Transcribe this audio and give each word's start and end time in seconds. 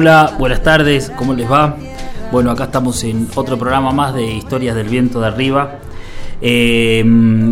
Hola, 0.00 0.32
buenas 0.38 0.62
tardes, 0.62 1.12
¿cómo 1.14 1.34
les 1.34 1.46
va? 1.46 1.76
Bueno, 2.32 2.50
acá 2.50 2.64
estamos 2.64 3.04
en 3.04 3.28
otro 3.34 3.58
programa 3.58 3.92
más 3.92 4.14
de 4.14 4.24
Historias 4.24 4.74
del 4.74 4.88
Viento 4.88 5.20
de 5.20 5.26
Arriba. 5.26 5.78
Eh, 6.40 7.04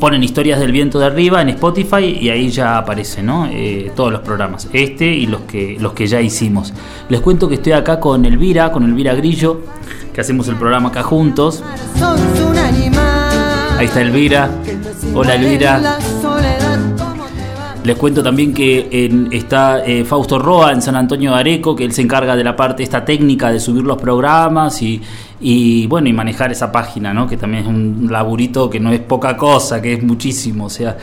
ponen 0.00 0.24
historias 0.24 0.58
del 0.58 0.72
viento 0.72 0.98
de 0.98 1.06
arriba 1.06 1.40
en 1.40 1.50
Spotify 1.50 2.18
y 2.20 2.30
ahí 2.30 2.50
ya 2.50 2.78
aparecen 2.78 3.26
¿no? 3.26 3.48
todos 3.94 4.10
los 4.10 4.22
programas, 4.22 4.68
este 4.72 5.06
y 5.06 5.26
los 5.26 5.42
que, 5.42 5.76
los 5.80 5.92
que 5.92 6.08
ya 6.08 6.20
hicimos. 6.20 6.72
Les 7.08 7.20
cuento 7.20 7.48
que 7.48 7.54
estoy 7.54 7.72
acá 7.72 8.00
con 8.00 8.24
Elvira, 8.24 8.72
con 8.72 8.82
Elvira 8.82 9.14
Grillo, 9.14 9.60
que 10.12 10.20
hacemos 10.20 10.48
el 10.48 10.56
programa 10.56 10.88
acá 10.88 11.04
juntos. 11.04 11.62
Ahí 13.78 13.86
está 13.86 14.00
Elvira. 14.00 14.50
Hola 15.14 15.36
Elvira. 15.36 15.98
Les 17.86 17.94
cuento 17.94 18.20
también 18.20 18.52
que 18.52 19.28
está 19.30 19.84
eh, 19.86 20.04
Fausto 20.04 20.40
Roa 20.40 20.72
en 20.72 20.82
San 20.82 20.96
Antonio 20.96 21.30
de 21.34 21.38
Areco, 21.38 21.76
que 21.76 21.84
él 21.84 21.92
se 21.92 22.02
encarga 22.02 22.34
de 22.34 22.42
la 22.42 22.56
parte 22.56 22.82
esta 22.82 23.04
técnica 23.04 23.52
de 23.52 23.60
subir 23.60 23.84
los 23.84 23.96
programas 23.96 24.82
y, 24.82 25.86
bueno 25.86 26.08
y 26.08 26.12
manejar 26.12 26.50
esa 26.50 26.72
página, 26.72 27.14
¿no? 27.14 27.28
Que 27.28 27.36
también 27.36 27.62
es 27.62 27.68
un 27.68 28.08
laburito 28.10 28.68
que 28.68 28.80
no 28.80 28.90
es 28.90 28.98
poca 28.98 29.36
cosa, 29.36 29.80
que 29.80 29.92
es 29.92 30.02
muchísimo, 30.02 30.64
o 30.64 30.68
sea. 30.68 30.96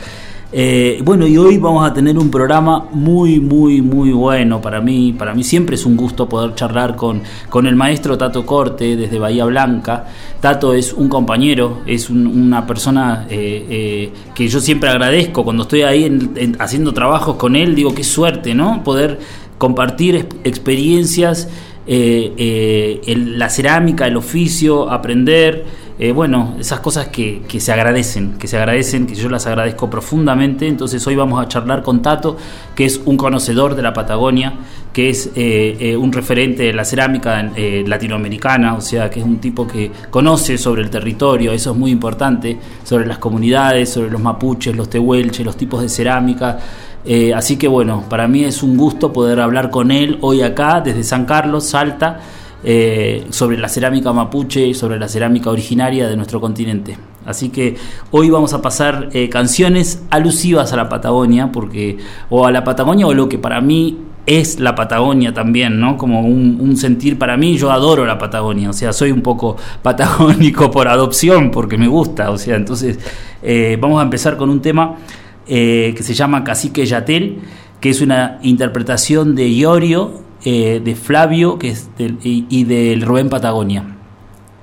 Eh, 0.56 1.00
bueno, 1.02 1.26
y 1.26 1.36
hoy 1.36 1.58
vamos 1.58 1.84
a 1.84 1.92
tener 1.92 2.16
un 2.16 2.30
programa 2.30 2.86
muy, 2.92 3.40
muy, 3.40 3.82
muy 3.82 4.12
bueno 4.12 4.60
para 4.60 4.80
mí. 4.80 5.12
Para 5.12 5.34
mí 5.34 5.42
siempre 5.42 5.74
es 5.74 5.84
un 5.84 5.96
gusto 5.96 6.28
poder 6.28 6.54
charlar 6.54 6.94
con, 6.94 7.22
con 7.50 7.66
el 7.66 7.74
maestro 7.74 8.16
Tato 8.16 8.46
Corte 8.46 8.94
desde 8.94 9.18
Bahía 9.18 9.46
Blanca. 9.46 10.06
Tato 10.40 10.72
es 10.72 10.92
un 10.92 11.08
compañero, 11.08 11.80
es 11.86 12.08
una 12.08 12.64
persona 12.68 13.26
eh, 13.28 13.66
eh, 13.68 14.12
que 14.32 14.46
yo 14.46 14.60
siempre 14.60 14.90
agradezco 14.90 15.42
cuando 15.42 15.64
estoy 15.64 15.82
ahí 15.82 16.30
haciendo 16.60 16.94
trabajos 16.94 17.34
con 17.34 17.56
él. 17.56 17.74
Digo, 17.74 17.92
qué 17.92 18.04
suerte, 18.04 18.54
¿no? 18.54 18.84
Poder 18.84 19.18
compartir 19.58 20.28
experiencias, 20.44 21.48
la 21.84 23.50
cerámica, 23.50 24.06
el 24.06 24.16
oficio, 24.16 24.88
aprender. 24.88 25.64
Eh, 25.96 26.10
bueno, 26.10 26.56
esas 26.58 26.80
cosas 26.80 27.06
que, 27.08 27.42
se 27.58 27.72
agradecen, 27.72 28.36
que 28.36 28.48
se 28.48 28.56
agradecen, 28.56 29.06
que 29.06 29.14
yo 29.14 29.28
las 29.28 29.46
agradezco 29.46 29.88
profundamente. 29.88 30.66
Entonces 30.66 31.06
hoy 31.06 31.14
vamos 31.14 31.40
a 31.40 31.46
charlar 31.46 31.82
con 31.82 32.02
Tato, 32.02 32.36
que 32.74 32.84
es 32.84 33.00
un 33.04 33.16
conocedor 33.16 33.76
de 33.76 33.82
la 33.82 33.92
Patagonia, 33.92 34.54
que 34.92 35.10
es 35.10 35.30
eh, 35.36 35.76
eh, 35.78 35.96
un 35.96 36.12
referente 36.12 36.64
de 36.64 36.72
la 36.72 36.84
cerámica 36.84 37.42
latinoamericana, 37.86 38.74
o 38.74 38.80
sea, 38.80 39.08
que 39.08 39.20
es 39.20 39.26
un 39.26 39.38
tipo 39.38 39.66
que 39.66 39.90
conoce 40.10 40.58
sobre 40.58 40.82
el 40.82 40.90
territorio, 40.90 41.52
eso 41.52 41.70
es 41.72 41.76
muy 41.76 41.92
importante, 41.92 42.58
sobre 42.82 43.06
las 43.06 43.18
comunidades, 43.18 43.90
sobre 43.90 44.10
los 44.10 44.20
mapuches, 44.20 44.74
los 44.74 44.90
tehuelches, 44.90 45.44
los 45.46 45.56
tipos 45.56 45.80
de 45.80 45.88
cerámica. 45.88 46.58
así 47.36 47.56
que 47.56 47.68
bueno, 47.68 48.04
para 48.08 48.26
mí 48.26 48.44
es 48.44 48.62
un 48.64 48.76
gusto 48.76 49.12
poder 49.12 49.40
hablar 49.40 49.70
con 49.70 49.92
él 49.92 50.18
hoy 50.22 50.42
acá, 50.42 50.80
desde 50.80 51.04
San 51.04 51.24
Carlos, 51.24 51.66
Salta. 51.66 52.20
Eh, 52.66 53.26
sobre 53.28 53.58
la 53.58 53.68
cerámica 53.68 54.10
mapuche 54.14 54.72
sobre 54.72 54.98
la 54.98 55.06
cerámica 55.06 55.50
originaria 55.50 56.08
de 56.08 56.16
nuestro 56.16 56.40
continente. 56.40 56.96
Así 57.26 57.50
que 57.50 57.76
hoy 58.10 58.30
vamos 58.30 58.54
a 58.54 58.62
pasar 58.62 59.10
eh, 59.12 59.28
canciones 59.28 60.02
alusivas 60.08 60.72
a 60.72 60.76
la 60.76 60.88
Patagonia, 60.88 61.52
porque, 61.52 61.98
o 62.30 62.46
a 62.46 62.50
la 62.50 62.64
Patagonia, 62.64 63.06
o 63.06 63.12
lo 63.12 63.28
que 63.28 63.36
para 63.36 63.60
mí 63.60 63.98
es 64.24 64.60
la 64.60 64.74
Patagonia 64.74 65.34
también, 65.34 65.78
¿no? 65.78 65.98
Como 65.98 66.22
un, 66.22 66.74
sentir 66.78 67.18
para 67.18 67.36
mí, 67.36 67.58
yo 67.58 67.70
adoro 67.70 68.06
la 68.06 68.16
Patagonia, 68.16 68.70
o 68.70 68.72
sea, 68.72 68.94
soy 68.94 69.10
un 69.10 69.20
poco 69.20 69.58
patagónico 69.82 70.70
por 70.70 70.88
adopción, 70.88 71.50
porque 71.50 71.76
me 71.76 71.86
gusta, 71.86 72.30
o 72.30 72.38
sea, 72.38 72.56
entonces 72.56 72.98
eh, 73.42 73.76
vamos 73.78 74.00
a 74.00 74.04
empezar 74.04 74.38
con 74.38 74.48
un 74.48 74.62
tema 74.62 74.96
que 75.46 75.94
se 76.00 76.14
llama 76.14 76.42
Cacique 76.42 76.86
Yatel, 76.86 77.40
que 77.78 77.90
es 77.90 78.00
una 78.00 78.38
interpretación 78.40 79.34
de 79.34 79.50
Iorio 79.50 80.23
eh, 80.44 80.80
de 80.84 80.94
Flavio 80.94 81.58
que 81.58 81.70
es 81.70 81.90
y, 81.98 82.64
del 82.64 83.02
Rubén 83.02 83.28
Patagonia. 83.28 83.96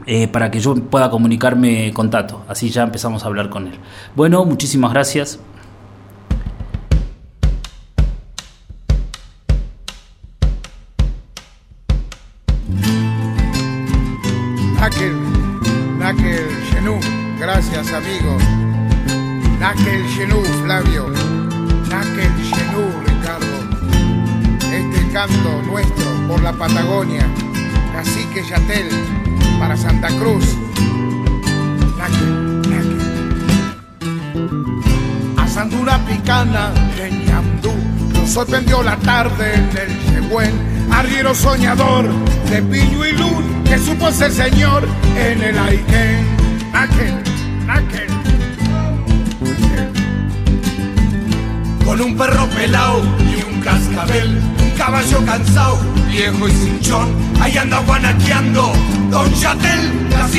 Eh, 0.07 0.27
para 0.27 0.49
que 0.49 0.59
yo 0.59 0.73
pueda 0.75 1.11
comunicarme 1.11 1.91
con 1.93 2.09
Tato. 2.09 2.43
Así 2.47 2.69
ya 2.69 2.83
empezamos 2.83 3.23
a 3.23 3.27
hablar 3.27 3.49
con 3.49 3.67
él. 3.67 3.73
Bueno, 4.15 4.45
muchísimas 4.45 4.93
gracias. 4.93 5.39
Gracias 17.41 17.93
amigo. 17.93 18.30
Nuestro 25.29 26.27
por 26.27 26.41
la 26.41 26.51
Patagonia, 26.51 27.27
Cacique 27.93 28.43
Yatel 28.43 28.89
para 29.59 29.77
Santa 29.77 30.07
Cruz. 30.07 30.43
A 35.37 35.47
Sandura 35.47 35.99
Picana 36.07 36.71
de 36.97 37.11
Ñamdú 37.11 37.71
nos 38.13 38.29
sorprendió 38.31 38.81
la 38.81 38.95
tarde 38.97 39.53
en 39.53 39.69
el 39.77 40.27
Yehuen, 40.27 40.89
arriero 40.91 41.35
soñador 41.35 42.09
de 42.49 42.61
Piño 42.63 43.05
y 43.05 43.11
Luz 43.11 43.43
que 43.65 43.77
supo 43.77 44.09
ser 44.11 44.31
señor 44.31 44.87
en 45.17 45.43
el 45.43 45.59
Aitén. 45.59 46.25
Nakel, 46.73 47.23
Nakel. 47.67 48.07
Con 51.85 52.01
un 52.01 52.17
perro 52.17 52.47
pelao 52.47 53.03
y 53.19 53.53
un 53.53 53.61
cascabel 53.61 54.60
caballo 54.81 55.23
cansado, 55.27 55.77
viejo 56.09 56.47
y 56.47 56.51
cinchón, 56.53 57.07
ahí 57.39 57.55
anda 57.55 57.81
guanaqueando 57.85 58.73
Don 59.11 59.31
Chatel, 59.35 59.91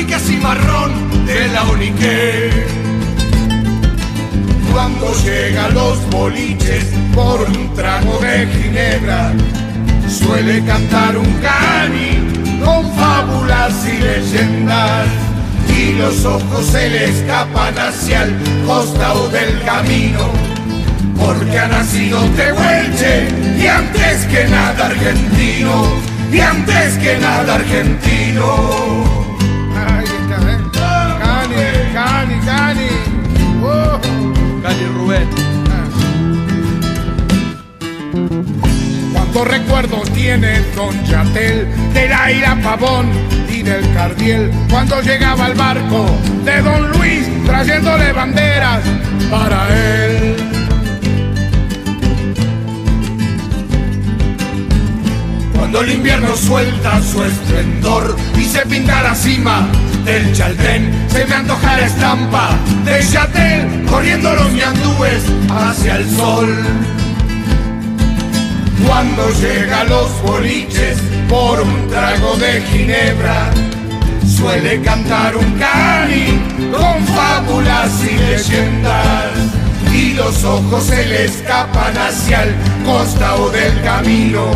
que 0.05 0.15
así 0.15 0.35
marrón 0.35 0.91
de 1.25 1.47
la 1.47 1.63
Unique. 1.63 2.49
Cuando 4.73 5.13
llega 5.23 5.69
los 5.69 5.97
boliches 6.09 6.83
por 7.15 7.39
un 7.39 7.73
trago 7.73 8.19
de 8.19 8.45
ginebra, 8.47 9.31
suele 10.09 10.61
cantar 10.65 11.15
un 11.15 11.33
cani 11.35 12.59
con 12.61 12.93
fábulas 12.97 13.73
y 13.87 13.97
leyendas. 13.97 15.07
Y 15.69 15.93
los 15.93 16.25
ojos 16.25 16.65
se 16.65 16.89
le 16.89 17.05
escapan 17.05 17.77
hacia 17.77 18.23
el 18.23 18.35
costado 18.67 19.29
del 19.29 19.61
camino 19.63 20.53
porque 21.17 21.59
ha 21.59 21.67
nacido 21.67 22.19
Tehuelche 22.35 23.52
y 23.57 23.67
antes 23.67 24.25
que 24.25 24.45
nada 24.45 24.85
argentino, 24.87 26.01
y 26.31 26.39
antes 26.39 26.97
que 26.97 27.17
nada 27.17 27.55
argentino. 27.55 29.03
Ahí 29.75 30.05
está, 30.05 30.37
¿eh? 30.51 30.57
Cani, 30.73 31.93
Cani, 31.93 32.45
Cani. 32.45 32.89
Cani 34.63 34.85
Rubén. 34.95 35.43
recuerdos 39.45 40.09
tiene 40.11 40.61
Don 40.75 41.03
Chatel 41.03 41.67
de 41.93 42.07
la 42.07 42.31
ira 42.31 42.57
Pavón 42.63 43.09
y 43.49 43.61
del 43.61 43.81
Cardiel 43.93 44.51
cuando 44.69 45.01
llegaba 45.01 45.47
el 45.47 45.55
barco 45.55 46.05
de 46.45 46.61
Don 46.61 46.91
Luis 46.91 47.27
trayéndole 47.45 48.13
banderas 48.13 48.81
para 49.29 49.67
él. 49.75 50.52
Cuando 55.73 55.91
el 55.91 55.97
invierno 55.97 56.35
suelta 56.35 57.01
su 57.01 57.23
esplendor 57.23 58.15
y 58.37 58.43
se 58.43 58.63
pinta 58.67 59.01
la 59.01 59.15
cima 59.15 59.67
del 60.05 60.31
Chaltén, 60.31 61.07
se 61.09 61.25
me 61.25 61.33
antoja 61.33 61.77
la 61.77 61.85
estampa 61.87 62.49
de 62.85 63.03
Chatel 63.11 63.83
corriendo 63.89 64.35
los 64.35 64.53
ñandúes 64.53 65.23
hacia 65.49 65.95
el 65.95 66.11
sol. 66.11 66.55
Cuando 68.85 69.27
llega 69.31 69.83
los 69.85 70.21
boliches 70.21 70.99
por 71.27 71.61
un 71.61 71.87
trago 71.87 72.35
de 72.35 72.61
ginebra, 72.61 73.49
suele 74.27 74.79
cantar 74.83 75.35
un 75.35 75.53
cani 75.53 76.39
con 76.71 77.03
fábulas 77.15 77.91
y 78.03 78.15
leyendas. 78.15 79.25
Y 79.91 80.13
los 80.13 80.43
ojos 80.43 80.83
se 80.83 81.03
le 81.03 81.25
escapan 81.25 81.97
hacia 81.97 82.43
el 82.43 82.53
costado 82.85 83.49
del 83.49 83.81
camino, 83.81 84.51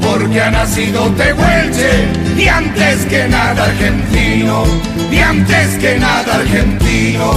porque 0.00 0.40
ha 0.40 0.50
nacido 0.50 1.10
Tehuelche 1.10 2.08
y 2.36 2.48
antes 2.48 3.06
que 3.06 3.28
nada 3.28 3.64
argentino, 3.64 4.64
y 5.10 5.18
antes 5.18 5.76
que 5.78 5.98
nada 5.98 6.34
argentino, 6.34 7.32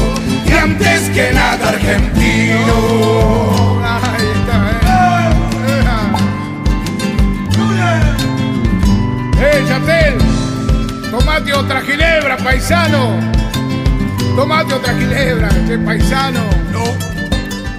y 0.46 0.52
antes 0.52 1.10
que 1.10 1.32
nada 1.32 1.70
argentino. 1.70 3.10
¡Eh, 9.42 9.64
Chatel! 9.68 10.18
Tomate 11.12 11.54
otra 11.54 11.82
ginebra, 11.82 12.38
paisano. 12.38 13.20
Tomate 14.36 14.74
otra 14.74 14.94
ginebra, 14.94 15.48
este 15.48 15.78
paisano. 15.80 16.42
No, 16.72 16.84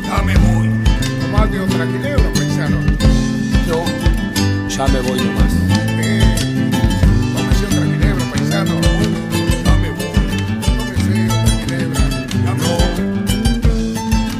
ya 0.02 0.22
me 0.22 0.36
voy. 0.36 0.70
Tomate 1.20 1.60
otra 1.60 1.86
ginebra, 1.86 2.39
ya 4.80 4.86
me 4.86 5.00
voy 5.02 5.20
nomás. 5.20 5.52
Eh, 6.00 6.70
tómese 7.36 7.66
otra 7.66 7.84
ginebra, 7.84 8.24
paisano. 8.32 8.80
Ya 9.64 9.74
me 9.76 9.90
voy. 9.90 10.12
Tómese 10.78 11.28
otra 11.28 11.52
ginebra. 11.60 12.00
Ya 12.44 12.52
me 12.54 12.64
voy. 12.64 12.88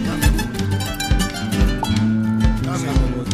Ya 0.02 0.14
me 0.16 0.28
voy. 0.32 0.48
Ya 2.64 2.72
me 2.72 2.88
voy. 3.12 3.28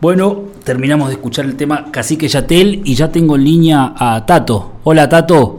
Bueno, 0.00 0.44
terminamos 0.64 1.08
de 1.08 1.14
escuchar 1.14 1.46
el 1.46 1.56
tema 1.56 1.86
Cacique 1.90 2.28
Yatel 2.28 2.82
y 2.84 2.94
ya 2.94 3.10
tengo 3.10 3.34
en 3.34 3.44
línea 3.44 3.94
a 3.96 4.24
Tato. 4.24 4.74
Hola 4.84 5.08
Tato. 5.08 5.58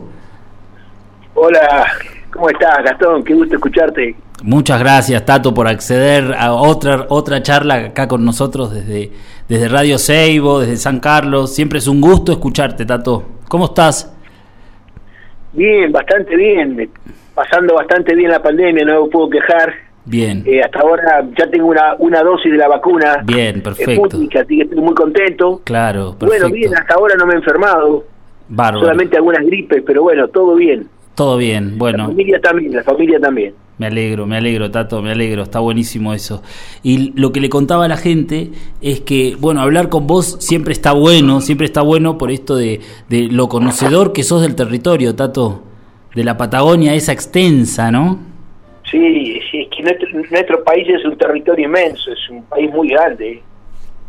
Hola, 1.33 1.91
¿cómo 2.31 2.49
estás, 2.49 2.85
Gastón? 2.85 3.21
Qué 3.25 3.33
gusto 3.33 3.56
escucharte. 3.56 4.22
Muchas 4.44 4.78
gracias 4.78 5.24
Tato 5.24 5.54
por 5.54 5.69
acceder 5.69 6.34
a 6.38 6.51
otra 6.51 7.06
otra 7.07 7.42
charla 7.42 7.75
acá 7.75 8.10
con 8.10 8.25
nosotros 8.25 8.74
desde, 8.74 9.10
desde 9.48 9.69
Radio 9.69 9.98
Seibo, 9.98 10.60
desde 10.60 10.75
San 10.75 11.00
Carlos. 11.00 11.56
Siempre 11.56 11.80
es 11.80 11.88
un 11.88 12.01
gusto 12.01 12.34
escucharte, 12.34 12.86
Tato. 12.86 13.24
¿Cómo 13.48 13.66
estás? 13.66 14.13
Bien, 15.54 15.92
bastante 15.94 16.36
bien. 16.36 16.90
Pasando 17.34 17.75
bastante 17.75 18.13
bien 18.16 18.31
la 18.31 18.42
pandemia, 18.44 18.84
no 18.84 19.06
me 19.06 19.10
puedo 19.10 19.30
quejar. 19.30 19.74
Bien. 20.04 20.44
Eh, 20.45 20.62
hasta 20.62 20.81
ahora 20.81 21.25
ya 21.38 21.50
tengo 21.50 21.68
una, 21.68 21.95
una 22.00 22.22
dosis 22.22 22.51
de 22.51 22.57
la 22.57 22.68
vacuna. 22.68 23.22
Bien, 23.24 23.62
perfecto. 23.62 24.18
Así 24.18 24.28
que 24.28 24.40
estoy 24.40 24.81
muy 24.81 24.94
contento. 24.94 25.62
Claro, 25.63 26.18
perfecto. 26.19 26.25
Bueno, 26.48 26.54
bien, 26.54 26.75
hasta 26.78 26.95
ahora 26.95 27.16
no 27.18 27.25
me 27.25 27.36
he 27.36 27.38
enfermado. 27.38 28.04
Bárbaro. 28.50 28.81
Solamente 28.81 29.16
algunas 29.16 29.45
gripes, 29.45 29.81
pero 29.88 30.01
bueno, 30.04 30.28
todo 30.28 30.56
bien. 30.56 30.90
Todo 31.16 31.38
bien, 31.38 31.72
La 31.72 31.78
bueno. 31.78 32.07
familia 32.07 32.42
también, 32.42 32.75
la 32.75 32.84
familia 32.84 33.19
también. 33.22 33.54
Me 33.79 33.87
alegro, 33.87 34.27
me 34.27 34.37
alegro, 34.37 34.69
Tato, 34.69 35.01
me 35.01 35.11
alegro, 35.11 35.41
está 35.43 35.59
buenísimo 35.59 36.13
eso. 36.13 36.43
Y 36.83 37.11
lo 37.19 37.31
que 37.31 37.41
le 37.41 37.49
contaba 37.49 37.85
a 37.85 37.87
la 37.87 37.97
gente 37.97 38.51
es 38.81 39.01
que, 39.01 39.35
bueno, 39.39 39.61
hablar 39.61 39.89
con 39.89 40.05
vos 40.05 40.37
siempre 40.39 40.73
está 40.73 40.91
bueno, 40.93 41.41
siempre 41.41 41.65
está 41.65 41.81
bueno 41.81 42.17
por 42.19 42.29
esto 42.29 42.55
de, 42.55 42.81
de 43.09 43.23
lo 43.31 43.49
conocedor 43.49 44.13
que 44.13 44.21
sos 44.23 44.43
del 44.43 44.55
territorio, 44.55 45.15
Tato, 45.15 45.63
de 46.13 46.23
la 46.23 46.37
Patagonia 46.37 46.93
esa 46.93 47.13
extensa, 47.13 47.89
¿no? 47.91 48.19
Sí, 48.91 49.39
sí, 49.49 49.61
es 49.61 49.69
que 49.75 49.81
nuestro, 49.81 50.07
nuestro 50.29 50.63
país 50.63 50.87
es 50.87 51.03
un 51.03 51.17
territorio 51.17 51.65
inmenso, 51.65 52.11
es 52.11 52.29
un 52.29 52.43
país 52.43 52.71
muy 52.71 52.89
grande. 52.89 53.41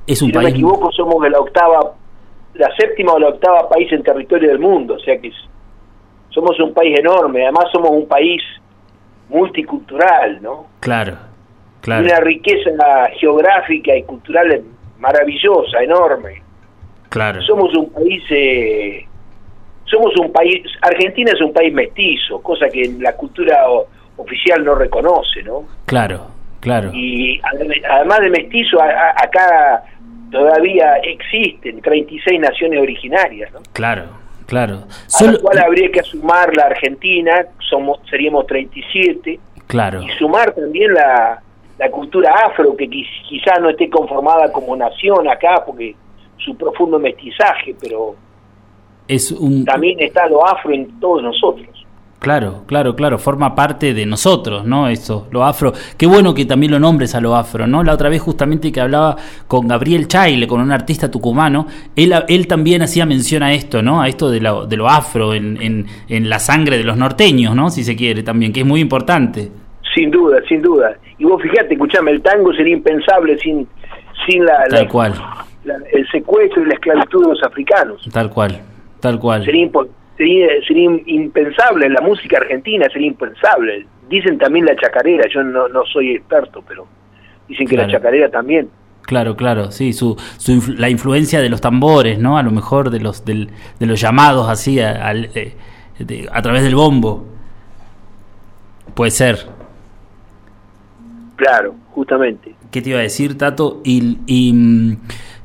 Es 0.07 0.21
un 0.21 0.29
si 0.29 0.33
no 0.35 0.41
me 0.41 0.45
país... 0.45 0.55
equivoco, 0.57 0.93
somos 0.93 1.23
de 1.23 1.31
la 1.31 1.41
octava, 1.41 1.95
la 2.53 2.69
séptima 2.77 3.15
o 3.15 3.19
la 3.19 3.29
octava 3.29 3.67
país 3.71 3.91
en 3.93 4.03
territorio 4.03 4.51
del 4.51 4.59
mundo, 4.59 4.97
o 4.97 4.99
sea 4.99 5.19
que 5.19 5.29
es- 5.29 5.49
somos 6.29 6.61
un 6.61 6.75
país 6.75 6.99
enorme, 6.99 7.45
además 7.45 7.65
somos 7.73 7.91
un 7.93 8.07
país 8.07 8.43
multicultural, 9.29 10.41
¿no? 10.43 10.67
Claro, 10.81 11.17
claro, 11.81 12.05
Una 12.05 12.21
riqueza 12.21 12.71
geográfica 13.19 13.95
y 13.97 14.03
cultural 14.05 14.63
maravillosa, 14.99 15.83
enorme. 15.83 16.43
claro. 17.09 17.41
Somos 17.43 17.75
un 17.77 17.91
país, 17.93 18.23
eh, 18.31 19.07
somos 19.85 20.13
un 20.19 20.33
país, 20.33 20.63
Argentina 20.83 21.31
es 21.35 21.41
un 21.41 21.53
país 21.53 21.73
mestizo, 21.73 22.41
cosa 22.43 22.69
que 22.69 22.91
la 23.01 23.15
cultura 23.15 23.71
o- 23.71 23.87
oficial 24.17 24.65
no 24.65 24.75
reconoce, 24.75 25.43
¿no? 25.43 25.65
Claro, 25.87 26.27
claro. 26.61 26.91
Y 26.95 27.41
adem- 27.41 27.83
además 27.89 28.21
de 28.21 28.31
mestizo, 28.31 28.81
a- 28.81 28.87
a- 28.91 29.11
acá 29.25 29.85
todavía 30.31 30.97
existen 30.99 31.81
36 31.83 32.41
naciones 32.41 32.81
originarias, 32.81 33.53
¿no? 33.53 33.61
Claro, 33.73 34.05
claro. 34.47 34.85
A 34.87 35.09
Solo... 35.11 35.41
cual 35.41 35.59
habría 35.59 35.91
que 35.91 36.03
sumar 36.03 36.55
la 36.57 36.65
Argentina, 36.65 37.47
somos 37.69 37.99
seríamos 38.09 38.47
37, 38.47 39.41
Claro, 39.67 40.03
y 40.03 40.09
sumar 40.19 40.53
también 40.55 40.93
la, 40.93 41.41
la 41.79 41.91
cultura 41.91 42.33
afro, 42.47 42.77
que 42.77 42.89
quiz- 42.89 43.23
quizá 43.29 43.59
no 43.59 43.71
esté 43.71 43.89
conformada 43.89 44.53
como 44.53 44.77
nación 44.77 45.27
acá, 45.29 45.63
porque 45.65 45.95
su 46.37 46.55
profundo 46.57 46.99
mestizaje, 46.99 47.75
pero 47.81 48.15
es 49.09 49.31
un... 49.33 49.65
también 49.65 50.01
está 50.01 50.29
lo 50.29 50.47
afro 50.47 50.73
en 50.73 51.01
todos 51.01 51.23
nosotros. 51.23 51.69
Claro, 52.25 52.65
claro, 52.67 52.97
claro, 52.97 53.19
forma 53.19 53.55
parte 53.55 53.95
de 53.95 54.07
nosotros, 54.07 54.65
¿no? 54.65 54.89
Eso, 54.89 55.29
lo 55.31 55.45
afro. 55.45 55.73
Qué 55.97 56.07
bueno 56.07 56.35
que 56.35 56.45
también 56.47 56.73
lo 56.73 56.79
nombres 56.81 57.15
a 57.15 57.21
lo 57.21 57.37
afro, 57.37 57.67
¿no? 57.67 57.85
La 57.85 57.93
otra 57.93 58.09
vez 58.09 58.21
justamente 58.23 58.73
que 58.73 58.81
hablaba 58.81 59.17
con 59.47 59.69
Gabriel 59.69 60.09
Chaile, 60.09 60.47
con 60.47 60.61
un 60.61 60.73
artista 60.73 61.11
tucumano, 61.11 61.67
él, 61.95 62.15
él 62.29 62.47
también 62.47 62.83
hacía 62.83 63.07
mención 63.07 63.43
a 63.43 63.53
esto, 63.53 63.83
¿no? 63.83 64.01
A 64.03 64.09
esto 64.09 64.31
de 64.31 64.41
lo, 64.41 64.67
de 64.67 64.77
lo 64.77 64.89
afro 64.89 65.35
en, 65.35 65.61
en, 65.63 65.87
en 66.09 66.29
la 66.29 66.39
sangre 66.39 66.79
de 66.79 66.85
los 66.85 66.97
norteños, 66.97 67.55
¿no? 67.55 67.71
Si 67.71 67.85
se 67.85 67.95
quiere 67.95 68.23
también, 68.23 68.53
que 68.53 68.61
es 68.61 68.67
muy 68.67 68.81
importante. 68.81 69.51
Sin 69.95 70.11
duda, 70.11 70.39
sin 70.49 70.63
duda. 70.63 70.97
Y 71.19 71.25
vos 71.25 71.41
fíjate, 71.43 71.75
escuchame, 71.75 72.11
el 72.11 72.23
tango 72.23 72.53
sería 72.55 72.75
impensable 72.75 73.39
sin, 73.39 73.69
sin 74.27 74.45
la, 74.45 74.61
la- 74.71 74.79
Tal 74.79 74.89
cual, 74.89 75.15
la- 75.65 75.77
el 75.93 76.09
secuestro 76.11 76.63
y 76.63 76.67
la 76.67 76.75
esclavitud 76.75 77.23
de 77.23 77.29
los 77.29 77.43
africanos. 77.45 78.09
tal 78.13 78.31
cual, 78.31 78.61
tal 79.01 79.21
cual. 79.21 79.45
Sería, 79.45 79.69
sería, 80.17 80.47
sería 80.67 80.91
impensable, 81.07 81.89
la 81.89 82.01
música 82.01 82.39
argentina 82.39 82.87
sería 82.93 83.09
impensable. 83.09 83.87
Dicen 84.09 84.39
también 84.39 84.67
la 84.67 84.77
chacarera, 84.77 85.25
yo 85.33 85.43
no, 85.43 85.69
no 85.69 85.85
soy 85.87 86.13
experto, 86.13 86.63
pero 86.67 86.87
dicen 87.49 87.67
que 87.67 87.75
Claro. 87.75 87.89
la 87.91 87.99
chacarera 87.99 88.29
también. 88.31 88.69
Claro, 89.03 89.37
claro, 89.37 89.71
sí, 89.71 89.93
su, 89.93 90.17
su 90.39 90.53
influ- 90.53 90.77
la 90.79 90.89
influencia 90.89 91.41
de 91.41 91.49
los 91.51 91.61
tambores, 91.61 92.19
¿no? 92.19 92.39
A 92.39 92.43
lo 92.43 92.51
mejor 92.51 92.91
de 92.91 93.01
los 93.01 93.25
del, 93.25 93.51
de 93.79 93.87
los 93.87 94.01
llamados 94.01 94.49
así 94.49 94.81
a, 94.81 95.13
eh, 95.13 95.55
a 96.33 96.43
través 96.43 96.63
del 96.63 96.75
bombo. 96.75 97.27
Puede 98.95 99.11
ser. 99.11 99.39
Claro, 101.37 101.75
justamente. 101.91 102.55
¿Qué 102.71 102.81
te 102.81 102.91
iba 102.91 102.99
a 102.99 103.03
decir, 103.03 103.37
Tato? 103.37 103.81
Y, 103.85 104.19
y, 104.27 104.53
mm, 104.53 104.97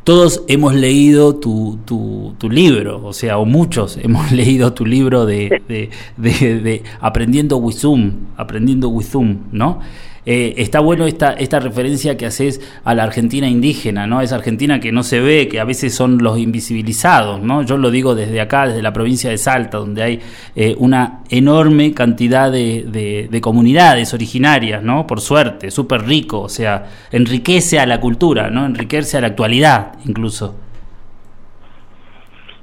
todos 0.09 0.41
hemos 0.47 0.73
leído 0.73 1.35
tu, 1.35 1.77
tu, 1.85 2.33
tu 2.39 2.49
libro, 2.49 2.99
o 3.05 3.13
sea, 3.13 3.37
o 3.37 3.45
muchos 3.45 3.95
hemos 4.01 4.31
leído 4.31 4.73
tu 4.73 4.83
libro 4.83 5.27
de, 5.27 5.61
de, 5.67 5.91
de- 6.17 6.59
de 6.61 6.83
Aprendiendo 6.99 7.57
Wizum, 7.57 8.13
Aprendiendo 8.35 8.89
Wizum, 8.89 9.37
¿no? 9.51 9.81
Eh, 10.25 10.55
está 10.57 10.79
bueno 10.81 11.05
esta, 11.05 11.33
esta 11.33 11.59
referencia 11.59 12.17
que 12.17 12.25
haces 12.25 12.61
a 12.83 12.93
la 12.93 13.03
Argentina 13.03 13.47
indígena, 13.47 14.05
¿no? 14.05 14.21
Esa 14.21 14.35
Argentina 14.35 14.79
que 14.79 14.91
no 14.91 15.03
se 15.03 15.19
ve, 15.19 15.47
que 15.47 15.59
a 15.59 15.63
veces 15.63 15.95
son 15.95 16.17
los 16.19 16.37
invisibilizados, 16.37 17.41
¿no? 17.41 17.63
Yo 17.63 17.77
lo 17.77 17.89
digo 17.89 18.15
desde 18.15 18.41
acá, 18.41 18.67
desde 18.67 18.81
la 18.81 18.93
provincia 18.93 19.29
de 19.29 19.37
Salta, 19.37 19.77
donde 19.77 20.03
hay 20.03 20.19
eh, 20.55 20.75
una 20.77 21.19
enorme 21.29 21.93
cantidad 21.93 22.51
de, 22.51 22.83
de- 22.87 23.27
de 23.31 23.41
comunidades 23.41 24.13
originarias, 24.13 24.83
¿no? 24.83 25.07
Por 25.07 25.21
suerte, 25.21 25.71
súper 25.71 26.01
rico, 26.05 26.41
o 26.41 26.49
sea, 26.49 26.85
enriquece 27.11 27.79
a 27.79 27.85
la 27.85 27.99
cultura, 27.99 28.49
¿no? 28.49 28.65
Enriquece 28.65 29.17
a 29.17 29.21
la 29.21 29.27
actualidad, 29.27 29.93
incluso. 30.05 30.55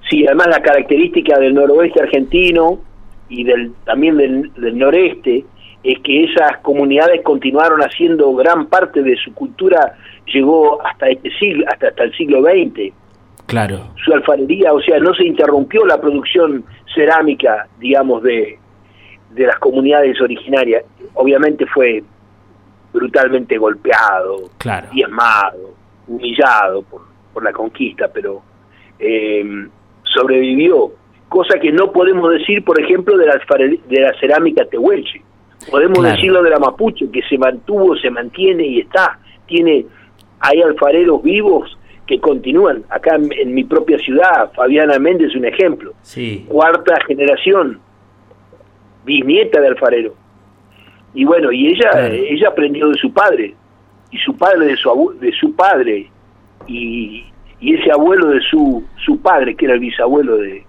Sí, 0.08 0.24
además 0.26 0.48
la 0.48 0.60
característica 0.62 1.38
del 1.38 1.54
noroeste 1.54 2.00
argentino 2.00 2.78
y 3.28 3.42
del 3.42 3.72
también 3.84 4.16
del 4.16 4.78
noreste 4.78 5.44
es 5.92 6.00
que 6.00 6.24
esas 6.24 6.58
comunidades 6.62 7.22
continuaron 7.22 7.80
haciendo 7.80 8.34
gran 8.34 8.66
parte 8.66 9.02
de 9.02 9.16
su 9.16 9.32
cultura, 9.34 9.94
llegó 10.26 10.84
hasta 10.84 11.08
este 11.08 11.30
siglo, 11.38 11.64
hasta, 11.68 11.88
hasta 11.88 12.04
el 12.04 12.12
siglo 12.16 12.42
XX. 12.42 12.92
Claro. 13.46 13.78
Su 14.04 14.12
alfarería, 14.12 14.72
o 14.72 14.80
sea, 14.80 14.98
no 14.98 15.14
se 15.14 15.24
interrumpió 15.24 15.86
la 15.86 16.00
producción 16.00 16.64
cerámica, 16.92 17.68
digamos, 17.78 18.22
de, 18.24 18.58
de 19.30 19.46
las 19.46 19.56
comunidades 19.60 20.20
originarias. 20.20 20.84
Obviamente 21.14 21.64
fue 21.66 22.02
brutalmente 22.92 23.56
golpeado, 23.56 24.50
Claro. 24.58 24.88
diezmado, 24.92 25.74
humillado 26.08 26.82
por, 26.82 27.02
por 27.32 27.44
la 27.44 27.52
conquista, 27.52 28.08
pero 28.12 28.42
eh, 28.98 29.68
sobrevivió. 30.02 30.90
Cosa 31.28 31.58
que 31.60 31.70
no 31.70 31.92
podemos 31.92 32.30
decir, 32.32 32.64
por 32.64 32.80
ejemplo, 32.80 33.16
de 33.16 33.26
la, 33.26 33.40
de 33.88 34.00
la 34.00 34.12
cerámica 34.18 34.64
tehuelche. 34.64 35.22
Podemos 35.70 35.98
Claro. 35.98 36.14
decirlo 36.16 36.42
de 36.42 36.50
la 36.50 36.58
mapuche, 36.58 37.10
que 37.10 37.22
se 37.22 37.36
mantuvo, 37.38 37.96
se 37.96 38.10
mantiene 38.10 38.64
y 38.66 38.80
está. 38.80 39.18
Tiene, 39.46 39.86
hay 40.40 40.62
alfareros 40.62 41.22
vivos 41.22 41.76
que 42.06 42.20
continúan. 42.20 42.84
Acá 42.88 43.16
en, 43.16 43.28
en 43.32 43.52
mi 43.54 43.64
propia 43.64 43.98
ciudad, 43.98 44.52
Fabiana 44.54 44.98
Méndez 44.98 45.30
es 45.30 45.36
un 45.36 45.44
ejemplo. 45.44 45.92
Sí. 46.02 46.44
Cuarta 46.48 46.96
generación, 47.06 47.80
bisnieta 49.04 49.60
de 49.60 49.68
alfarero. 49.68 50.14
Y 51.14 51.24
bueno, 51.24 51.50
y 51.52 51.68
ella 51.68 51.90
Claro. 51.90 52.14
ella 52.14 52.48
aprendió 52.48 52.88
de 52.88 52.94
su 53.00 53.12
padre, 53.12 53.54
y 54.10 54.18
su 54.18 54.36
padre 54.36 54.66
de 54.66 54.76
su 54.76 54.90
abu- 54.90 55.14
de 55.18 55.32
su 55.32 55.54
padre, 55.56 56.10
y, 56.66 57.24
y 57.60 57.74
ese 57.74 57.90
abuelo 57.90 58.28
de 58.28 58.40
su, 58.42 58.84
su 59.04 59.20
padre, 59.20 59.54
que 59.56 59.64
era 59.64 59.74
el 59.74 59.80
bisabuelo 59.80 60.36
de, 60.36 60.64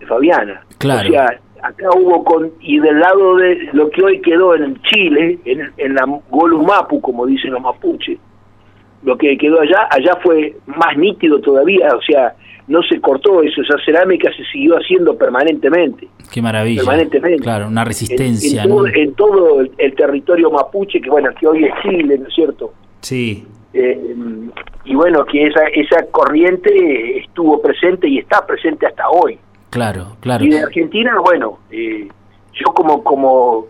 de 0.00 0.06
Fabiana. 0.06 0.62
Claro. 0.78 1.08
O 1.08 1.12
sea, 1.12 1.40
acá 1.62 1.88
hubo 1.96 2.24
con, 2.24 2.50
y 2.60 2.78
del 2.78 2.98
lado 3.00 3.36
de 3.36 3.68
lo 3.72 3.88
que 3.90 4.02
hoy 4.02 4.20
quedó 4.20 4.54
en 4.54 4.80
Chile, 4.82 5.38
en, 5.44 5.70
en 5.76 5.94
la 5.94 6.04
Golumapu, 6.30 7.00
como 7.00 7.24
dicen 7.26 7.52
los 7.52 7.62
mapuches, 7.62 8.18
lo 9.04 9.16
que 9.16 9.36
quedó 9.38 9.60
allá, 9.60 9.88
allá 9.90 10.16
fue 10.22 10.56
más 10.66 10.96
nítido 10.96 11.40
todavía, 11.40 11.88
o 11.96 12.02
sea, 12.02 12.34
no 12.68 12.80
se 12.84 13.00
cortó 13.00 13.42
eso, 13.42 13.60
esa 13.62 13.76
cerámica 13.84 14.30
se 14.36 14.44
siguió 14.52 14.76
haciendo 14.76 15.16
permanentemente, 15.18 16.08
Qué 16.32 16.40
maravilla. 16.40 16.80
permanentemente. 16.82 17.42
Claro, 17.42 17.66
una 17.68 17.82
En- 17.82 17.86
resistencia. 17.86 18.62
En, 18.62 18.68
¿no? 18.68 18.76
todo, 18.76 18.86
en 18.86 19.14
todo 19.14 19.60
el, 19.60 19.70
el 19.78 19.94
territorio 19.94 20.50
mapuche, 20.50 21.00
que 21.00 21.10
bueno, 21.10 21.30
que 21.38 21.46
hoy 21.46 21.64
es 21.64 21.72
Chile, 21.82 22.18
¿no 22.18 22.28
es 22.28 22.34
cierto? 22.34 22.72
Sí. 23.00 23.44
Eh, 23.74 24.14
y 24.84 24.94
bueno, 24.94 25.24
que 25.24 25.46
esa, 25.46 25.64
esa 25.74 26.06
corriente 26.10 27.18
estuvo 27.18 27.60
presente 27.60 28.08
y 28.08 28.18
está 28.18 28.46
presente 28.46 28.86
hasta 28.86 29.08
hoy. 29.08 29.38
Claro, 29.72 30.18
claro. 30.20 30.44
Y 30.44 30.50
de 30.50 30.60
Argentina, 30.60 31.18
bueno, 31.18 31.60
eh, 31.70 32.06
yo 32.52 32.66
como 32.74 33.02
como 33.02 33.66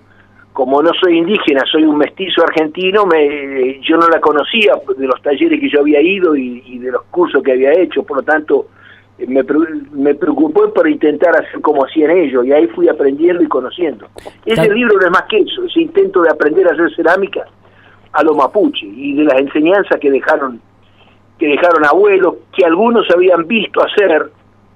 como 0.53 0.83
no 0.83 0.91
soy 1.01 1.17
indígena, 1.17 1.63
soy 1.71 1.85
un 1.85 1.97
mestizo 1.97 2.43
argentino, 2.43 3.07
me, 3.07 3.81
yo 3.83 3.97
no 3.97 4.09
la 4.09 4.21
conocía 4.21 4.75
de 4.99 5.07
los 5.07 5.23
talleres 5.23 5.61
que 5.61 5.71
yo 5.71 5.81
había 5.81 6.03
ido 6.03 6.35
y, 6.37 6.61
y 6.67 6.79
de 6.79 6.91
los 6.91 7.05
cursos 7.05 7.41
que 7.43 7.53
había 7.53 7.73
hecho, 7.73 8.03
por 8.03 8.17
lo 8.19 8.23
tanto 8.25 8.67
eh, 9.17 9.27
me, 9.29 9.45
me 9.93 10.15
preocupé 10.17 10.69
por 10.75 10.89
intentar 10.89 11.37
hacer 11.37 11.61
como 11.61 11.85
hacían 11.85 12.11
ellos 12.11 12.45
y 12.45 12.53
ahí 12.53 12.67
fui 12.67 12.89
aprendiendo 12.89 13.45
y 13.45 13.47
conociendo. 13.47 14.09
Ese 14.45 14.69
libro 14.75 14.97
no 14.99 15.07
es 15.07 15.13
más 15.13 15.25
que 15.31 15.39
eso, 15.39 15.65
ese 15.67 15.83
intento 15.83 16.21
de 16.23 16.31
aprender 16.31 16.67
a 16.67 16.73
hacer 16.73 16.93
cerámica 16.97 17.47
a 18.13 18.25
los 18.25 18.37
mapuche 18.37 18.87
y 18.87 19.15
de 19.15 19.23
las 19.23 19.39
enseñanzas 19.39 20.01
que 20.01 20.11
dejaron 20.11 20.61
que 21.39 21.47
dejaron 21.47 21.85
abuelos, 21.85 22.35
que 22.57 22.65
algunos 22.65 23.07
habían 23.13 23.47
visto 23.47 23.81
hacer, 23.83 24.31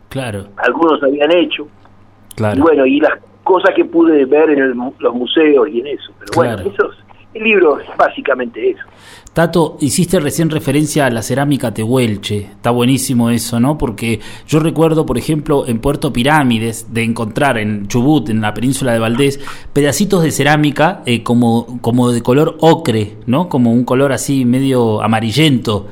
Claro, 0.08 0.46
algunos 0.56 1.02
habían 1.02 1.30
hecho, 1.32 1.66
claro. 2.34 2.58
y 2.58 2.60
bueno, 2.60 2.86
y 2.86 3.00
las 3.00 3.12
cosas 3.42 3.70
que 3.76 3.84
pude 3.84 4.24
ver 4.24 4.50
en 4.50 4.58
el 4.60 4.74
los 4.98 5.14
museos 5.14 5.68
y 5.68 5.80
en 5.80 5.86
eso. 5.88 6.12
Pero 6.18 6.32
Claro. 6.32 6.62
bueno, 6.64 6.70
eso 6.74 6.92
es- 6.92 6.98
el 7.34 7.42
libro 7.44 7.78
es 7.78 7.86
básicamente 7.98 8.70
eso. 8.70 8.80
Tato, 9.34 9.76
hiciste 9.80 10.18
recién 10.18 10.48
referencia 10.48 11.04
a 11.04 11.10
la 11.10 11.20
cerámica 11.20 11.74
tehuelche. 11.74 12.38
Está 12.38 12.70
buenísimo 12.70 13.28
eso, 13.28 13.60
¿no? 13.60 13.76
Porque 13.76 14.20
yo 14.48 14.58
recuerdo, 14.60 15.04
por 15.04 15.18
ejemplo, 15.18 15.66
en 15.66 15.78
Puerto 15.80 16.10
Pirámides, 16.10 16.94
de 16.94 17.02
encontrar 17.02 17.58
en 17.58 17.86
Chubut, 17.88 18.30
en 18.30 18.40
la 18.40 18.54
península 18.54 18.94
de 18.94 18.98
Valdés, 19.00 19.38
pedacitos 19.74 20.22
de 20.22 20.30
cerámica 20.30 21.02
eh, 21.04 21.22
como, 21.22 21.78
como 21.82 22.10
de 22.10 22.22
color 22.22 22.56
ocre, 22.60 23.16
¿no? 23.26 23.50
Como 23.50 23.70
un 23.70 23.84
color 23.84 24.12
así 24.12 24.46
medio 24.46 25.02
amarillento. 25.02 25.86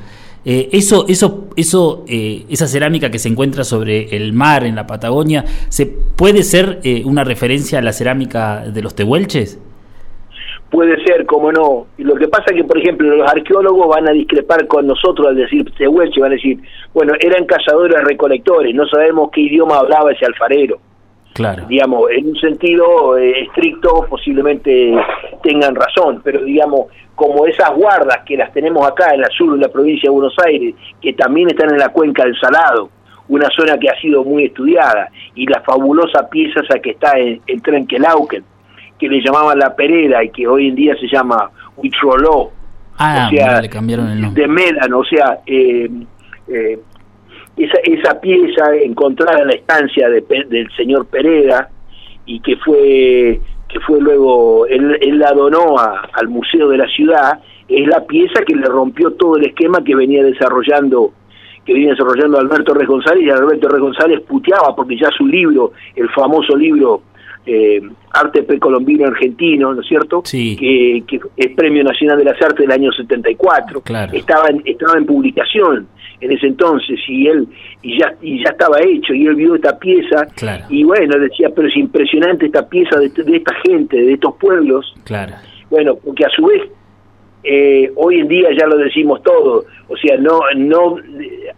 Eh, 0.45 0.69
eso, 0.73 1.05
eso, 1.07 1.47
eso, 1.55 2.05
eh, 2.07 2.45
esa 2.49 2.67
cerámica 2.67 3.09
que 3.09 3.17
se 3.17 3.29
encuentra 3.29 3.63
sobre 3.63 4.15
el 4.15 4.31
mar 4.31 4.63
en 4.63 4.75
la 4.75 4.85
Patagonia, 4.85 5.43
¿se 5.69 5.87
puede 5.87 6.43
ser 6.43 6.79
eh, 6.83 7.01
una 7.03 7.23
referencia 7.23 7.79
a 7.79 7.81
la 7.81 7.91
cerámica 7.91 8.65
de 8.67 8.81
los 8.83 8.93
tehuelches? 8.93 9.59
Puede 10.69 11.03
ser, 11.03 11.25
como 11.25 11.51
no. 11.51 11.87
Lo 11.97 12.15
que 12.15 12.27
pasa 12.27 12.45
es 12.49 12.57
que, 12.57 12.63
por 12.63 12.77
ejemplo, 12.77 13.15
los 13.15 13.27
arqueólogos 13.29 13.87
van 13.87 14.07
a 14.07 14.11
discrepar 14.11 14.67
con 14.67 14.85
nosotros 14.85 15.27
al 15.27 15.35
decir 15.35 15.65
Tehuelche, 15.77 16.19
van 16.19 16.31
a 16.31 16.35
decir, 16.35 16.59
bueno, 16.93 17.13
eran 17.19 17.45
cazadores 17.45 18.03
recolectores, 18.03 18.75
no 18.75 18.85
sabemos 18.87 19.29
qué 19.31 19.41
idioma 19.41 19.77
hablaba 19.77 20.11
ese 20.11 20.25
alfarero. 20.25 20.79
Claro, 21.35 21.65
digamos, 21.67 22.09
en 22.11 22.29
un 22.29 22.35
sentido 22.37 23.17
eh, 23.17 23.41
estricto 23.41 24.07
posiblemente 24.09 24.95
tengan 25.43 25.75
razón, 25.75 26.21
pero 26.23 26.41
digamos, 26.41 26.87
como 27.13 27.45
esas 27.45 27.75
guardas 27.75 28.19
que 28.25 28.37
las 28.37 28.53
tenemos 28.53 28.87
acá 28.87 29.13
en 29.13 29.19
la 29.19 29.27
sur 29.27 29.53
de 29.53 29.59
la 29.59 29.67
provincia 29.67 30.09
de 30.09 30.13
Buenos 30.13 30.35
Aires, 30.45 30.73
que 31.01 31.11
también 31.11 31.49
están 31.49 31.71
en 31.71 31.77
la 31.77 31.89
cuenca 31.89 32.23
del 32.23 32.39
Salado, 32.39 32.89
una 33.27 33.49
zona 33.49 33.77
que 33.77 33.89
ha 33.89 33.99
sido 33.99 34.23
muy 34.23 34.45
estudiada, 34.45 35.09
y 35.35 35.45
la 35.45 35.59
fabulosa 35.59 36.29
pieza 36.29 36.61
esa 36.61 36.79
que 36.79 36.91
está 36.91 37.19
en, 37.19 37.41
en 37.47 37.59
Trenquelauquen, 37.59 38.45
que 38.97 39.09
le 39.09 39.21
llamaban 39.21 39.59
la 39.59 39.75
Pereda 39.75 40.23
y 40.23 40.29
que 40.29 40.47
hoy 40.47 40.69
en 40.69 40.75
día 40.75 40.95
se 40.95 41.07
llama 41.07 41.51
Huitroló, 41.75 42.51
Ah, 42.97 43.27
o 43.29 43.35
sea, 43.35 43.61
le 43.61 43.69
cambiaron 43.69 44.09
el 44.09 44.21
nombre. 44.21 44.41
de 44.41 44.47
Médano, 44.47 44.99
o 44.99 45.03
sea, 45.03 45.39
eh, 45.45 45.89
eh, 46.47 46.79
esa, 47.57 47.77
esa 47.83 48.19
pieza 48.19 48.75
encontrada 48.75 49.41
en 49.41 49.47
la 49.47 49.53
estancia 49.53 50.09
de 50.09 50.21
del 50.47 50.69
señor 50.75 51.07
Pereda 51.07 51.69
y 52.25 52.39
que 52.41 52.57
fue 52.57 53.39
que 53.69 53.79
fue 53.81 53.99
luego 53.99 54.65
él, 54.67 54.97
él 55.01 55.19
la 55.19 55.31
donó 55.31 55.75
al 55.77 56.27
museo 56.27 56.69
de 56.69 56.77
la 56.77 56.87
ciudad 56.87 57.39
es 57.67 57.87
la 57.87 58.05
pieza 58.05 58.43
que 58.45 58.55
le 58.55 58.65
rompió 58.65 59.11
todo 59.11 59.37
el 59.37 59.45
esquema 59.45 59.83
que 59.83 59.95
venía 59.95 60.23
desarrollando 60.23 61.11
que 61.65 61.73
venía 61.73 61.91
desarrollando 61.91 62.39
Alberto 62.39 62.73
Rey 62.73 62.85
González 62.85 63.23
y 63.23 63.29
Alberto 63.29 63.67
Rey 63.69 63.81
González 63.81 64.21
puteaba 64.21 64.75
porque 64.75 64.97
ya 64.97 65.09
su 65.17 65.25
libro 65.25 65.71
el 65.95 66.09
famoso 66.09 66.55
libro 66.55 67.01
eh, 67.45 67.81
Arte 68.11 68.43
Precolombino 68.43 69.05
Argentino, 69.07 69.73
¿no 69.73 69.81
es 69.81 69.87
cierto? 69.87 70.21
Sí. 70.25 70.55
Que, 70.57 71.03
que 71.07 71.19
es 71.37 71.55
Premio 71.55 71.83
Nacional 71.83 72.17
de 72.17 72.23
las 72.25 72.41
Artes 72.41 72.59
del 72.67 72.71
año 72.71 72.91
74. 72.91 73.81
Claro. 73.81 74.13
Estaba 74.13 74.49
en, 74.49 74.61
estaba 74.65 74.97
en 74.97 75.05
publicación 75.05 75.87
en 76.21 76.31
ese 76.31 76.47
entonces 76.47 76.97
y 77.07 77.27
él 77.27 77.47
y 77.81 77.99
ya 77.99 78.15
y 78.21 78.41
ya 78.43 78.51
estaba 78.51 78.79
hecho 78.81 79.13
y 79.13 79.27
él 79.27 79.35
vio 79.35 79.55
esta 79.55 79.77
pieza 79.77 80.25
Claro. 80.35 80.63
y 80.69 80.83
bueno 80.85 81.19
decía 81.19 81.49
pero 81.53 81.67
es 81.67 81.75
impresionante 81.75 82.45
esta 82.45 82.67
pieza 82.69 82.97
de, 82.99 83.09
de 83.09 83.35
esta 83.37 83.53
gente 83.65 83.97
de 83.97 84.13
estos 84.13 84.33
pueblos 84.37 84.93
Claro, 85.03 85.33
bueno 85.69 85.95
porque 86.03 86.23
a 86.25 86.29
su 86.29 86.45
vez 86.45 86.61
eh, 87.43 87.91
hoy 87.97 88.19
en 88.21 88.29
día 88.29 88.47
ya 88.57 88.65
lo 88.65 88.77
decimos 88.77 89.21
todo 89.23 89.65
o 89.89 89.97
sea 89.97 90.15
no 90.17 90.39
no 90.55 90.95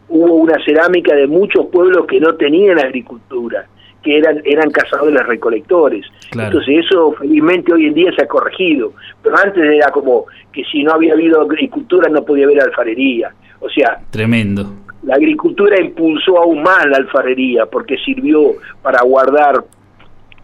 hubo 0.09 0.33
una 0.33 0.55
cerámica 0.65 1.15
de 1.15 1.27
muchos 1.27 1.67
pueblos 1.67 2.07
que 2.07 2.19
no 2.19 2.33
tenían 2.35 2.79
agricultura 2.79 3.67
que 4.07 4.17
eran 4.17 4.41
eran 4.45 4.69
cazadores 4.71 5.25
recolectores 5.27 6.05
Claro. 6.31 6.47
entonces 6.59 6.85
eso 6.85 7.11
felizmente 7.19 7.73
hoy 7.73 7.87
en 7.87 7.93
día 7.93 8.11
se 8.15 8.23
ha 8.23 8.27
corregido 8.27 8.93
pero 9.21 9.37
antes 9.37 9.61
era 9.63 9.89
como 9.91 10.25
que 10.53 10.63
si 10.65 10.83
no 10.83 10.93
había 10.93 11.13
habido 11.13 11.41
agricultura 11.41 12.07
no 12.09 12.23
podía 12.23 12.45
haber 12.45 12.61
alfarería 12.61 13.31
o 13.59 13.69
sea 13.69 13.99
tremendo. 14.11 14.63
la 15.03 15.15
agricultura 15.15 15.79
impulsó 15.81 16.37
aún 16.41 16.63
más 16.63 16.85
la 16.85 16.97
alfarería 16.97 17.65
porque 17.65 17.97
sirvió 17.97 18.53
para 18.81 19.01
guardar 19.03 19.63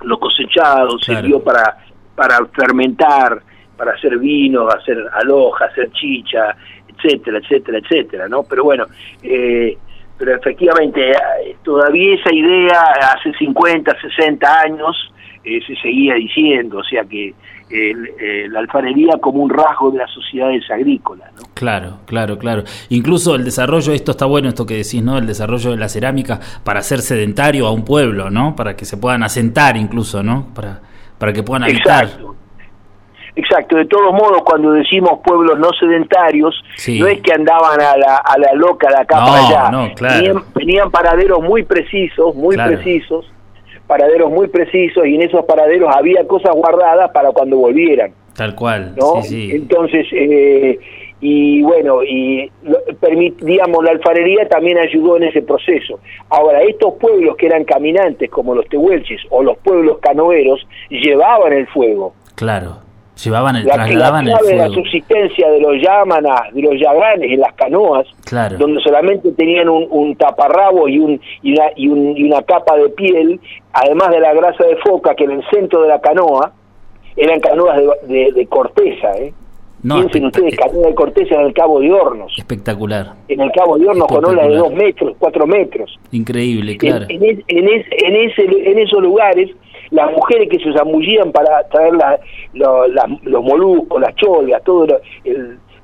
lo 0.04 0.20
cosechado, 0.20 0.98
Claro. 0.98 1.22
sirvió 1.22 1.42
para, 1.42 1.78
para 2.16 2.46
fermentar, 2.48 3.42
para 3.78 3.92
hacer 3.94 4.18
vino, 4.20 4.68
hacer 4.68 4.98
aloja, 5.14 5.66
hacer 5.66 5.92
chicha, 5.94 6.56
etcétera, 6.90 7.38
etcétera, 7.38 7.78
etcétera, 7.78 8.28
¿no? 8.28 8.44
Pero 8.44 8.66
bueno, 8.66 8.86
eh, 9.22 9.78
pero 10.18 10.36
efectivamente 10.36 11.12
eh, 11.12 11.56
todavía 11.64 12.16
esa 12.16 12.34
idea 12.34 12.82
hace 13.18 13.34
50, 13.38 13.96
60 14.00 14.60
años 14.62 14.96
eh, 15.44 15.60
se 15.66 15.76
seguía 15.78 16.16
diciendo, 16.16 16.78
o 16.78 16.84
sea 16.84 17.04
que 17.04 17.34
eh, 17.70 18.48
la 18.50 18.60
alfarería 18.60 19.18
como 19.20 19.42
un 19.44 19.50
rasgo 19.50 19.92
de 19.92 19.98
las 19.98 20.12
sociedades 20.12 20.70
agrícolas, 20.70 21.34
¿no? 21.34 21.42
Claro, 21.54 22.00
claro, 22.06 22.38
claro. 22.38 22.64
Incluso 22.90 23.36
el 23.36 23.44
desarrollo, 23.44 23.94
esto 23.94 24.12
está 24.12 24.26
bueno, 24.26 24.50
esto 24.50 24.66
que 24.66 24.76
decís, 24.76 25.02
¿no? 25.02 25.18
El 25.18 25.26
desarrollo 25.26 25.72
de 25.72 25.78
la 25.78 25.90
cerámica 25.90 26.40
para 26.64 26.80
hacer 26.80 27.00
sedentario 27.00 27.66
a 27.66 27.72
un 27.72 27.84
pueblo, 27.84 28.30
¿no? 28.30 28.56
Para 28.56 28.76
que 28.76 28.86
se 28.86 28.98
puedan 28.98 29.24
asentar 29.24 29.76
incluso, 29.76 30.22
¿no? 30.22 30.54
Para, 30.54 30.82
para 31.18 31.34
que 31.34 31.42
puedan 31.42 31.64
habitar. 31.64 32.06
Exacto. 32.06 32.36
Exacto, 33.36 33.78
de 33.78 33.86
todos 33.86 34.14
modos, 34.14 34.44
cuando 34.46 34.72
decimos 34.74 35.20
pueblos 35.26 35.58
no 35.58 35.70
sedentarios, 35.80 36.54
Sí. 36.76 37.00
no 37.00 37.08
es 37.08 37.20
que 37.22 37.34
andaban 37.34 37.82
a 37.82 37.98
la, 37.98 38.18
a 38.18 38.38
la 38.38 38.54
loca 38.54 38.90
de 38.90 38.98
acá 39.02 39.20
No, 39.22 39.26
para 39.26 39.48
allá. 39.48 39.72
no, 39.72 39.94
claro. 39.96 40.16
Tenían, 40.22 40.44
tenían 40.54 40.92
paraderos 40.92 41.42
muy 41.42 41.64
precisos, 41.64 42.36
muy 42.36 42.56
Claro. 42.56 42.74
precisos, 42.76 43.26
paraderos 43.88 44.30
muy 44.32 44.48
precisos 44.50 45.06
y 45.08 45.16
en 45.16 45.24
esos 45.24 45.46
paraderos 45.46 45.90
había 45.96 46.26
cosas 46.28 46.54
guardadas 46.54 47.10
para 47.12 47.32
cuando 47.32 47.58
volvieran. 47.58 48.12
Tal 48.36 48.54
cual, 48.56 48.94
¿no? 48.98 49.22
sí, 49.24 49.50
sí. 49.50 49.56
Entonces, 49.56 50.06
eh, 50.12 50.80
y 51.22 51.62
bueno, 51.64 52.04
y 52.04 52.52
digamos, 53.42 53.84
la 53.84 53.92
alfarería 53.92 54.48
también 54.48 54.78
ayudó 54.78 55.18
en 55.18 55.24
ese 55.24 55.42
proceso. 55.42 56.00
Ahora, 56.30 56.62
estos 56.64 56.96
pueblos 56.96 57.36
que 57.38 57.46
eran 57.48 57.64
caminantes, 57.64 58.30
como 58.30 58.54
los 58.56 58.68
tehuelches 58.68 59.22
o 59.30 59.42
los 59.44 59.58
pueblos 59.60 60.00
canoeros, 60.02 60.68
llevaban 60.90 61.54
el 61.54 61.68
fuego. 61.68 62.14
Claro, 62.36 62.78
llevaban 63.16 63.56
el, 63.56 63.66
la, 63.66 63.74
trasladaban 63.76 64.26
la, 64.26 64.38
el 64.50 64.58
la 64.58 64.70
subsistencia 64.70 65.50
de 65.50 65.60
los 65.60 65.82
yámanas, 65.82 66.54
de 66.54 66.62
los 66.62 66.80
yaganes 66.80 67.32
en 67.32 67.40
las 67.40 67.54
canoas, 67.54 68.08
claro. 68.26 68.58
donde 68.58 68.82
solamente 68.82 69.32
tenían 69.34 69.70
un, 69.70 69.88
un 69.90 70.16
taparrabo 70.16 70.88
y, 70.88 71.00
un, 71.00 71.22
y, 71.42 71.54
una, 71.54 71.66
y, 71.76 71.88
un, 71.88 72.18
y 72.18 72.24
una 72.24 72.42
capa 72.42 72.76
de 72.78 72.90
piel, 72.90 73.40
además 73.72 74.10
de 74.10 74.20
la 74.20 74.34
grasa 74.34 74.64
de 74.66 74.78
foca 74.78 75.16
que 75.16 75.26
en 75.26 75.32
el 75.32 75.44
centro 75.52 75.82
de 75.82 75.90
la 75.90 76.02
canoa, 76.02 76.52
eran 77.16 77.40
canoas 77.40 77.78
de, 77.78 78.14
de, 78.14 78.32
de 78.32 78.48
corteza, 78.48 79.12
¿eh? 79.18 79.34
No, 79.84 79.98
Piensen 79.98 80.26
ustedes, 80.28 80.56
canoa 80.56 80.88
de 80.88 80.96
corteza 80.96 81.36
en 81.36 81.42
el 81.42 81.54
Cabo 81.54 81.82
de 81.82 81.92
Hornos. 81.92 82.34
Espectacular. 82.38 83.16
En 83.28 83.42
el 83.42 83.52
Cabo 83.52 83.78
de 83.78 83.86
Hornos 83.86 84.08
con 84.08 84.24
olas 84.24 84.48
de 84.48 84.56
dos 84.56 84.74
metros, 84.74 85.14
cuatro 85.20 85.46
metros. 85.46 86.00
Increíble, 86.14 86.78
claro. 86.78 87.06
En, 87.10 87.22
en, 87.22 87.44
en, 87.48 87.68
es, 87.68 87.86
en, 87.92 88.16
ese, 88.16 88.44
en 88.72 88.80
esos 88.80 89.02
lugares, 89.02 89.50
las 89.94 90.12
mujeres 90.12 90.50
que 90.50 90.60
se 90.60 90.74
zambullían 90.74 91.32
para 91.32 91.64
traer 91.70 91.94
la, 91.94 92.20
la, 92.54 93.18
los 93.22 93.44
moluscos, 93.44 94.02
las 94.02 94.16
cholgas, 94.16 94.64
todo 94.64 94.88
lo, 94.88 95.00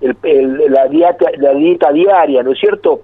la, 0.01 0.87
dieta, 0.87 1.91
diaria, 1.91 2.41
¿no 2.43 2.51
es 2.51 2.59
cierto? 2.59 3.01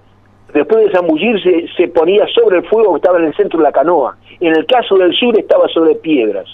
Después 0.52 0.86
de 0.86 0.92
zambullirse, 0.92 1.66
se 1.76 1.88
ponía 1.88 2.26
sobre 2.28 2.58
el 2.58 2.66
fuego 2.66 2.92
que 2.92 2.98
estaba 2.98 3.18
en 3.18 3.26
el 3.26 3.34
centro 3.34 3.58
de 3.58 3.64
la 3.64 3.72
canoa. 3.72 4.16
En 4.40 4.54
el 4.56 4.66
caso 4.66 4.96
del 4.96 5.14
sur 5.14 5.38
estaba 5.38 5.68
sobre 5.68 5.94
piedras 5.96 6.46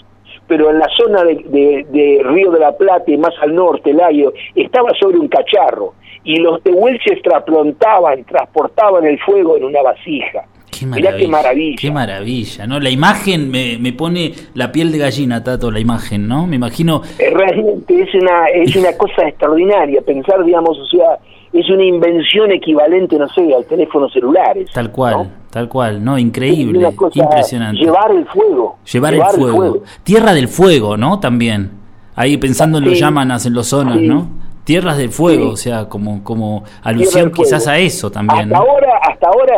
pero 0.45 0.69
en 0.69 0.77
la 0.77 0.89
zona 0.97 1.23
de, 1.23 1.85
de, 1.89 2.21
Río 2.21 2.51
de 2.51 2.59
la 2.59 2.73
Plata 2.75 3.09
y 3.09 3.17
más 3.17 3.33
al 3.41 3.55
norte, 3.55 3.93
Layo, 3.93 4.33
estaba 4.53 4.89
sobre 4.99 5.17
un 5.17 5.29
cacharro 5.29 5.93
y 6.25 6.35
los 6.35 6.61
tehuelches 6.61 7.21
transplantaban, 7.21 8.25
transportaban 8.25 9.05
el 9.05 9.17
fuego 9.19 9.55
en 9.55 9.63
una 9.63 9.81
vasija. 9.81 10.45
Qué 10.83 10.87
maravilla, 10.87 11.17
qué 11.17 11.27
maravilla. 11.27 11.75
Qué 11.79 11.91
maravilla, 11.91 12.67
¿no? 12.67 12.79
La 12.79 12.89
imagen 12.89 13.49
me, 13.49 13.77
me, 13.79 13.93
pone 13.93 14.33
la 14.53 14.71
piel 14.71 14.91
de 14.91 14.97
gallina, 14.97 15.43
Tato, 15.43 15.71
la 15.71 15.79
imagen, 15.79 16.27
¿no? 16.27 16.47
Me 16.47 16.57
imagino... 16.57 17.01
Realmente 17.17 18.01
es 18.01 18.13
una, 18.15 18.47
es 18.47 18.75
una 18.75 18.93
cosa 18.97 19.27
extraordinaria 19.27 20.01
pensar, 20.01 20.43
digamos, 20.43 20.77
o 20.77 20.85
sea, 20.85 21.19
es 21.53 21.69
una 21.69 21.83
invención 21.83 22.51
equivalente, 22.51 23.17
no 23.17 23.27
sé, 23.29 23.53
al 23.53 23.65
teléfono 23.65 24.09
celulares. 24.09 24.69
Tal 24.73 24.91
cual, 24.91 25.13
¿no? 25.13 25.27
tal 25.49 25.69
cual, 25.69 26.03
¿no? 26.03 26.17
Increíble, 26.17 26.89
impresionante. 27.13 27.79
Llevar 27.79 28.11
el 28.11 28.25
fuego. 28.25 28.77
Llevar, 28.91 29.13
llevar 29.13 29.29
el, 29.33 29.39
fuego. 29.39 29.63
el, 29.63 29.69
fuego. 29.71 29.85
Tierra 30.03 30.33
del 30.33 30.47
fuego, 30.47 30.97
¿no? 30.97 31.19
También. 31.19 31.71
Ahí 32.15 32.37
pensando 32.37 32.77
en 32.77 32.85
los 32.85 32.99
llamanas, 32.99 33.45
en 33.45 33.53
los 33.53 33.67
zonas, 33.67 33.97
sí. 33.97 34.07
¿no? 34.07 34.27
Tierras 34.63 34.97
del 34.97 35.09
fuego, 35.09 35.55
sí. 35.55 35.69
o 35.69 35.73
sea, 35.73 35.89
como, 35.89 36.23
como 36.23 36.63
alusión 36.83 37.31
quizás 37.31 37.67
a 37.67 37.77
eso 37.77 38.09
también. 38.11 38.53
Hasta 38.53 38.55
¿no? 38.55 38.71
ahora, 38.71 38.99
hasta 39.03 39.27
ahora 39.27 39.55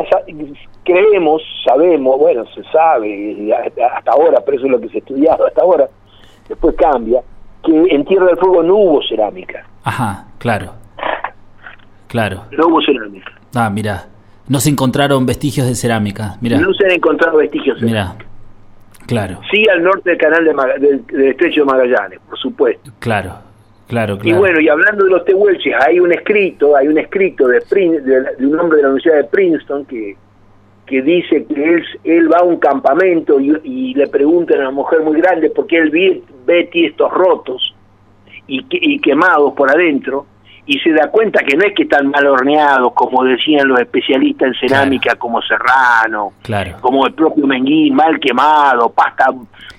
creemos, 0.85 1.41
sabemos, 1.65 2.17
bueno, 2.17 2.45
se 2.53 2.63
sabe, 2.71 3.53
hasta 3.53 4.11
ahora, 4.11 4.39
pero 4.45 4.57
eso 4.57 4.67
es 4.67 4.71
lo 4.71 4.79
que 4.79 4.87
se 4.89 4.97
ha 4.97 4.99
estudiado 4.99 5.45
hasta 5.45 5.61
ahora, 5.61 5.89
después 6.47 6.75
cambia, 6.77 7.21
que 7.63 7.71
en 7.73 8.05
Tierra 8.05 8.27
del 8.27 8.37
Fuego 8.37 8.63
no 8.63 8.75
hubo 8.75 9.01
cerámica. 9.03 9.65
Ajá, 9.83 10.27
claro. 10.37 10.73
Claro. 12.07 12.43
No 12.51 12.67
hubo 12.67 12.81
cerámica. 12.81 13.31
Ah, 13.53 13.69
mira. 13.69 14.05
No 14.47 14.59
se 14.59 14.69
encontraron 14.69 15.25
vestigios 15.25 15.67
de 15.67 15.75
cerámica. 15.75 16.37
Mira. 16.39 16.59
No 16.59 16.71
se 16.73 16.85
han 16.85 16.91
encontrado 16.91 17.39
vestigios 17.39 17.81
de 17.81 17.87
Mira. 17.87 18.15
Claro. 19.07 19.39
Sí, 19.51 19.63
al 19.67 19.83
norte 19.83 20.11
del 20.11 20.19
canal 20.19 20.45
de 20.45 20.53
Maga 20.53 20.75
del, 20.77 21.05
del, 21.07 21.27
Estrecho 21.29 21.61
de 21.61 21.65
Magallanes, 21.65 22.19
por 22.27 22.37
supuesto. 22.39 22.91
Claro, 22.99 23.33
claro, 23.87 24.17
claro. 24.17 24.37
Y 24.37 24.39
bueno, 24.39 24.59
y 24.59 24.67
hablando 24.67 25.03
de 25.03 25.11
los 25.11 25.25
tehuelches, 25.25 25.73
hay 25.85 25.99
un 25.99 26.11
escrito, 26.11 26.75
hay 26.75 26.87
un 26.87 26.97
escrito 26.97 27.47
de, 27.47 27.59
de, 27.59 28.21
de 28.37 28.47
un 28.47 28.59
hombre 28.59 28.77
de 28.77 28.83
la 28.83 28.89
Universidad 28.89 29.17
de 29.17 29.23
Princeton 29.25 29.85
que, 29.85 30.15
que 30.85 31.01
dice 31.01 31.45
que 31.45 31.63
él, 31.63 31.85
él 32.03 32.31
va 32.31 32.39
a 32.39 32.43
un 32.43 32.57
campamento 32.57 33.39
y, 33.39 33.93
le 33.93 34.07
preguntan 34.07 34.59
a 34.59 34.61
una 34.61 34.71
mujer 34.71 35.01
muy 35.01 35.19
grande 35.19 35.49
porque 35.49 35.77
él 35.77 35.89
ve, 35.89 36.21
ve 36.45 36.65
tiestos 36.65 37.11
rotos 37.11 37.75
y, 38.47 38.65
y 38.69 38.99
quemados 38.99 39.53
por 39.53 39.69
adentro 39.71 40.25
y 40.65 40.79
se 40.79 40.91
da 40.91 41.09
cuenta 41.09 41.43
que 41.43 41.55
no 41.55 41.65
es 41.65 41.73
que 41.75 41.83
están 41.83 42.09
mal 42.09 42.25
horneados, 42.25 42.93
como 42.93 43.23
decían 43.23 43.67
los 43.67 43.79
especialistas 43.79 44.47
en 44.49 44.53
cerámica, 44.55 45.03
claro. 45.03 45.19
como 45.19 45.41
Serrano, 45.41 46.33
claro. 46.41 46.77
como 46.81 47.05
el 47.05 47.13
propio 47.13 47.45
Menguín, 47.45 47.95
mal 47.95 48.19
quemado, 48.19 48.89
pasta 48.89 49.27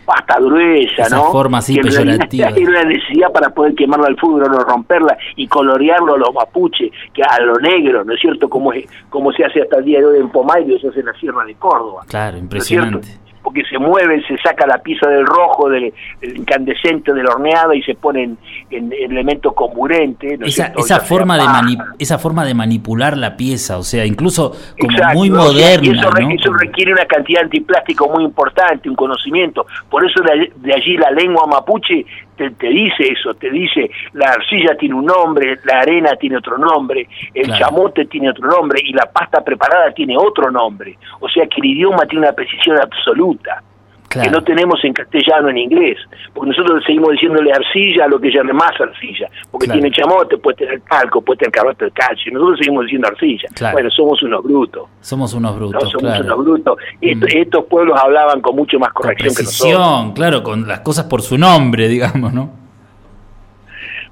pasta 0.06 0.38
gruesa, 0.38 1.02
Esa 1.02 1.16
¿no? 1.16 1.32
forma 1.32 1.58
así 1.58 1.74
que 1.74 1.82
peyorativa. 1.82 2.48
Era 2.56 2.70
una 2.70 2.84
necesidad 2.84 3.32
para 3.32 3.50
poder 3.50 3.74
quemarlo 3.74 4.06
al 4.06 4.16
fuego, 4.16 4.38
no 4.38 4.60
romperla 4.60 5.18
y 5.34 5.48
colorearlo 5.48 6.14
a 6.14 6.18
los 6.18 6.32
mapuches, 6.32 6.92
que 7.12 7.22
a 7.22 7.40
lo 7.40 7.58
negro, 7.58 8.04
¿no 8.04 8.14
es 8.14 8.20
cierto? 8.20 8.48
Como, 8.48 8.72
es, 8.72 8.86
como 9.10 9.32
se 9.32 9.44
hace 9.44 9.62
hasta 9.62 9.78
el 9.78 9.84
día 9.84 9.98
de 9.98 10.06
hoy 10.06 10.18
en 10.20 10.30
Pomayo, 10.30 10.78
se 10.78 10.88
hace 10.88 11.00
en 11.00 11.06
la 11.06 11.12
Sierra 11.14 11.44
de 11.44 11.56
Córdoba. 11.56 12.04
Claro, 12.06 12.38
impresionante. 12.38 13.08
¿no 13.08 13.25
porque 13.46 13.62
se 13.70 13.78
mueve, 13.78 14.20
se 14.26 14.36
saca 14.38 14.66
la 14.66 14.78
pieza 14.78 15.08
del 15.08 15.24
rojo, 15.24 15.70
del, 15.70 15.94
del 16.20 16.36
incandescente, 16.36 17.12
del 17.12 17.28
horneado 17.28 17.74
y 17.74 17.82
se 17.84 17.94
ponen 17.94 18.36
en, 18.70 18.92
en 18.92 19.12
elementos 19.12 19.54
comburentes. 19.54 20.40
¿no 20.40 20.46
esa, 20.46 20.72
esa, 20.76 20.98
forma 20.98 21.36
de 21.36 21.78
esa 22.00 22.18
forma 22.18 22.44
de 22.44 22.54
manipular 22.54 23.16
la 23.16 23.36
pieza, 23.36 23.78
o 23.78 23.84
sea, 23.84 24.04
incluso 24.04 24.50
como 24.76 24.90
Exacto, 24.90 25.16
muy 25.16 25.30
moderna. 25.30 25.86
y 25.86 25.96
eso, 25.96 26.10
¿no? 26.10 26.30
eso 26.30 26.52
requiere 26.54 26.92
una 26.92 27.04
cantidad 27.04 27.38
de 27.38 27.44
antiplástico 27.44 28.08
muy 28.08 28.24
importante, 28.24 28.90
un 28.90 28.96
conocimiento. 28.96 29.64
Por 29.88 30.04
eso 30.04 30.20
de, 30.24 30.52
de 30.56 30.74
allí 30.74 30.96
la 30.96 31.12
lengua 31.12 31.46
mapuche 31.46 32.04
te, 32.36 32.50
te, 32.50 32.68
dice 32.68 33.04
eso, 33.10 33.34
te 33.34 33.50
dice 33.50 33.90
la 34.12 34.30
arcilla 34.30 34.76
tiene 34.76 34.94
un 34.94 35.06
nombre, 35.06 35.58
la 35.64 35.80
arena 35.80 36.16
tiene 36.16 36.36
otro 36.36 36.58
nombre, 36.58 37.08
el 37.34 37.46
Claro. 37.46 37.58
chamote 37.58 38.04
tiene 38.06 38.30
otro 38.30 38.48
nombre 38.48 38.80
y 38.82 38.92
la 38.92 39.06
pasta 39.12 39.42
preparada 39.42 39.92
tiene 39.92 40.16
otro 40.16 40.50
nombre. 40.50 40.96
O 41.20 41.28
sea 41.28 41.46
que 41.46 41.60
el 41.60 41.66
idioma 41.66 42.06
tiene 42.06 42.26
una 42.26 42.32
precisión 42.34 42.78
absoluta 42.80 43.62
que 44.08 44.30
no 44.30 44.42
tenemos 44.42 44.82
en 44.84 44.92
castellano 44.94 45.48
en 45.50 45.58
inglés, 45.58 45.98
porque 46.32 46.50
nosotros 46.50 46.82
seguimos 46.86 47.10
diciéndole 47.12 47.52
arcilla 47.52 48.04
a 48.04 48.08
lo 48.08 48.18
que 48.20 48.30
llame 48.30 48.52
más 48.52 48.72
arcilla, 48.80 49.28
porque 49.50 49.66
Claro. 49.66 49.80
tiene 49.80 49.94
chamote, 49.96 50.38
puede 50.38 50.56
tener 50.58 50.80
calco, 50.82 51.20
puede 51.20 51.38
tener 51.38 51.52
carbonato 51.52 51.84
de 51.84 51.90
calcio, 51.90 52.32
nosotros 52.32 52.58
seguimos 52.60 52.84
diciendo 52.84 53.08
arcilla. 53.08 53.48
Claro. 53.54 53.72
Bueno, 53.74 53.90
somos 53.90 54.22
unos 54.22 54.42
brutos. 54.44 54.84
Somos 55.00 55.34
unos 55.34 55.52
No, 55.52 55.58
brutos, 55.58 55.90
somos 55.90 56.20
unos 56.20 56.38
brutos. 56.38 56.78
Est- 57.00 57.16
Mm. 57.22 57.36
Estos 57.36 57.64
pueblos 57.66 57.98
hablaban 58.02 58.40
con 58.40 58.56
mucho 58.56 58.78
más 58.78 58.92
Con 58.92 59.02
corrección 59.02 59.34
que 59.34 59.42
nosotros. 59.42 59.70
precisión, 59.72 60.12
claro, 60.14 60.42
con 60.42 60.66
las 60.68 60.80
cosas 60.80 61.04
por 61.06 61.20
su 61.22 61.36
nombre, 61.36 61.88
digamos, 61.88 62.32
¿no? 62.32 62.50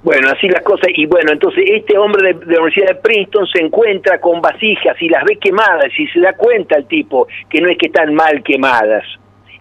Bueno, 0.02 0.28
así 0.30 0.48
las 0.48 0.62
cosas. 0.62 0.88
Y 0.94 1.06
bueno, 1.06 1.32
entonces 1.32 1.64
este 1.66 1.96
hombre 1.96 2.34
de, 2.34 2.34
de 2.40 2.54
la 2.56 2.60
Universidad 2.60 2.88
de 2.88 2.94
Princeton 2.96 3.46
se 3.46 3.62
encuentra 3.62 4.20
con 4.20 4.40
vasijas 4.42 5.00
y 5.00 5.08
las 5.08 5.24
ve 5.24 5.38
quemadas 5.38 5.88
y 5.98 6.06
se 6.08 6.20
da 6.20 6.34
cuenta 6.34 6.76
el 6.76 6.86
tipo 6.86 7.26
que 7.48 7.60
no 7.60 7.70
es 7.70 7.78
que 7.78 7.86
están 7.86 8.14
mal 8.14 8.42
quemadas, 8.42 9.02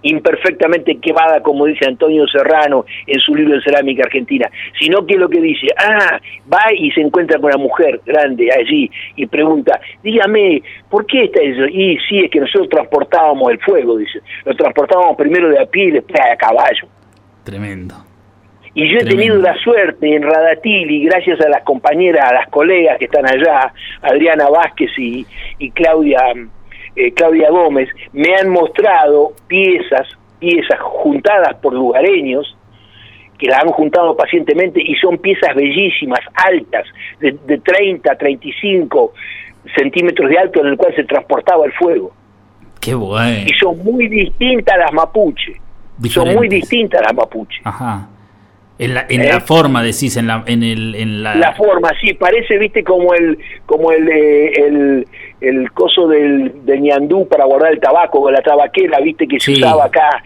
imperfectamente 0.03 0.97
quemada, 0.97 1.41
como 1.41 1.65
dice 1.65 1.85
Antonio 1.85 2.27
Serrano 2.27 2.85
en 3.07 3.19
su 3.19 3.35
libro 3.35 3.55
de 3.55 3.63
Cerámica 3.63 4.03
Argentina, 4.03 4.49
sino 4.79 5.05
que 5.05 5.17
lo 5.17 5.27
que 5.29 5.41
dice, 5.41 5.67
ah, 5.77 6.19
va 6.51 6.73
y 6.77 6.91
se 6.91 7.01
encuentra 7.01 7.39
con 7.39 7.47
una 7.47 7.57
mujer 7.57 8.01
grande 8.05 8.49
allí 8.51 8.89
y 9.15 9.25
pregunta, 9.25 9.79
dígame, 10.03 10.61
¿por 10.89 11.05
qué 11.05 11.25
está 11.25 11.41
eso? 11.41 11.65
Y 11.65 11.97
sí, 12.09 12.19
es 12.19 12.31
que 12.31 12.39
nosotros 12.39 12.69
transportábamos 12.69 13.51
el 13.51 13.59
fuego, 13.59 13.97
dice, 13.97 14.19
lo 14.45 14.55
transportábamos 14.55 15.17
primero 15.17 15.49
de 15.49 15.59
a 15.59 15.65
pie 15.65 15.85
y 15.85 15.91
después 15.91 16.19
a 16.21 16.35
caballo. 16.35 16.87
Tremendo. 17.43 17.95
Y 18.75 18.89
yo 18.91 18.95
he 18.97 19.03
Tremendo. 19.03 19.15
tenido 19.15 19.37
la 19.37 19.55
suerte 19.59 20.15
en 20.15 20.23
Radatili, 20.23 21.05
gracias 21.05 21.39
a 21.41 21.49
las 21.49 21.63
compañeras, 21.63 22.31
a 22.31 22.33
las 22.33 22.49
colegas 22.49 22.97
que 22.97 23.05
están 23.05 23.25
allá, 23.27 23.71
Adriana 24.01 24.49
Vázquez 24.49 24.89
y, 24.97 25.25
y 25.59 25.69
Claudia, 25.71 26.19
eh, 26.95 27.11
Claudia 27.13 27.49
Gómez, 27.49 27.89
me 28.11 28.35
han 28.35 28.49
mostrado 28.49 29.33
piezas, 29.47 30.07
piezas 30.39 30.79
juntadas 30.79 31.55
por 31.55 31.73
lugareños, 31.73 32.57
que 33.37 33.47
las 33.47 33.63
han 33.63 33.69
juntado 33.69 34.15
pacientemente 34.15 34.81
y 34.81 34.95
son 34.95 35.17
piezas 35.17 35.55
bellísimas, 35.55 36.19
altas, 36.33 36.85
de, 37.19 37.37
de 37.45 37.57
30, 37.57 38.15
35 38.15 39.13
centímetros 39.75 40.29
de 40.29 40.37
alto 40.37 40.61
en 40.61 40.67
el 40.67 40.77
cual 40.77 40.95
se 40.95 41.03
transportaba 41.03 41.65
el 41.65 41.73
fuego. 41.73 42.11
Qué 42.79 42.93
bueno. 42.93 43.45
Y 43.47 43.53
son 43.59 43.81
muy 43.83 44.07
distintas 44.07 44.75
a 44.75 44.79
las 44.79 44.93
mapuche. 44.93 45.53
Son 46.09 46.33
muy 46.33 46.49
distintas 46.49 47.01
a 47.01 47.05
las 47.05 47.13
mapuche. 47.15 47.61
Ajá. 47.63 48.09
En 48.79 48.95
la, 48.95 49.05
en 49.07 49.21
¿Eh? 49.21 49.29
la 49.29 49.39
forma, 49.39 49.83
decís, 49.83 50.17
en 50.17 50.27
la, 50.27 50.43
en 50.47 50.63
el, 50.63 50.95
en 50.95 51.23
la, 51.23 51.35
la 51.35 51.53
forma 51.53 51.91
sí 52.01 52.13
parece 52.15 52.57
viste 52.57 52.83
como 52.83 53.13
el 53.13 53.37
como 53.67 53.91
el 53.91 54.09
eh, 54.09 54.51
el, 54.57 55.07
el 55.43 55.71
coso 55.71 56.07
del, 56.07 56.65
del 56.65 56.81
ñandú 56.81 57.27
para 57.27 57.45
guardar 57.45 57.73
el 57.73 57.79
tabaco 57.79 58.21
con 58.21 58.33
la 58.33 58.41
tabaquera 58.41 58.99
viste 59.01 59.27
que 59.27 59.39
Sí. 59.39 59.55
se 59.55 59.61
usaba 59.63 59.85
acá 59.85 60.23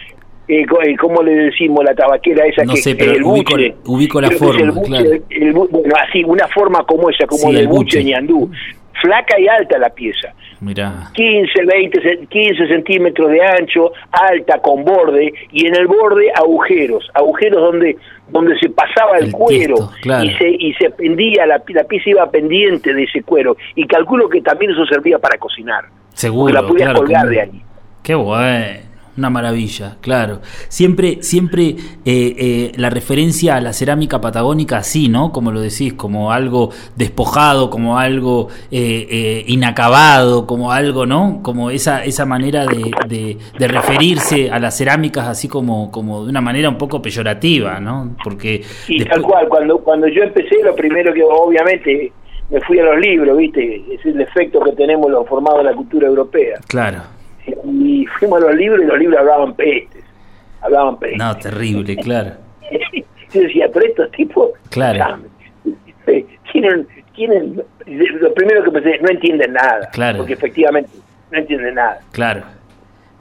eh, 0.49 0.61
eh, 0.61 0.95
¿Cómo 0.97 1.21
le 1.23 1.33
decimos 1.35 1.83
la 1.83 1.93
tabaquera 1.93 2.45
esa 2.45 2.63
No 2.63 2.71
que 2.73 2.77
sé, 2.81 2.95
pero 2.95 3.11
el 3.11 3.23
ubico- 3.23 3.51
buche? 3.55 3.75
ubico 3.85 4.21
la 4.21 4.27
el 4.29 4.35
forma, 4.37 4.71
buche, 4.71 4.87
claro. 4.89 5.09
el 5.29 5.53
bu- 5.53 5.69
bueno, 5.69 5.93
así, 6.07 6.23
una 6.23 6.47
forma 6.47 6.83
como 6.85 7.09
esa, 7.09 7.25
como 7.27 7.41
Sí, 7.41 7.47
del 7.47 7.57
el 7.63 7.67
buche 7.67 7.97
buche. 7.99 8.03
ñandú. 8.05 8.49
flaca 9.01 9.39
y 9.39 9.47
alta 9.47 9.77
la 9.77 9.89
pieza. 9.89 10.33
Mirá. 10.59 11.11
15, 11.13 11.65
20, 11.65 12.25
15 12.29 12.67
centímetros 12.67 13.29
de 13.29 13.39
ancho, 13.43 13.91
alta, 14.09 14.57
con 14.59 14.83
borde, 14.83 15.31
y 15.51 15.67
en 15.67 15.75
el 15.75 15.85
borde 15.85 16.31
agujeros, 16.33 17.07
agujeros 17.13 17.61
donde 17.61 17.95
donde 18.29 18.57
se 18.59 18.69
pasaba 18.69 19.17
el, 19.17 19.25
El 19.27 19.31
cuero 19.31 19.75
tiesto, 19.75 19.91
claro. 20.01 20.23
y 20.25 20.33
se 20.35 20.49
y 20.49 20.73
se 20.73 20.89
pendía, 20.91 21.45
la, 21.45 21.61
la 21.67 21.83
pieza 21.85 22.09
iba 22.09 22.29
pendiente 22.29 22.93
de 22.93 23.03
ese 23.03 23.23
cuero, 23.23 23.55
y 23.75 23.85
calculo 23.87 24.27
que 24.29 24.41
también 24.41 24.71
eso 24.71 24.85
servía 24.85 25.17
para 25.19 25.37
cocinar, 25.37 25.85
Seguro. 26.13 26.53
la 26.53 26.61
podías 26.61 26.89
claro, 26.89 26.99
colgar 26.99 27.21
como- 27.21 27.31
de 27.31 27.41
ahí. 27.41 27.61
Qué 28.03 28.15
bueno, 28.15 28.79
una 29.17 29.29
maravilla, 29.29 29.97
claro. 30.01 30.41
Siempre, 30.69 31.19
siempre 31.21 31.69
eh, 31.69 31.75
eh, 32.05 32.71
la 32.77 32.89
referencia 32.89 33.55
a 33.55 33.61
la 33.61 33.73
cerámica 33.73 34.21
patagónica 34.21 34.77
así, 34.77 35.09
¿no? 35.09 35.31
Como 35.31 35.51
lo 35.51 35.59
decís, 35.61 35.93
como 35.93 36.31
algo 36.31 36.69
despojado, 36.95 37.69
como 37.69 37.97
algo 37.97 38.47
eh, 38.71 39.07
eh, 39.09 39.43
inacabado, 39.47 40.45
como 40.45 40.71
algo, 40.71 41.05
¿no? 41.05 41.39
Como 41.43 41.71
esa, 41.71 42.03
esa 42.05 42.25
manera 42.25 42.65
de, 42.65 42.91
de- 43.07 43.37
de 43.57 43.67
referirse 43.67 44.51
a 44.51 44.59
las 44.59 44.77
cerámicas 44.77 45.27
así 45.27 45.47
como, 45.47 45.91
como 45.91 46.23
de 46.23 46.29
una 46.29 46.41
manera 46.41 46.69
un 46.69 46.77
poco 46.77 47.01
peyorativa, 47.01 47.79
¿no? 47.79 48.15
Porque 48.23 48.61
Y 48.87 48.99
después- 48.99 49.09
tal 49.09 49.21
cual, 49.23 49.47
cuando, 49.49 49.77
cuando 49.79 50.07
yo 50.07 50.23
empecé, 50.23 50.63
lo 50.63 50.75
primero 50.75 51.13
que 51.13 51.23
obviamente 51.23 52.11
me 52.49 52.61
fui 52.61 52.79
a 52.79 52.83
los 52.83 52.99
libros, 52.99 53.37
¿viste? 53.37 53.83
Es 53.93 54.05
el 54.05 54.21
efecto 54.21 54.61
que 54.61 54.71
tenemos 54.73 55.09
los 55.11 55.27
formados 55.27 55.59
de 55.59 55.63
la 55.65 55.73
cultura 55.75 56.07
europea. 56.07 56.59
Claro. 56.67 56.99
Y 57.65 58.05
fuimos 58.19 58.41
a 58.43 58.47
los 58.47 58.55
libros 58.55 58.81
y 58.83 58.85
los 58.87 58.99
libros 58.99 59.19
hablaban 59.19 59.53
pestes, 59.55 60.03
hablaban 60.61 60.97
pestes. 60.99 61.17
No, 61.19 61.37
terrible, 61.37 61.95
claro. 61.97 62.31
Yo 63.33 63.41
decía, 63.41 63.69
pero 63.73 63.85
estos 63.85 64.11
tipos 64.11 64.51
Claro. 64.69 64.97
ya, 64.97 65.19
tienen, 66.51 66.87
tienen, 67.13 67.61
lo 68.19 68.33
primero 68.33 68.63
que 68.63 68.71
pensé, 68.71 68.97
no 68.99 69.09
entienden 69.09 69.53
nada. 69.53 69.89
Claro. 69.91 70.19
Porque 70.19 70.33
efectivamente 70.33 70.89
no 71.31 71.37
entienden 71.39 71.75
nada. 71.75 71.99
Claro. 72.11 72.43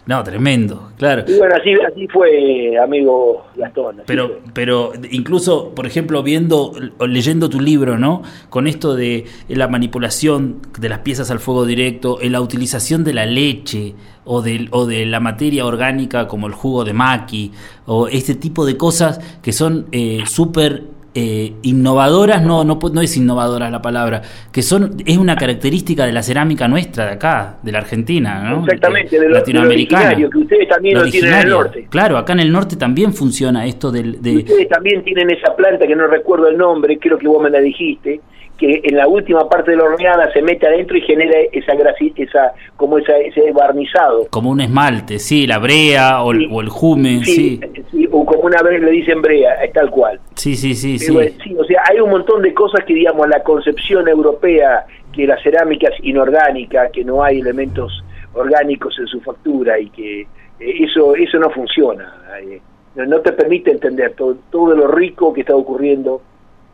No, 0.06 0.22
tremendo, 0.22 0.92
claro. 0.96 1.24
Y 1.26 1.36
bueno, 1.36 1.56
así, 1.60 1.74
así 1.74 2.06
fue, 2.06 2.78
amigo 2.78 3.44
Gastón. 3.56 4.02
Pero, 4.06 4.28
fue. 4.28 4.38
pero 4.54 4.92
incluso, 5.10 5.74
por 5.74 5.84
ejemplo, 5.84 6.22
viendo 6.22 6.72
o 6.98 7.06
leyendo 7.08 7.50
tu 7.50 7.60
libro, 7.60 7.98
¿no? 7.98 8.22
Con 8.48 8.68
esto 8.68 8.94
de 8.94 9.24
la 9.48 9.66
manipulación 9.66 10.60
de 10.78 10.88
las 10.88 11.00
piezas 11.00 11.32
al 11.32 11.40
fuego 11.40 11.66
directo, 11.66 12.20
en 12.22 12.32
la 12.32 12.40
utilización 12.40 13.02
de 13.02 13.14
la 13.14 13.26
leche 13.26 13.94
o 14.24 14.42
de, 14.42 14.68
o 14.70 14.86
de 14.86 15.06
la 15.06 15.18
materia 15.18 15.66
orgánica 15.66 16.28
como 16.28 16.46
el 16.46 16.52
jugo 16.52 16.84
de 16.84 16.92
maqui, 16.92 17.50
o 17.86 18.06
este 18.06 18.36
tipo 18.36 18.64
de 18.64 18.76
cosas 18.76 19.20
que 19.42 19.52
son 19.52 19.86
eh, 19.90 20.22
súper 20.26 20.84
eh, 21.18 21.54
innovadoras, 21.62 22.42
no, 22.42 22.62
no, 22.62 22.78
no 22.92 23.00
es 23.00 23.16
innovadoras 23.16 23.70
la 23.70 23.80
palabra, 23.80 24.20
que 24.52 24.60
son 24.60 24.96
es 25.06 25.16
una 25.16 25.34
característica 25.34 26.04
de 26.04 26.12
la 26.12 26.22
cerámica 26.22 26.68
nuestra 26.68 27.06
de 27.06 27.12
acá, 27.12 27.56
de 27.62 27.72
la 27.72 27.78
Argentina, 27.78 28.50
¿no? 28.50 28.64
Exactamente, 28.64 29.18
de 29.18 29.22
lo, 29.22 29.22
de 29.22 29.28
lo 29.30 29.38
latinoamericana. 29.38 30.14
que 30.14 30.38
ustedes 30.38 30.68
también 30.68 30.98
Lo 30.98 31.04
lo 31.06 31.10
tienen 31.10 31.32
en 31.32 31.38
el 31.38 31.48
norte. 31.48 31.86
Claro, 31.88 32.18
acá 32.18 32.34
en 32.34 32.40
el 32.40 32.52
norte 32.52 32.76
también 32.76 33.14
funciona 33.14 33.64
esto 33.64 33.90
del, 33.90 34.20
de, 34.20 34.36
Ustedes 34.36 34.68
también 34.68 35.02
tienen 35.04 35.30
esa 35.30 35.56
planta 35.56 35.86
que 35.86 35.96
no 35.96 36.06
recuerdo 36.06 36.48
el 36.48 36.58
nombre, 36.58 36.98
creo 36.98 37.16
que 37.16 37.26
vos 37.26 37.42
me 37.42 37.48
la 37.48 37.60
dijiste, 37.60 38.20
que 38.58 38.80
en 38.84 38.96
la 38.96 39.06
última 39.06 39.48
parte 39.48 39.72
de 39.72 39.76
la 39.76 39.84
horneada 39.84 40.32
se 40.32 40.40
mete 40.40 40.66
adentro 40.66 40.96
y 40.96 41.02
genera 41.02 41.38
esa 41.52 41.72
esa 42.16 42.52
como 42.76 42.98
esa, 42.98 43.16
ese 43.18 43.52
barnizado. 43.52 44.26
como 44.30 44.50
un 44.50 44.60
esmalte, 44.60 45.18
sí, 45.18 45.46
la 45.46 45.58
brea 45.58 46.22
o, 46.22 46.32
el- 46.32 46.38
Sí. 46.40 46.48
o 46.50 46.60
el 46.62 46.68
jume, 46.68 47.24
sí. 47.24 47.60
Sí, 47.74 47.82
sí, 47.90 48.08
o 48.10 48.24
como 48.24 48.42
una 48.44 48.62
vez 48.62 48.80
le 48.80 48.90
dicen 48.90 49.20
brea, 49.20 49.54
es 49.64 49.72
tal 49.72 49.90
cual. 49.90 50.18
Sí, 50.34 50.56
sí, 50.56 50.74
sí. 50.74 50.96
Pero, 51.06 51.30
sí, 51.44 51.54
o 51.58 51.64
sea, 51.64 51.82
hay 51.90 52.00
un 52.00 52.10
montón 52.10 52.40
de 52.42 52.54
cosas 52.54 52.84
que, 52.86 52.94
digamos, 52.94 53.28
la 53.28 53.42
concepción 53.42 54.08
europea, 54.08 54.86
que 55.12 55.26
la 55.26 55.40
cerámica 55.42 55.88
es 55.88 56.02
inorgánica, 56.04 56.88
que 56.90 57.04
no 57.04 57.22
hay 57.22 57.40
elementos 57.40 58.02
orgánicos 58.34 58.98
en 58.98 59.06
su 59.06 59.20
factura 59.20 59.78
y 59.78 59.88
que 59.90 60.20
eh, 60.22 60.26
eso 60.80 61.14
eso 61.14 61.38
no 61.38 61.50
funciona. 61.50 62.12
eh, 62.42 62.60
no, 62.94 63.04
no 63.04 63.20
te 63.20 63.32
permite 63.32 63.70
entender 63.70 64.14
todo, 64.14 64.36
todo 64.50 64.74
lo 64.74 64.86
rico 64.88 65.32
que 65.34 65.40
está 65.42 65.54
ocurriendo 65.54 66.22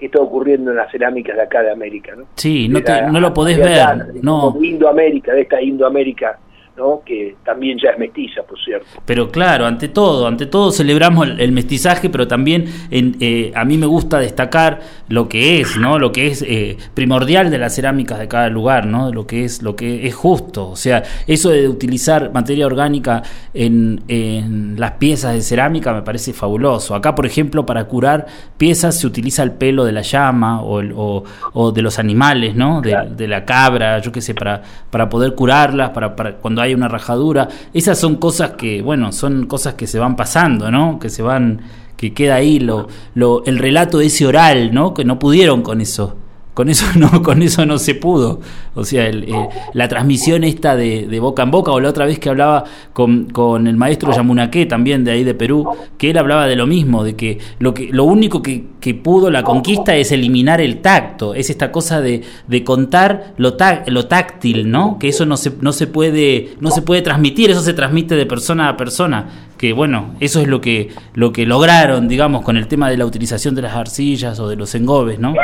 que 0.03 0.07
está 0.07 0.21
ocurriendo 0.21 0.73
en 0.73 0.77
las 0.79 0.91
cerámicas 0.91 1.37
de 1.37 1.43
acá 1.43 1.63
de 1.63 1.71
América, 1.71 2.13
¿no? 2.17 2.25
Sí, 2.35 2.69
no, 2.69 2.83
te- 2.83 2.91
la- 2.91 3.09
no 3.09 3.21
lo 3.21 3.33
podés 3.33 3.57
acá, 3.59 3.95
ver, 3.95 4.15
no. 4.23 4.57
Indoamérica, 4.61 5.33
de 5.33 5.43
esta 5.43 5.63
Indoamérica, 5.63 6.39
¿no? 6.83 7.03
Que 7.07 7.37
también 7.45 7.79
ya 7.83 7.91
es 7.91 7.99
mestiza, 7.99 8.43
por 8.43 8.59
cierto. 8.63 8.87
Pero 9.07 9.31
claro, 9.31 9.67
ante 9.67 9.89
todo, 9.89 10.27
ante 10.27 10.47
todo 10.47 10.73
celebramos 10.73 11.29
el, 11.29 11.41
el 11.41 11.53
mestizaje, 11.53 12.11
pero 12.11 12.27
también 12.27 12.65
en, 12.91 13.17
eh, 13.21 13.53
a 13.55 13.65
mí 13.65 13.79
me 13.79 13.87
gusta 13.87 14.19
destacar 14.19 14.81
lo 15.09 15.29
que 15.29 15.61
es, 15.61 15.77
¿no? 15.77 15.99
Lo 15.99 16.11
que 16.11 16.27
es 16.27 16.43
eh, 16.43 16.77
primordial 16.95 17.51
de 17.51 17.59
las 17.59 17.75
cerámicas 17.77 18.19
de 18.19 18.27
cada 18.29 18.49
lugar, 18.49 18.87
¿no? 18.87 19.13
Lo 19.13 19.27
que 19.27 19.45
es, 19.45 19.63
lo 19.63 19.77
que 19.77 20.07
es 20.07 20.15
justo. 20.15 20.69
O 20.71 20.77
sea, 20.77 21.03
eso 21.27 21.51
de 21.51 21.69
utilizar 21.69 22.33
materia 22.33 22.67
orgánica 22.67 23.23
en, 23.55 24.03
en 24.09 24.79
las 24.81 24.93
piezas 24.93 25.35
de 25.35 25.43
cerámica 25.43 25.93
me 25.93 26.03
parece 26.03 26.33
fabuloso. 26.33 26.95
Acá, 26.95 27.15
por 27.15 27.27
ejemplo, 27.27 27.65
para 27.65 27.85
curar 27.85 28.27
piezas 28.59 28.99
se 28.99 29.07
utiliza 29.07 29.43
el 29.43 29.53
pelo 29.53 29.85
de 29.85 29.93
la 29.93 30.03
llama 30.03 30.63
o, 30.63 30.81
el- 30.81 30.93
o- 30.97 31.23
o 31.53 31.73
de 31.73 31.83
los 31.83 31.99
animales, 31.99 32.55
¿no? 32.55 32.81
De, 32.81 32.91
Claro. 32.91 33.11
de 33.11 33.29
la 33.29 33.45
cabra, 33.45 33.99
yo 34.01 34.13
qué 34.13 34.21
sé, 34.21 34.35
para, 34.35 34.63
para 34.91 35.09
poder 35.09 35.35
curarlas, 35.35 35.91
para, 35.91 36.15
para 36.17 36.33
cuando 36.37 36.61
hay 36.63 36.72
una 36.75 36.89
rajadura. 36.89 37.49
Esas 37.73 37.99
son 37.99 38.17
cosas 38.17 38.53
que, 38.53 38.83
bueno, 38.83 39.13
son 39.13 39.47
cosas 39.47 39.75
que 39.75 39.87
se 39.87 39.99
van 39.99 40.17
pasando, 40.17 40.71
¿no? 40.71 40.99
Que 40.99 41.11
se 41.11 41.23
van, 41.23 41.61
que 41.97 42.13
queda 42.15 42.37
ahí 42.37 42.59
lo, 42.59 42.89
lo, 43.15 43.45
el 43.45 43.59
relato 43.59 44.01
ese 44.01 44.27
oral, 44.27 44.73
¿no? 44.73 44.95
Que 44.95 45.05
no 45.05 45.19
pudieron 45.19 45.63
con 45.63 45.81
eso. 45.81 46.17
Con 46.55 46.69
eso 46.69 46.85
no, 46.99 47.23
con 47.23 47.41
eso 47.43 47.65
no 47.65 47.79
se 47.79 47.95
pudo. 47.95 48.41
O 48.75 48.85
sea, 48.85 49.07
el, 49.07 49.25
eh, 49.25 49.49
la 49.73 49.89
transmisión 49.89 50.45
esta 50.45 50.77
de, 50.77 51.07
de 51.07 51.21
boca 51.21 51.43
en 51.43 51.51
boca, 51.51 51.73
o 51.73 51.81
la 51.81 51.89
otra 51.89 52.05
vez 52.07 52.19
que 52.19 52.29
hablaba 52.29 52.65
con, 52.93 53.25
con 53.31 53.67
el 53.67 53.77
maestro 53.77 54.13
Yamunaqué, 54.15 54.67
también 54.67 55.03
de 55.05 55.13
ahí 55.13 55.25
de 55.25 55.35
Perú, 55.35 55.67
que 55.97 56.11
él 56.11 56.19
hablaba 56.19 56.47
de 56.47 56.57
lo 56.57 56.67
mismo, 56.67 57.05
de 57.05 57.17
que 57.17 57.39
lo 57.59 57.73
que, 57.73 57.89
lo 57.91 58.05
único 58.05 58.43
que, 58.43 58.65
que 58.81 58.95
pudo 58.95 59.31
la 59.31 59.43
conquista 59.45 59.97
es 59.97 60.13
eliminar 60.13 60.61
el 60.61 60.79
tacto, 60.83 61.35
es 61.35 61.49
esta 61.49 61.73
cosa 61.73 62.01
de, 62.03 62.23
de 62.49 62.65
contar 62.65 63.33
lo, 63.39 63.55
tá- 63.55 63.85
lo 63.87 64.07
táctil, 64.07 64.71
¿no? 64.71 64.99
Que 64.99 65.09
eso 65.09 65.25
no 65.25 65.37
se, 65.39 65.53
no 65.63 65.73
se 65.73 65.87
puede, 65.87 66.51
no 66.61 66.71
se 66.71 66.83
puede 66.83 67.01
transmitir, 67.03 67.51
eso 67.51 67.63
se 67.63 67.73
transmite 67.73 68.15
de 68.15 68.27
persona 68.27 68.69
a 68.69 68.77
persona. 68.77 69.49
Que 69.57 69.73
bueno, 69.73 70.15
eso 70.21 70.41
es 70.41 70.49
lo 70.49 70.61
que, 70.61 70.89
lo 71.15 71.33
que 71.33 71.47
lograron, 71.47 72.09
digamos, 72.09 72.43
con 72.43 72.57
el 72.57 72.67
tema 72.67 72.91
de 72.91 72.97
la 72.97 73.07
utilización 73.07 73.55
de 73.55 73.63
las 73.63 73.75
arcillas 73.77 74.39
o 74.41 74.49
de 74.49 74.57
los 74.57 74.75
engobes, 74.75 75.19
¿no? 75.21 75.35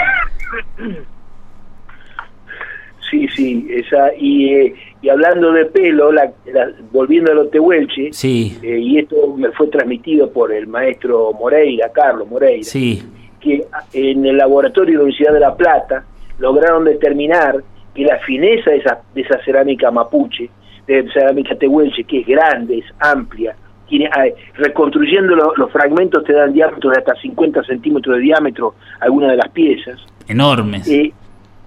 Sí, 3.11 3.27
sí, 3.29 3.67
esa 3.71 4.11
y, 4.19 4.53
eh, 4.53 4.75
y 5.01 5.09
hablando 5.09 5.51
de 5.53 5.65
pelo, 5.67 6.13
la, 6.13 6.31
la- 6.53 6.71
volviendo 6.93 7.33
a 7.33 7.35
lo 7.35 7.49
tehuelche, 7.49 8.13
Sí, 8.13 8.59
eh, 8.63 8.79
y 8.79 8.99
esto 8.99 9.35
me 9.35 9.51
fue 9.53 9.69
transmitido 9.69 10.31
por 10.31 10.53
el 10.53 10.67
maestro 10.67 11.33
Moreira, 11.33 11.91
Carlos 11.91 12.29
Moreira, 12.29 12.65
sí, 12.65 13.03
que 13.41 13.65
en 13.95 14.27
el 14.27 14.37
laboratorio 14.37 14.93
de 14.93 14.97
la 14.99 15.03
Universidad 15.05 15.33
de 15.33 15.41
La 15.41 15.57
Plata 15.57 16.05
lograron 16.39 16.85
determinar 16.85 17.63
que 17.95 18.03
la 18.05 18.19
fineza 18.19 18.71
de 18.73 18.77
esa, 18.77 19.01
de 19.15 19.23
esa 19.23 19.43
cerámica 19.43 19.91
mapuche, 19.91 20.51
de 20.87 21.11
cerámica 21.11 21.55
tehuelche, 21.55 22.05
que 22.05 22.21
es 22.21 22.27
grande, 22.27 22.79
es 22.79 22.85
amplia, 23.01 23.57
tiene, 23.89 24.11
ah, 24.13 24.27
reconstruyendo 24.55 25.35
lo- 25.35 25.55
los 25.57 25.71
fragmentos 25.73 26.25
te 26.25 26.35
dan 26.35 26.53
diámetros 26.53 26.93
de 26.93 26.99
hasta 26.99 27.15
50 27.15 27.63
centímetros 27.65 28.17
de 28.17 28.23
diámetro 28.23 28.75
algunas 29.01 29.31
de 29.31 29.37
las 29.39 29.49
piezas, 29.49 29.99
enormes. 30.29 30.87
eh, 30.89 31.13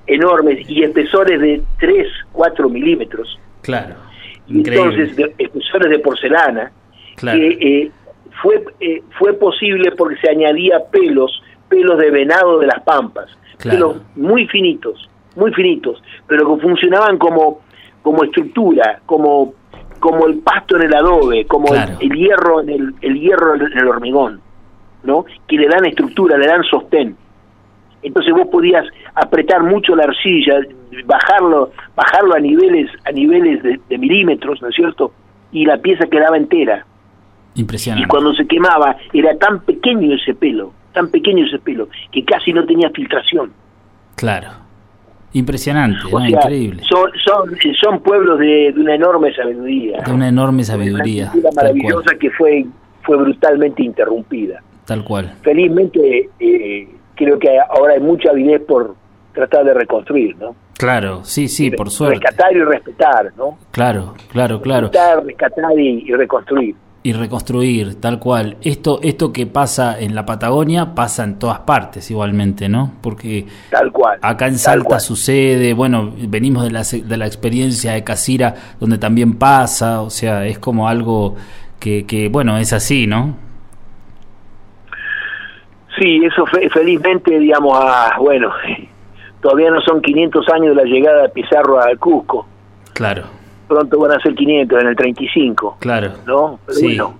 enormes 0.07 0.69
y 0.69 0.83
espesores 0.83 1.39
de 1.39 1.61
3, 1.79 2.07
4 2.31 2.69
milímetros. 2.69 3.39
Claro, 3.61 3.95
increíble. 4.47 4.95
entonces, 5.05 5.15
de- 5.15 5.35
espesores 5.37 5.89
de 5.89 5.99
porcelana, 5.99 6.71
Claro. 7.15 7.39
que 7.39 7.47
eh, 7.61 7.91
fue, 8.41 8.63
eh, 8.79 9.01
fue 9.19 9.33
posible 9.33 9.91
porque 9.91 10.17
se 10.17 10.29
añadía 10.29 10.79
pelos, 10.91 11.41
pelos 11.69 11.97
de 11.99 12.09
venado 12.11 12.59
de 12.59 12.67
las 12.67 12.81
pampas, 12.83 13.29
Claro. 13.57 13.77
pelos 13.77 14.01
muy 14.15 14.47
finitos, 14.47 15.09
muy 15.35 15.53
finitos, 15.53 16.01
pero 16.27 16.55
que 16.55 16.61
funcionaban 16.61 17.17
como, 17.17 17.61
como 18.01 18.23
estructura, 18.23 18.99
como, 19.05 19.53
como 19.99 20.25
el 20.27 20.39
pasto 20.39 20.75
en 20.77 20.83
el 20.83 20.95
adobe, 20.95 21.45
como 21.45 21.73
el- 21.75 21.95
el, 21.99 22.09
hierro 22.17 22.61
en 22.61 22.69
el, 22.69 22.93
el 23.01 23.19
hierro 23.19 23.55
en 23.55 23.77
el 23.77 23.87
hormigón, 23.87 24.41
¿no? 25.03 25.25
Que 25.47 25.57
le 25.57 25.67
dan 25.67 25.85
estructura, 25.85 26.37
le 26.37 26.47
dan 26.47 26.63
sostén. 26.63 27.15
Entonces 28.03 28.33
vos 28.33 28.47
podías 28.51 28.85
apretar 29.15 29.63
mucho 29.63 29.95
la 29.95 30.03
arcilla, 30.05 30.59
bajarlo, 31.05 31.71
bajarlo 31.95 32.33
a 32.35 32.39
niveles, 32.39 32.89
a 33.05 33.11
niveles 33.11 33.61
de, 33.63 33.79
de 33.89 33.97
milímetros, 33.97 34.61
¿no 34.61 34.69
es 34.69 34.75
cierto? 34.75 35.11
Y 35.51 35.65
la 35.65 35.77
pieza 35.77 36.05
quedaba 36.07 36.37
entera. 36.37 36.85
Y 37.53 37.61
Impresionante. 37.61 38.07
cuando 38.07 38.33
se 38.33 38.47
quemaba 38.47 38.95
era 39.13 39.37
tan 39.37 39.59
pequeño 39.61 40.15
ese 40.15 40.33
pelo, 40.33 40.73
tan 40.93 41.09
pequeño 41.11 41.45
ese 41.45 41.59
pelo, 41.59 41.89
que 42.11 42.23
casi 42.23 42.53
no 42.53 42.65
tenía 42.65 42.89
filtración. 42.91 43.51
Claro. 44.15 44.47
Impresionante, 45.33 45.99
O 46.11 46.19
¿no? 46.19 46.25
sea, 46.25 46.29
increíble. 46.29 46.83
son, 46.89 47.09
son, 47.23 47.57
son 47.81 47.99
pueblos 48.01 48.39
de, 48.39 48.73
de 48.73 48.81
una 48.81 48.95
enorme 48.95 49.33
sabiduría. 49.33 50.01
De 50.05 50.11
una 50.11 50.27
enorme 50.27 50.55
Una 50.57 50.63
sabiduría. 50.63 51.31
cual. 51.31 51.53
maravillosa 51.55 52.15
que 52.19 52.29
fue, 52.31 52.65
fue 53.03 53.17
brutalmente 53.17 53.83
interrumpida. 53.83 54.61
Tal 54.85 55.03
cual. 55.05 55.33
Felizmente 55.41 56.29
eh, 56.39 56.87
creo 57.23 57.39
que 57.39 57.59
ahora 57.59 57.93
hay 57.93 57.99
mucha 57.99 58.29
avidez 58.29 58.61
por 58.61 58.95
tratar 59.33 59.65
de 59.65 59.73
reconstruir, 59.73 60.35
¿no? 60.37 60.55
Claro, 60.77 61.23
sí, 61.23 61.47
sí, 61.47 61.69
por 61.69 61.91
suerte. 61.91 62.19
Rescatar 62.19 62.53
y 62.55 62.63
respetar, 62.63 63.31
¿no? 63.37 63.57
Claro, 63.71 64.15
claro, 64.31 64.61
claro. 64.61 64.87
Rescatar, 64.87 65.23
rescatar 65.23 65.79
y, 65.79 66.11
reconstruir. 66.11 66.75
Y 67.03 67.13
reconstruir, 67.13 68.01
tal 68.01 68.19
cual. 68.19 68.57
Esto, 68.61 68.99
esto 69.03 69.31
que 69.31 69.45
pasa 69.45 69.99
en 69.99 70.15
la 70.15 70.25
Patagonia 70.25 70.93
pasa 70.95 71.23
en 71.23 71.37
todas 71.37 71.59
partes 71.59 72.09
igualmente, 72.09 72.67
¿no? 72.67 72.93
Porque 73.01 73.45
tal 73.69 73.91
cual, 73.91 74.19
acá 74.21 74.47
en 74.47 74.57
Salta 74.57 74.99
sucede, 74.99 75.73
bueno, 75.73 76.13
venimos 76.27 76.63
de 76.63 76.71
la, 76.71 76.83
de 76.83 77.17
la 77.17 77.25
experiencia 77.25 77.93
de 77.93 78.03
Casira, 78.03 78.55
donde 78.79 78.97
también 78.97 79.37
pasa, 79.37 80.01
o 80.01 80.09
sea, 80.09 80.45
es 80.45 80.59
como 80.59 80.87
algo 80.87 81.35
que, 81.79 82.05
que 82.05 82.29
bueno, 82.29 82.57
es 82.57 82.73
así, 82.73 83.07
¿no? 83.07 83.50
Sí, 85.99 86.21
eso 86.23 86.45
felizmente, 86.45 87.37
digamos, 87.37 87.77
a, 87.77 88.17
bueno, 88.19 88.51
Todavía 89.41 89.71
no 89.71 89.81
son 89.81 90.01
500 90.01 90.49
años 90.49 90.75
de 90.75 90.83
la 90.83 90.83
llegada 90.83 91.23
de 91.23 91.29
Pizarro 91.29 91.81
al 91.81 91.97
Cusco. 91.97 92.45
Claro. 92.93 93.23
Pronto 93.67 93.99
van 93.99 94.11
a 94.11 94.19
ser 94.19 94.35
500 94.35 94.81
en 94.81 94.87
el 94.87 94.95
35. 94.95 95.77
Claro. 95.79 96.11
¿No? 96.25 96.59
sí. 96.69 96.83
bueno. 96.85 97.15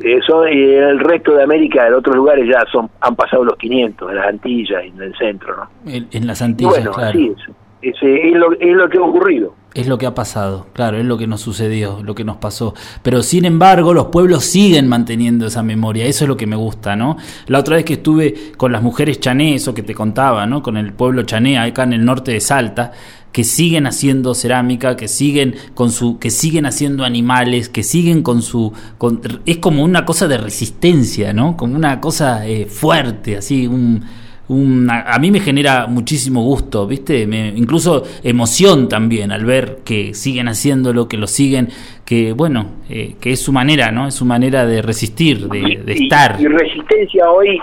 Eso, 0.00 0.44
el 0.44 1.00
resto 1.00 1.34
de 1.34 1.42
América, 1.42 1.88
en 1.88 1.94
otros 1.94 2.14
lugares 2.14 2.48
ya 2.48 2.64
son 2.70 2.88
han 3.00 3.16
pasado 3.16 3.42
los 3.42 3.56
500, 3.56 4.08
en 4.08 4.16
las 4.16 4.26
Antillas 4.28 4.84
y 4.84 4.88
en 4.90 5.02
el 5.02 5.16
centro, 5.16 5.56
¿no? 5.56 5.92
En, 5.92 6.24
las 6.24 6.40
Antillas, 6.40 6.74
bueno, 6.74 6.92
claro. 6.92 7.18
es. 7.18 7.36
Es, 7.82 7.94
lo, 8.34 8.52
es 8.52 8.76
lo 8.76 8.88
que 8.88 8.98
ha 8.98 9.02
ocurrido. 9.02 9.54
Es 9.74 9.86
lo 9.86 9.98
que 9.98 10.06
ha 10.06 10.14
pasado, 10.14 10.66
claro, 10.72 10.98
es 10.98 11.04
lo 11.04 11.18
que 11.18 11.26
nos 11.26 11.40
sucedió, 11.42 12.00
lo 12.02 12.14
que 12.14 12.24
nos 12.24 12.38
pasó. 12.38 12.74
Pero 13.02 13.22
sin 13.22 13.44
embargo, 13.44 13.92
los 13.94 14.06
pueblos 14.06 14.44
siguen 14.44 14.88
manteniendo 14.88 15.46
esa 15.46 15.62
memoria, 15.62 16.06
eso 16.06 16.24
es 16.24 16.28
lo 16.28 16.36
que 16.36 16.46
me 16.46 16.56
gusta, 16.56 16.96
¿no? 16.96 17.16
La 17.46 17.58
otra 17.58 17.76
vez 17.76 17.84
que 17.84 17.94
estuve 17.94 18.52
con 18.56 18.72
las 18.72 18.82
mujeres 18.82 19.20
chané, 19.20 19.54
eso 19.54 19.74
que 19.74 19.82
te 19.82 19.94
contaba, 19.94 20.46
¿no? 20.46 20.62
Con 20.62 20.78
el 20.78 20.92
pueblo 20.94 21.22
chané 21.22 21.58
acá 21.58 21.84
en 21.84 21.92
el 21.92 22.04
norte 22.04 22.32
de 22.32 22.40
Salta, 22.40 22.92
que 23.30 23.44
siguen 23.44 23.86
haciendo 23.86 24.34
cerámica, 24.34 24.96
que 24.96 25.06
siguen 25.06 25.54
con 25.74 25.92
su, 25.92 26.18
que 26.18 26.30
siguen 26.30 26.66
haciendo 26.66 27.04
animales, 27.04 27.68
que 27.68 27.82
siguen 27.82 28.22
con 28.22 28.42
su, 28.42 28.72
es 29.44 29.58
como 29.58 29.84
una 29.84 30.04
cosa 30.06 30.26
de 30.26 30.38
resistencia, 30.38 31.32
¿no? 31.34 31.56
Como 31.56 31.76
una 31.76 32.00
cosa 32.00 32.46
eh, 32.48 32.66
fuerte, 32.66 33.36
así 33.36 33.66
un 33.66 34.02
a 34.50 35.18
mí 35.18 35.30
me 35.30 35.40
genera 35.40 35.86
muchísimo 35.86 36.42
gusto, 36.42 36.86
¿viste? 36.86 37.20
incluso 37.54 38.04
emoción 38.22 38.88
también 38.88 39.30
al 39.30 39.44
ver 39.44 39.78
que 39.84 40.14
siguen 40.14 40.48
haciéndolo, 40.48 41.06
que 41.06 41.18
lo 41.18 41.26
siguen, 41.26 41.68
que 42.06 42.32
bueno, 42.32 42.66
eh, 42.88 43.16
que 43.20 43.32
es 43.32 43.42
su 43.42 43.52
manera, 43.52 43.90
¿no? 43.90 44.06
Es 44.06 44.14
su 44.14 44.24
manera 44.24 44.64
de 44.64 44.80
resistir, 44.80 45.48
de, 45.48 45.92
estar. 45.92 46.40
Y 46.40 46.46
resistencia 46.46 47.30
hoy 47.30 47.60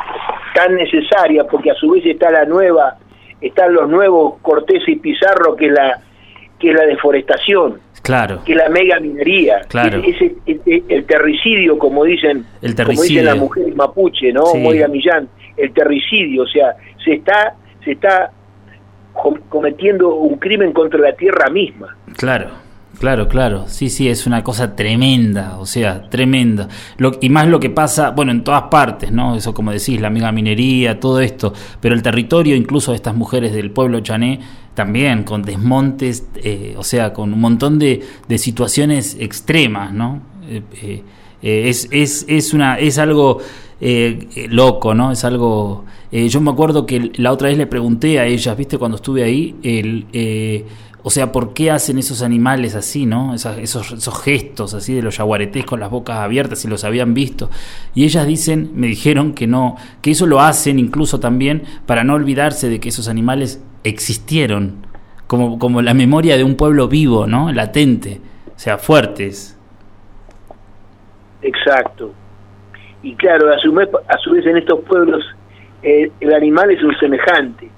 tan 0.53 0.75
necesaria, 0.75 1.45
porque 1.45 1.71
a 1.71 1.73
su 1.73 1.89
vez 1.89 2.05
está 2.05 2.29
la 2.29 2.45
nueva, 2.45 2.97
están 3.41 3.73
los 3.73 3.89
nuevos 3.89 4.35
Cortés 4.43 4.83
y 4.87 4.97
Pizarro, 4.97 5.55
que 5.55 5.65
es 5.65 5.73
la, 5.73 5.99
que 6.59 6.69
es 6.69 6.75
la 6.75 6.85
deforestación. 6.85 7.79
Claro. 8.03 8.41
que 8.45 8.53
la 8.53 8.69
mega 8.69 8.99
minería, 8.99 9.61
claro. 9.67 9.99
ese, 10.05 10.35
el, 10.45 11.05
terricidio, 11.05 11.79
como 11.79 12.03
dicen, 12.03 12.45
el 12.61 12.75
como 12.75 13.01
dicen 13.01 13.25
las 13.25 13.35
mujeres 13.35 13.75
mapuche, 13.75 14.31
¿no? 14.31 14.53
Moira 14.53 14.87
Millán, 14.87 15.27
el 15.57 15.73
terricidio, 15.73 16.43
o 16.43 16.47
sea, 16.47 16.75
se 17.03 17.13
está, 17.13 17.55
se 17.83 17.91
está 17.91 18.31
cometiendo 19.49 20.15
un 20.15 20.37
crimen 20.37 20.73
contra 20.73 20.99
la 20.99 21.13
tierra 21.13 21.49
misma. 21.49 21.95
Claro, 22.17 22.49
claro, 22.99 23.27
claro. 23.27 23.65
Sí, 23.67 23.89
sí, 23.89 24.09
es 24.09 24.27
una 24.27 24.43
cosa 24.43 24.75
tremenda, 24.75 25.57
o 25.57 25.65
sea, 25.65 26.09
tremenda. 26.09 26.67
Lo, 26.97 27.11
y 27.21 27.29
más 27.29 27.47
lo 27.47 27.59
que 27.59 27.69
pasa, 27.69 28.11
bueno, 28.11 28.31
en 28.31 28.43
todas 28.43 28.63
partes, 28.63 29.11
¿no? 29.11 29.35
Eso 29.35 29.53
como 29.53 29.71
decís, 29.71 30.01
la 30.01 30.09
mega 30.09 30.31
minería, 30.31 30.99
todo 30.99 31.21
esto. 31.21 31.53
Pero 31.79 31.95
el 31.95 32.01
territorio, 32.01 32.55
incluso 32.55 32.91
de 32.91 32.97
estas 32.97 33.15
mujeres 33.15 33.53
del 33.53 33.71
pueblo 33.71 34.01
chané, 34.01 34.39
también 34.73 35.23
con 35.23 35.41
desmontes, 35.41 36.27
eh, 36.35 36.75
o 36.77 36.83
sea, 36.83 37.13
con 37.13 37.33
un 37.33 37.39
montón 37.39 37.79
de, 37.79 38.03
de 38.27 38.37
situaciones 38.37 39.15
extremas, 39.19 39.93
¿no? 39.93 40.21
Eh, 40.47 40.61
eh, 41.41 41.69
es, 41.69 41.87
es, 41.91 42.25
es, 42.27 42.53
una, 42.53 42.77
es 42.79 42.97
algo 42.97 43.39
eh, 43.81 44.47
loco, 44.49 44.93
¿no? 44.93 45.11
Es 45.11 45.23
algo... 45.25 45.85
Eh, 46.11 46.29
yo 46.29 46.39
me 46.39 46.51
acuerdo 46.51 46.85
que 46.85 47.11
la 47.15 47.31
otra 47.31 47.49
vez 47.49 47.57
le 47.57 47.67
pregunté 47.67 48.19
a 48.19 48.25
ellas, 48.25 48.55
¿viste? 48.55 48.77
Cuando 48.77 48.95
estuve 48.95 49.23
ahí, 49.23 49.55
eh, 49.63 50.65
o 51.03 51.09
sea, 51.09 51.31
¿por 51.31 51.53
qué 51.53 51.71
hacen 51.71 51.97
esos 51.97 52.21
animales 52.21 52.73
así, 52.73 53.05
¿no? 53.05 53.33
Esos, 53.33 53.57
esos, 53.57 54.23
gestos 54.23 54.73
así 54.73 54.93
de 54.93 55.01
los 55.01 55.17
yaguaretés 55.17 55.65
con 55.65 55.79
las 55.79 55.91
bocas 55.91 56.19
abiertas, 56.19 56.59
si 56.59 56.67
los 56.67 56.83
habían 56.83 57.13
visto. 57.13 57.49
Y 57.93 58.05
ellas 58.05 58.25
dicen, 58.25 58.71
me 58.75 58.87
dijeron 58.87 59.33
que 59.33 59.45
no, 59.45 59.75
que 60.01 60.11
eso 60.11 60.25
lo 60.25 60.39
hacen 60.39 60.79
incluso 60.79 61.19
también 61.19 61.63
para 61.85 62.03
no 62.03 62.13
olvidarse 62.13 62.69
de 62.69 62.79
que 62.79 62.89
esos 62.89 63.09
animales 63.09 63.61
existieron, 63.83 64.87
como, 65.27 65.59
como 65.59 65.81
la 65.81 65.93
memoria 65.93 66.37
de 66.37 66.43
un 66.43 66.55
pueblo 66.55 66.87
vivo, 66.87 67.27
¿no? 67.27 67.51
Latente, 67.51 68.21
o 68.55 68.59
sea, 68.59 68.77
fuertes. 68.77 69.57
Exacto 71.41 72.13
y 73.05 73.15
claro, 73.15 73.53
a 73.53 73.59
su, 73.59 73.71
vez, 73.71 73.87
a 74.07 74.17
su 74.17 74.31
vez 74.31 74.43
en 74.47 74.57
estos 74.57 74.79
pueblos 74.81 75.23
eh, 75.83 76.11
el 76.19 76.33
animal 76.33 76.71
es 76.71 76.81
un 76.81 76.97
semejante. 76.97 77.69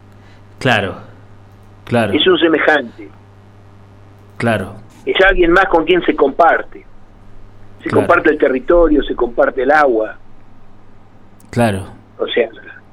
Claro, 0.57 0.95
claro. 1.83 2.13
Es 2.13 2.25
un 2.25 2.39
semejante. 2.39 3.09
Claro. 4.37 4.75
Es 5.05 5.17
alguien 5.29 5.51
más 5.51 5.65
con 5.65 5.83
quien 5.83 6.01
se 6.03 6.15
comparte. 6.15 6.85
Se 7.83 7.89
comparte 7.89 8.29
el 8.29 8.37
territorio, 8.37 9.03
se 9.03 9.15
comparte 9.15 9.63
el 9.63 9.71
agua. 9.71 10.15
Claro. 11.49 11.87
O 12.17 12.27
sea, 12.27 12.47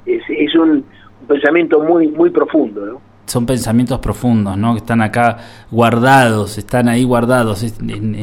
es, 0.04 0.22
es 0.28 0.54
un, 0.56 0.84
un 1.20 1.26
pensamiento 1.28 1.80
muy 1.84 2.08
muy 2.08 2.30
profundo, 2.30 2.84
¿no? 2.84 3.00
Son 3.26 3.46
pensamientos 3.46 4.00
profundos, 4.00 4.56
¿no? 4.58 4.74
Que 4.74 4.80
están 4.80 5.00
acá 5.00 5.38
guardados, 5.70 6.58
están 6.58 6.88
ahí 6.88 7.04
guardados. 7.04 7.62
En, 7.62 8.14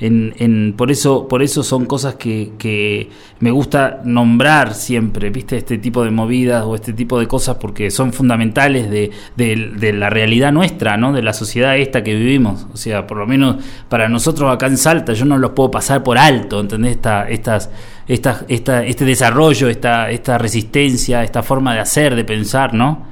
en, 0.00 0.34
en, 0.36 0.74
por, 0.76 0.90
eso, 0.90 1.28
por 1.28 1.42
eso 1.42 1.62
son 1.62 1.86
cosas 1.86 2.16
que, 2.16 2.52
que, 2.58 3.10
me 3.38 3.50
gusta 3.50 4.00
nombrar 4.04 4.74
siempre, 4.74 5.30
¿viste? 5.30 5.56
Este 5.56 5.78
tipo 5.78 6.04
de 6.04 6.10
movidas 6.10 6.64
o 6.64 6.74
este 6.74 6.92
tipo 6.92 7.20
de 7.20 7.28
cosas 7.28 7.56
porque 7.56 7.90
son 7.90 8.12
fundamentales 8.12 8.90
de, 8.90 9.10
de, 9.36 9.92
la 9.92 10.10
realidad 10.10 10.52
nuestra, 10.52 10.96
¿no? 10.96 11.12
De 11.12 11.22
la 11.22 11.32
sociedad 11.32 11.76
esta 11.76 12.02
que 12.02 12.14
vivimos. 12.14 12.66
O 12.72 12.76
sea, 12.76 13.06
por 13.06 13.18
lo 13.18 13.26
menos 13.26 13.56
para 13.88 14.08
nosotros 14.08 14.52
acá 14.52 14.66
en 14.66 14.76
Salta, 14.76 15.12
yo 15.12 15.24
no 15.24 15.38
los 15.38 15.52
puedo 15.52 15.70
pasar 15.70 16.02
por 16.02 16.18
alto, 16.18 16.60
¿entendés? 16.60 16.96
Esta, 16.96 17.28
estas, 17.28 17.70
esta, 18.08 18.44
esta, 18.48 18.84
este 18.84 19.04
desarrollo, 19.04 19.68
esta, 19.68 20.10
esta 20.10 20.36
resistencia, 20.36 21.22
esta 21.22 21.42
forma 21.42 21.74
de 21.74 21.80
hacer, 21.80 22.16
de 22.16 22.24
pensar, 22.24 22.74
¿no? 22.74 23.11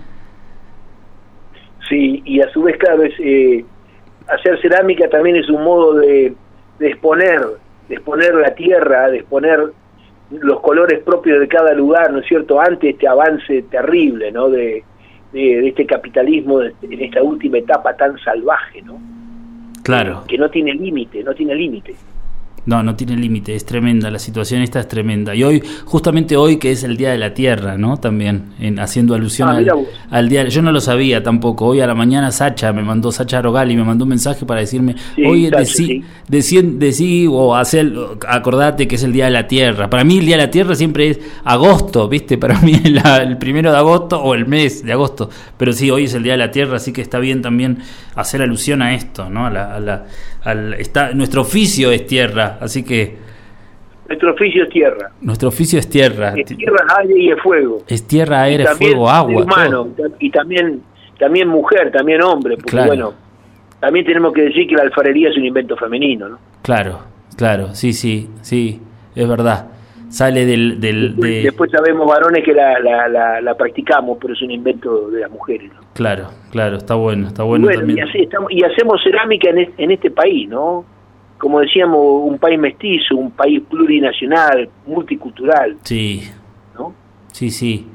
Sí, 1.90 2.22
y 2.24 2.40
a 2.40 2.48
su 2.52 2.62
vez, 2.62 2.78
claro, 2.78 3.02
es, 3.02 3.12
eh, 3.18 3.64
hacer 4.28 4.60
cerámica 4.62 5.08
también 5.10 5.36
es 5.36 5.50
un 5.50 5.64
modo 5.64 5.94
de, 5.94 6.32
exponer, 6.78 7.40
de 7.88 7.96
exponer 7.96 8.32
la 8.36 8.54
tierra, 8.54 9.10
de 9.10 9.18
exponer 9.18 9.60
los 10.30 10.60
colores 10.60 11.02
propios 11.02 11.40
de 11.40 11.48
cada 11.48 11.74
lugar, 11.74 12.12
¿no 12.12 12.20
es 12.20 12.26
cierto?, 12.26 12.60
ante 12.60 12.90
este 12.90 13.08
avance 13.08 13.62
terrible, 13.62 14.30
¿no?, 14.30 14.48
de, 14.48 14.84
de, 15.32 15.68
este 15.68 15.84
capitalismo 15.84 16.62
en 16.62 17.00
esta 17.00 17.24
última 17.24 17.58
etapa 17.58 17.96
tan 17.96 18.16
salvaje, 18.20 18.82
¿no? 18.82 18.98
Claro. 19.82 20.22
Que 20.28 20.38
no 20.38 20.48
tiene 20.48 20.72
límite, 20.74 21.24
no 21.24 21.34
tiene 21.34 21.56
límite. 21.56 21.96
No, 22.66 22.82
no 22.82 22.94
tiene 22.94 23.16
límite, 23.16 23.54
es 23.54 23.64
tremenda, 23.64 24.10
la 24.10 24.18
situación 24.18 24.60
esta 24.60 24.80
es 24.80 24.88
tremenda. 24.88 25.34
Y 25.34 25.42
hoy, 25.44 25.62
justamente 25.86 26.36
hoy 26.36 26.58
que 26.58 26.72
es 26.72 26.84
el 26.84 26.96
Día 26.96 27.10
de 27.10 27.18
la 27.18 27.32
Tierra, 27.32 27.78
¿no? 27.78 27.96
También, 27.96 28.52
en, 28.60 28.78
haciendo 28.78 29.14
alusión 29.14 29.48
ah, 29.48 29.74
al, 30.10 30.28
día, 30.28 30.46
yo 30.46 30.60
no 30.60 30.70
lo 30.70 30.80
sabía 30.80 31.22
tampoco, 31.22 31.66
hoy 31.66 31.80
a 31.80 31.86
la 31.86 31.94
mañana 31.94 32.30
Sacha 32.30 32.72
me 32.72 32.82
mandó, 32.82 33.12
Sacha 33.12 33.40
Rogali 33.40 33.76
me 33.76 33.84
mandó 33.84 34.04
un 34.04 34.10
mensaje 34.10 34.44
para 34.44 34.60
decirme, 34.60 34.94
oye, 35.26 35.50
decí, 35.50 36.04
decí, 36.28 37.26
o 37.26 37.56
hacer, 37.56 37.92
acordate 38.28 38.86
que 38.86 38.96
es 38.96 39.02
el 39.04 39.12
Día 39.12 39.24
de 39.24 39.30
la 39.30 39.46
Tierra. 39.46 39.88
Para 39.88 40.04
mí 40.04 40.18
el 40.18 40.26
Día 40.26 40.36
de 40.36 40.42
la 40.42 40.50
Tierra 40.50 40.74
siempre 40.74 41.08
es 41.08 41.20
agosto, 41.44 42.08
¿viste? 42.08 42.36
Para 42.36 42.60
mí 42.60 42.72
es 42.72 42.92
el 43.20 43.38
primero 43.38 43.72
de 43.72 43.78
agosto 43.78 44.20
o 44.22 44.34
el 44.34 44.46
mes 44.46 44.84
de 44.84 44.92
agosto. 44.92 45.30
Pero 45.56 45.72
sí, 45.72 45.90
hoy 45.90 46.04
es 46.04 46.14
el 46.14 46.22
Día 46.22 46.32
de 46.32 46.38
la 46.38 46.50
Tierra, 46.50 46.76
así 46.76 46.92
que 46.92 47.00
está 47.00 47.18
bien 47.18 47.40
también 47.40 47.78
hacer 48.20 48.42
alusión 48.42 48.82
a 48.82 48.94
esto, 48.94 49.28
¿no? 49.28 49.46
A 49.46 49.50
la, 49.50 49.74
a 49.74 50.54
la, 50.54 50.76
está, 50.76 51.12
nuestro 51.12 51.42
oficio 51.42 51.90
es 51.90 52.06
tierra, 52.06 52.58
así 52.60 52.84
que... 52.84 53.16
Nuestro 54.08 54.32
oficio 54.32 54.64
es 54.64 54.70
tierra. 54.70 55.10
Nuestro 55.20 55.48
oficio 55.48 55.78
es 55.78 55.88
tierra. 55.88 56.34
Es 56.36 56.46
tierra, 56.46 56.84
aire 56.98 57.14
y 57.16 57.30
es 57.30 57.40
fuego. 57.40 57.84
Es 57.86 58.06
tierra, 58.06 58.42
aire, 58.42 58.66
fuego, 58.66 59.08
agua. 59.08 59.44
Humano, 59.44 59.88
y 60.18 60.30
también, 60.30 60.82
también 61.18 61.48
mujer, 61.48 61.92
también 61.92 62.22
hombre, 62.22 62.56
porque 62.56 62.86
bueno, 62.86 63.14
también 63.78 64.04
tenemos 64.04 64.32
que 64.32 64.42
decir 64.42 64.66
que 64.66 64.74
la 64.74 64.82
alfarería 64.82 65.30
es 65.30 65.36
un 65.36 65.44
invento 65.44 65.76
femenino, 65.76 66.28
¿no? 66.28 66.38
Claro, 66.62 67.00
claro, 67.36 67.74
sí, 67.74 67.92
sí, 67.92 68.28
sí, 68.42 68.80
es 69.14 69.28
verdad 69.28 69.68
sale 70.10 70.44
del... 70.44 70.80
del 70.80 71.16
después, 71.16 71.70
sabemos 71.70 72.06
varones 72.06 72.44
que 72.44 72.52
la, 72.52 72.78
la, 72.80 73.40
la, 73.40 73.54
practicamos, 73.54 74.18
pero 74.20 74.34
es 74.34 74.42
un 74.42 74.50
invento 74.50 75.08
de 75.10 75.20
las 75.20 75.30
mujeres. 75.30 75.72
¿no? 75.72 75.80
Claro, 75.94 76.28
claro, 76.50 76.76
está 76.76 76.94
bueno, 76.94 77.28
está 77.28 77.42
bueno, 77.44 77.68
también. 77.68 77.98
Y, 77.98 78.00
así 78.02 78.18
estamos, 78.18 78.52
y 78.52 78.62
hacemos 78.62 79.00
cerámica 79.02 79.50
en, 79.50 79.72
en 79.78 79.90
este 79.90 80.10
país, 80.10 80.48
¿no? 80.48 80.84
Como 81.38 81.60
decíamos, 81.60 81.98
un 82.24 82.38
país 82.38 82.58
mestizo, 82.58 83.16
un 83.16 83.30
país 83.30 83.62
plurinacional, 83.70 84.68
multicultural. 84.86 85.76
Sí. 85.84 86.22
¿No? 86.78 86.92
Sí, 87.32 87.50
sí. 87.50 87.86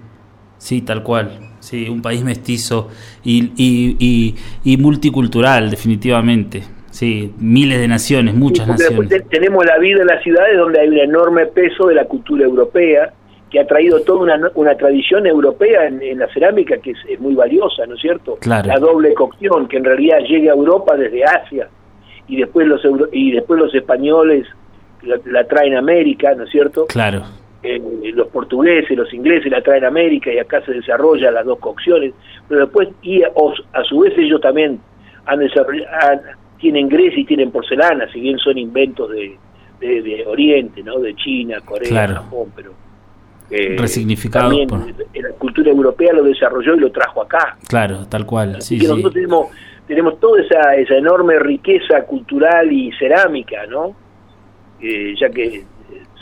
Sí, 0.58 0.82
tal 0.82 1.04
cual. 1.04 1.52
Sí, 1.60 1.90
un 1.90 2.02
país 2.02 2.24
mestizo 2.24 2.90
y, 3.24 3.52
y, 3.56 4.36
y, 4.64 4.78
multicultural, 4.78 5.70
definitivamente. 5.70 6.64
Sí, 6.96 7.34
miles 7.40 7.78
de 7.78 7.90
naciones, 7.90 8.36
muchas 8.36 8.70
naciones. 8.70 9.28
tenemos 9.28 9.66
la 9.66 9.78
vida 9.80 10.00
en 10.00 10.08
las 10.08 10.24
ciudades 10.24 10.58
donde 10.58 10.80
hay 10.80 10.88
un 10.88 10.98
enorme 10.98 11.46
peso 11.48 11.88
de 11.88 11.96
la 11.96 12.06
cultura 12.06 12.46
europea, 12.46 13.12
que 13.52 13.60
ha 13.60 13.68
traído 13.68 14.00
toda 14.00 14.22
una, 14.22 14.52
una 14.56 14.78
tradición 14.78 15.28
europea 15.28 15.88
en, 15.88 16.18
la 16.18 16.32
cerámica 16.34 16.78
que 16.78 16.92
es, 16.92 17.20
muy 17.20 17.36
valiosa, 17.36 17.86
¿no 17.86 17.96
es 17.96 18.02
cierto? 18.02 18.38
Claro. 18.40 18.70
La 18.70 18.80
doble 18.80 19.14
cocción, 19.14 19.68
que 19.68 19.76
en 19.76 19.84
realidad 19.84 20.20
llega 20.20 20.54
a 20.54 20.56
Europa 20.56 20.96
desde 20.96 21.26
Asia 21.26 21.68
y 22.30 22.38
después 22.38 22.66
los 22.66 22.82
y 23.12 23.34
después 23.34 23.60
los 23.60 23.76
españoles 23.76 24.48
la, 25.04 25.44
traen 25.48 25.76
a 25.76 25.80
América, 25.80 26.34
¿no 26.34 26.46
es 26.46 26.50
cierto? 26.50 26.86
Claro. 26.86 27.24
Eh, 27.62 27.82
los 28.14 28.28
portugueses, 28.30 28.98
los 28.98 29.14
ingleses 29.14 29.52
la 29.52 29.62
traen 29.62 29.84
a 29.84 29.90
América 29.90 30.32
y 30.32 30.40
acá 30.40 30.62
se 30.66 30.72
desarrollan 30.72 31.34
las 31.34 31.46
dos 31.46 31.60
cocciones, 31.60 32.14
pero 32.48 32.62
después 32.62 32.88
y 33.02 33.22
a, 33.22 33.32
su 33.84 34.00
vez 34.00 34.18
ellos 34.18 34.40
también 34.40 34.80
han 35.26 35.40
desarrollado, 35.40 36.22
tienen 36.60 36.90
Grecia 36.90 37.20
y 37.20 37.26
tienen 37.26 37.52
porcelana, 37.52 38.12
si 38.12 38.20
bien 38.20 38.38
son 38.38 38.58
inventos 38.58 39.10
de, 39.12 39.38
de, 39.80 40.24
Oriente, 40.26 40.82
¿no? 40.84 41.00
De 41.00 41.16
China, 41.16 41.58
Corea, 41.64 42.08
Japón, 42.08 42.52
pero 42.56 42.74
eh, 43.50 43.76
resignificado 43.78 44.50
también 44.66 44.96
la 45.14 45.30
cultura 45.38 45.70
europea 45.70 46.14
lo 46.14 46.24
desarrolló 46.24 46.76
y 46.76 46.80
lo 46.80 46.92
trajo 46.92 47.22
acá. 47.22 47.58
Claro, 47.68 48.06
tal 48.08 48.26
cual. 48.26 48.62
Sí, 48.62 48.80
que 48.80 48.88
nosotros 48.88 49.14
tenemos 49.14 49.48
tenemos 49.88 50.20
toda 50.20 50.42
esa, 50.42 50.76
esa 50.76 50.96
enorme 50.96 51.38
riqueza 51.40 52.04
cultural 52.04 52.72
y 52.72 52.92
cerámica, 52.94 53.66
¿no? 53.68 53.96
Eh, 54.82 55.14
ya 55.20 55.30
que 55.30 55.64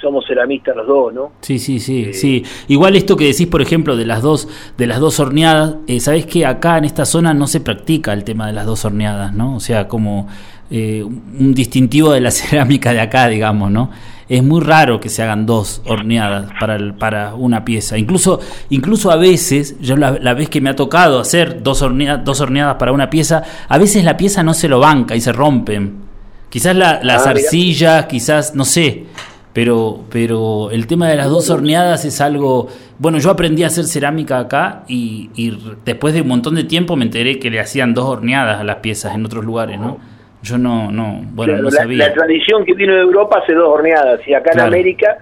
somos 0.03 0.25
ceramistas 0.27 0.75
los 0.75 0.85
dos, 0.85 1.13
¿no? 1.13 1.31
Sí, 1.41 1.57
sí, 1.57 1.79
sí, 1.79 2.07
eh, 2.09 2.13
sí. 2.13 2.43
Igual 2.67 2.95
esto 2.95 3.15
que 3.15 3.25
decís, 3.25 3.47
por 3.47 3.61
ejemplo, 3.61 3.95
de 3.95 4.05
las 4.05 4.21
dos, 4.21 4.47
de 4.77 4.85
las 4.85 4.99
dos 4.99 5.19
horneadas, 5.19 5.77
eh, 5.87 5.99
sabés 6.01 6.25
que 6.25 6.45
acá 6.45 6.77
en 6.77 6.83
esta 6.83 7.05
zona 7.05 7.33
no 7.33 7.47
se 7.47 7.61
practica 7.61 8.11
el 8.13 8.23
tema 8.25 8.45
de 8.45 8.53
las 8.53 8.65
dos 8.65 8.83
horneadas, 8.83 9.33
¿no? 9.33 9.55
O 9.55 9.59
sea, 9.61 9.87
como 9.87 10.27
eh, 10.69 11.03
un 11.03 11.53
distintivo 11.53 12.11
de 12.11 12.19
la 12.19 12.31
cerámica 12.31 12.91
de 12.91 12.99
acá, 12.99 13.27
digamos, 13.29 13.71
¿no? 13.71 13.89
Es 14.27 14.43
muy 14.43 14.61
raro 14.61 14.99
que 14.99 15.09
se 15.09 15.21
hagan 15.21 15.45
dos 15.45 15.81
horneadas 15.85 16.51
para, 16.59 16.75
el, 16.75 16.93
para 16.95 17.35
una 17.35 17.63
pieza. 17.63 17.97
Incluso, 17.97 18.39
incluso 18.69 19.11
a 19.11 19.15
veces, 19.15 19.79
yo 19.79 19.95
la, 19.95 20.33
vez 20.33 20.49
que 20.49 20.59
me 20.59 20.69
ha 20.69 20.75
tocado 20.75 21.19
hacer 21.19 21.61
dos, 21.61 21.81
horneadas, 21.81 22.25
dos 22.25 22.41
horneadas 22.41 22.75
para 22.75 22.91
una 22.91 23.09
pieza, 23.09 23.43
a 23.67 23.77
veces 23.77 24.03
la 24.03 24.17
pieza 24.17 24.43
no 24.43 24.53
se 24.53 24.67
lo 24.67 24.79
banca 24.79 25.15
y 25.15 25.21
se 25.21 25.31
rompen. 25.31 26.03
Quizás 26.49 26.75
las 26.75 27.25
ah, 27.25 27.31
arcillas, 27.31 28.05
quizás, 28.05 28.55
no 28.55 28.63
sé, 28.63 29.07
pero, 29.53 29.99
pero 30.11 30.71
el 30.71 30.87
tema 30.87 31.07
de 31.07 31.15
las 31.15 31.29
dos 31.29 31.49
horneadas 31.49 32.05
es 32.05 32.19
algo... 32.21 32.67
Bueno, 32.97 33.19
yo 33.19 33.29
aprendí 33.29 33.63
a 33.63 33.67
hacer 33.67 33.85
cerámica 33.85 34.39
acá 34.39 34.83
y, 34.87 35.29
y 35.35 35.57
después 35.85 36.13
de 36.13 36.21
un 36.21 36.27
montón 36.27 36.55
de 36.55 36.63
tiempo 36.63 36.95
me 36.95 37.05
enteré 37.05 37.39
que 37.39 37.49
le 37.49 37.59
hacían 37.59 37.93
dos 37.93 38.05
horneadas 38.05 38.61
a 38.61 38.63
las 38.63 38.77
piezas 38.77 39.13
en 39.15 39.25
otros 39.25 39.45
lugares, 39.45 39.79
¿no? 39.79 39.99
Yo 40.43 40.57
no, 40.57 40.91
no, 40.91 41.21
bueno, 41.31 41.57
no 41.57 41.71
sabía. 41.71 42.09
La 42.09 42.13
tradición 42.13 42.65
que 42.65 42.73
vino 42.73 42.93
de 42.93 43.01
Europa 43.01 43.39
hace 43.41 43.53
dos 43.53 43.69
horneadas 43.69 44.19
y 44.27 44.33
acá 44.33 44.51
en 44.51 44.59
América, 44.59 45.19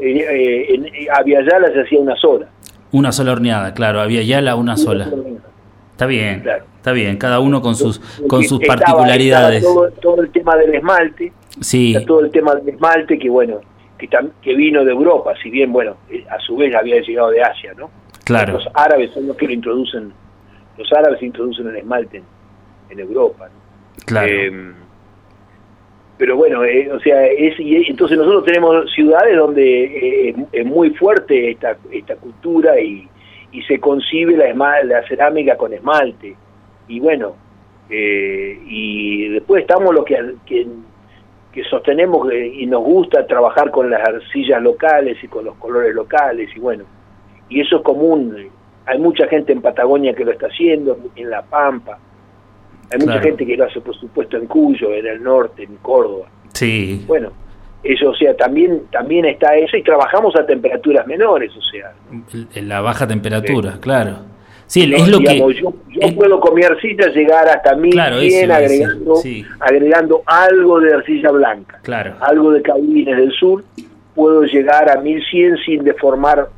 eh, 0.00 0.18
eh, 0.18 0.74
en 0.74 0.86
Aviala 1.16 1.72
se 1.72 1.82
hacía 1.82 2.00
una 2.00 2.16
sola. 2.16 2.48
Una 2.90 3.12
sola 3.12 3.32
horneada, 3.32 3.72
claro, 3.72 4.00
Aviala 4.00 4.56
una 4.56 4.76
sola. 4.76 5.08
Está 5.92 6.06
bien, 6.06 6.44
está 6.76 6.90
bien, 6.90 7.16
cada 7.18 7.38
uno 7.38 7.62
con 7.62 7.76
sus 7.76 8.00
con 8.26 8.42
sus 8.42 8.58
particularidades. 8.66 9.62
todo, 9.62 9.90
todo, 10.02 10.22
el 10.22 10.30
tema 10.30 10.56
del 10.56 10.74
esmalte, 10.74 11.32
sí. 11.60 11.96
todo 12.04 12.24
el 12.24 12.32
tema 12.32 12.56
del 12.56 12.70
esmalte 12.70 13.16
que 13.16 13.30
bueno, 13.30 13.60
que, 14.08 14.54
vino 14.54 14.84
de 14.84 14.92
Europa, 14.92 15.34
si 15.42 15.50
bien, 15.50 15.72
bueno, 15.72 15.96
eh, 16.10 16.24
a 16.28 16.38
su 16.38 16.56
vez 16.56 16.74
había 16.74 17.00
llegado 17.00 17.30
de 17.30 17.42
Asia, 17.42 17.72
¿no? 17.76 17.90
Claro. 18.24 18.54
Los 18.54 18.68
árabes 18.74 19.10
son 19.12 19.26
los 19.26 19.36
que 19.36 19.46
lo 19.46 19.52
introducen, 19.52 20.12
los 20.78 20.92
árabes 20.92 21.22
introducen 21.22 21.68
el 21.68 21.76
esmalte 21.76 22.22
en, 22.90 23.00
Europa, 23.00 23.48
Claro. 24.06 24.28
Eh, 24.28 24.72
pero 26.16 26.36
bueno, 26.36 26.62
eh, 26.64 26.90
o 26.92 27.00
sea, 27.00 27.26
es, 27.26 27.58
y 27.58 27.76
entonces 27.88 28.16
nosotros 28.16 28.44
tenemos 28.44 28.92
ciudades 28.92 29.36
donde 29.36 30.46
es 30.52 30.66
muy 30.66 30.90
fuerte 30.90 31.50
esta, 31.50 31.76
esta 31.90 32.14
cultura 32.16 32.78
y, 32.78 33.08
y 33.50 33.62
se 33.62 33.80
concibe 33.80 34.36
la, 34.36 34.82
la 34.84 35.02
cerámica 35.08 35.56
con 35.56 35.72
esmalte. 35.72 36.36
Y 36.86 37.00
bueno, 37.00 37.34
y 37.90 39.28
después 39.30 39.62
estamos 39.62 39.92
los 39.92 40.04
que, 40.04 40.34
que 40.46 40.66
que 41.54 41.62
sostenemos 41.64 42.26
y 42.32 42.66
nos 42.66 42.82
gusta 42.82 43.24
trabajar 43.26 43.70
con 43.70 43.88
las 43.88 44.06
arcillas 44.06 44.60
locales 44.60 45.22
y 45.22 45.28
con 45.28 45.44
los 45.44 45.54
colores 45.54 45.94
locales 45.94 46.50
y 46.56 46.58
bueno, 46.58 46.82
y 47.48 47.60
eso 47.60 47.76
es 47.76 47.82
común. 47.82 48.50
Hay 48.86 48.98
mucha 48.98 49.28
gente 49.28 49.52
en 49.52 49.62
Patagonia 49.62 50.12
que 50.14 50.24
lo 50.24 50.32
está 50.32 50.48
haciendo, 50.48 50.98
en 51.14 51.30
La 51.30 51.42
Pampa. 51.42 51.96
Hay 52.90 52.98
mucha 52.98 53.20
gente 53.20 53.46
que 53.46 53.56
lo 53.56 53.64
hace, 53.64 53.80
por 53.80 53.94
supuesto, 53.94 54.36
en 54.36 54.46
Cuyo, 54.46 54.92
en 54.92 55.06
el 55.06 55.22
norte, 55.22 55.62
en 55.62 55.76
Córdoba. 55.76 56.26
Sí. 56.52 57.04
Bueno, 57.06 57.30
eso, 57.84 58.10
o 58.10 58.14
sea, 58.14 58.34
también 58.34 58.82
también 58.90 59.24
está 59.24 59.54
eso 59.56 59.76
y 59.76 59.82
trabajamos 59.84 60.34
a 60.36 60.44
temperaturas 60.44 61.06
menores, 61.06 61.52
o 61.56 61.62
sea. 61.62 61.92
En 62.54 62.68
la 62.68 62.80
baja 62.80 63.06
temperatura, 63.06 63.78
claro. 63.80 64.33
Sí, 64.66 64.92
es 64.92 65.08
lo 65.08 65.20
que... 65.20 65.38
Yo, 65.38 66.14
puedo 66.16 66.40
con 66.40 66.54
mi 66.54 66.62
arcilla 66.62 67.08
llegar 67.08 67.48
hasta 67.48 67.76
1100 67.76 68.50
agregando, 68.50 69.14
agregando 69.60 70.22
algo 70.26 70.80
de 70.80 70.94
arcilla 70.94 71.30
blanca, 71.30 71.78
claro. 71.82 72.14
algo 72.20 72.52
de 72.52 72.62
caudines 72.62 73.16
del 73.16 73.32
sur, 73.32 73.62
puedo 74.14 74.42
llegar 74.44 74.90
a 74.90 75.00
1100 75.00 75.56
sin 75.64 75.84
deformar, 75.84 76.48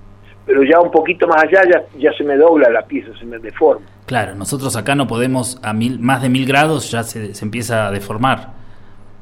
pero 0.47 0.63
ya 0.63 0.81
un 0.81 0.91
poquito 0.91 1.27
más 1.27 1.43
allá 1.45 1.63
ya, 1.71 1.83
ya 1.99 2.13
se 2.17 2.25
me 2.25 2.37
dobla 2.37 2.71
la 2.71 2.83
pieza, 2.83 3.11
se 3.19 3.27
me 3.27 3.39
deforma. 3.39 3.85
Claro, 4.07 4.35
nosotros 4.35 4.77
acá 4.77 4.95
no 4.95 5.07
podemos, 5.07 5.59
a 5.63 5.73
mil, 5.73 5.99
más 5.99 6.23
de 6.23 6.29
mil 6.29 6.47
grados 6.47 6.91
ya 6.91 7.03
se, 7.03 7.35
se 7.35 7.45
empieza 7.45 7.89
a 7.89 7.91
deformar. 7.91 8.55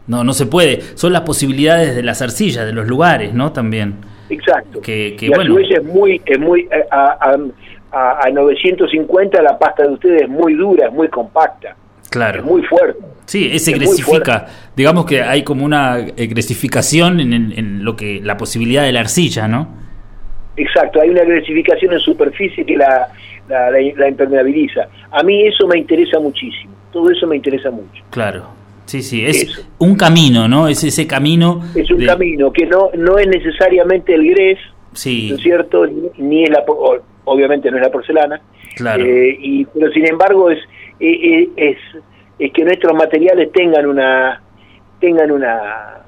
No, 0.07 0.23
no 0.23 0.35
se 0.35 0.47
puede. 0.47 0.83
Son 0.97 1.13
las 1.13 1.23
posibilidades 1.23 1.97
de 1.97 2.03
las 2.03 2.21
arcillas, 2.21 2.67
de 2.67 2.73
los 2.73 2.87
lugares, 2.87 3.33
¿no? 3.33 3.53
También. 3.53 3.97
Exacto. 4.29 4.81
Que, 4.81 5.17
que 5.19 5.27
y 5.27 5.29
bueno. 5.31 5.59
es 5.59 5.85
muy, 5.85 6.21
es 6.25 6.39
muy 6.39 6.61
eh, 6.71 6.85
a, 6.91 7.37
a, 7.95 8.29
950 8.31 9.41
la 9.43 9.59
pasta 9.59 9.85
de 9.85 9.91
ustedes 9.91 10.23
es 10.23 10.29
muy 10.29 10.55
dura, 10.55 10.89
es 10.89 10.93
muy 10.93 11.09
compacta. 11.09 11.77
Claro. 12.11 12.41
Es 12.41 12.45
muy 12.45 12.63
fuerte. 12.63 13.01
Sí, 13.27 13.59
se 13.59 13.73
gresifica. 13.73 14.47
Digamos 14.77 15.07
que 15.07 15.23
hay 15.23 15.43
como 15.43 15.65
una 15.65 15.99
gresificación 15.99 17.21
en, 17.21 17.33
en, 17.33 17.85
lo 17.85 17.97
que 17.97 18.21
la 18.23 18.37
posibilidad 18.37 18.83
de 18.83 18.93
la 18.93 19.01
arcilla, 19.01 19.49
¿no? 19.49 19.69
Exacto, 20.57 21.01
hay 21.01 21.11
una 21.11 21.25
gresificación 21.25 21.93
en 21.95 22.01
superficie 22.01 22.65
que 22.65 22.77
la, 22.77 23.09
la, 23.49 24.09
impermeabiliza. 24.09 24.89
A 25.11 25.23
mí 25.23 25.47
eso 25.47 25.67
me 25.67 25.79
interesa 25.79 26.21
muchísimo. 26.21 26.73
Todo 26.93 27.11
eso 27.11 27.27
me 27.27 27.37
interesa 27.37 27.71
mucho. 27.71 28.05
Claro. 28.11 28.47
Sí, 28.87 29.03
sí, 29.03 29.25
es 29.25 29.67
un 29.79 29.97
camino, 29.97 30.47
¿no? 30.47 30.69
Es 30.69 30.85
ese 30.85 31.07
camino. 31.07 31.63
Es 31.75 31.91
un 31.91 32.05
camino 32.05 32.53
que 32.53 32.67
no, 32.67 32.91
no 32.95 33.19
es 33.19 33.27
necesariamente 33.27 34.15
el 34.15 34.29
gres, 34.29 34.59
sí. 34.95 35.31
¿no 35.31 35.37
es 35.37 35.43
cierto? 35.43 35.87
Ni, 36.17 36.45
es 36.45 36.51
la, 36.51 36.65
obviamente 37.25 37.71
no 37.71 37.77
es 37.77 37.83
la 37.83 37.91
porcelana, 37.91 38.41
claro. 38.77 39.05
Eh, 39.05 39.37
y, 39.39 39.65
pero 39.67 39.91
sin 39.93 40.07
embargo 40.07 40.51
es, 40.51 40.59
eh, 41.01 41.11
eh, 41.11 41.51
es, 41.57 41.79
es, 42.39 42.53
que 42.53 42.65
nuestros 42.65 42.95
materiales 42.95 43.53
tengan 43.53 43.87
una 43.87 44.41
tengan 45.01 45.31
una, 45.31 46.03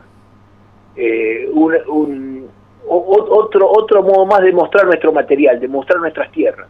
un, 1.52 2.48
otro 2.88 3.70
otro 3.70 4.02
modo 4.02 4.26
más 4.26 4.42
de 4.42 4.52
mostrar 4.52 4.86
nuestro 4.86 5.12
material, 5.12 5.60
de 5.60 5.68
mostrar 5.68 6.00
nuestras 6.00 6.30
tierras. 6.32 6.68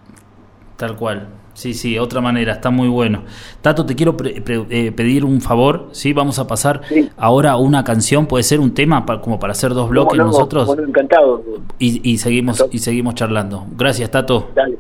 Tal 0.77 0.97
cual. 0.97 1.29
Sí, 1.57 1.73
sí, 1.73 1.99
otra 1.99 2.21
manera, 2.21 2.53
está 2.53 2.69
muy 2.69 2.87
bueno. 2.89 3.23
Tato, 3.63 3.87
te 3.87 3.95
quiero 3.97 4.15
pedir 4.15 5.25
un 5.25 5.41
favor, 5.41 5.89
¿sí? 5.93 6.13
Vamos 6.13 6.39
a 6.39 6.47
pasar 6.47 6.83
ahora 7.17 7.57
una 7.57 7.83
canción, 7.83 8.27
puede 8.27 8.45
ser 8.45 8.61
un 8.61 8.75
tema 8.75 9.07
como 9.23 9.41
para 9.41 9.53
hacer 9.53 9.73
dos 9.73 9.89
bloques 9.89 10.19
nosotros. 10.19 10.67
Bueno, 10.67 10.83
encantado. 10.85 11.43
Y, 11.79 12.09
y 12.09 12.19
seguimos 12.19 12.63
y 12.71 12.79
seguimos 12.81 13.15
charlando. 13.15 13.67
Gracias, 13.75 14.11
Tato. 14.11 14.51
Dale. 14.55 14.77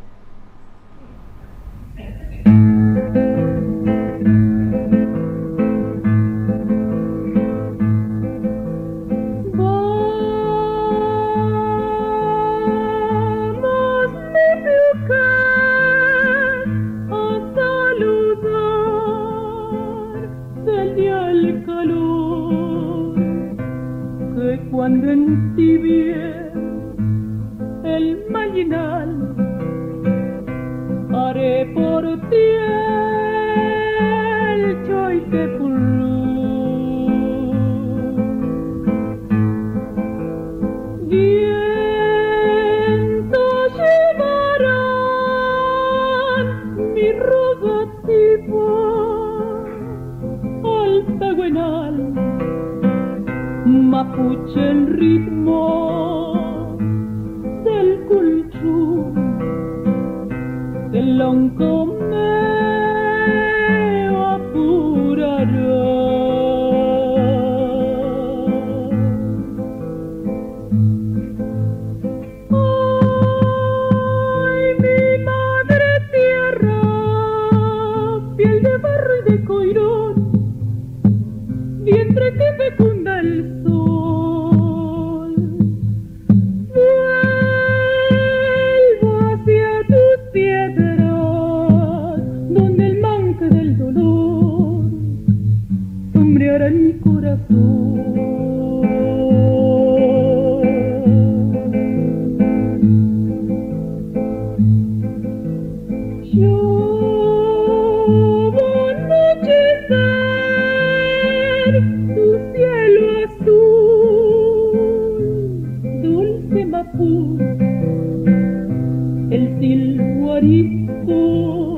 El 119.30 119.59
silbo 119.61 120.32
arisco 120.34 121.76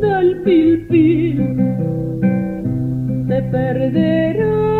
del 0.00 0.42
pilpil 0.42 1.38
se 3.28 3.42
perderá 3.42 4.71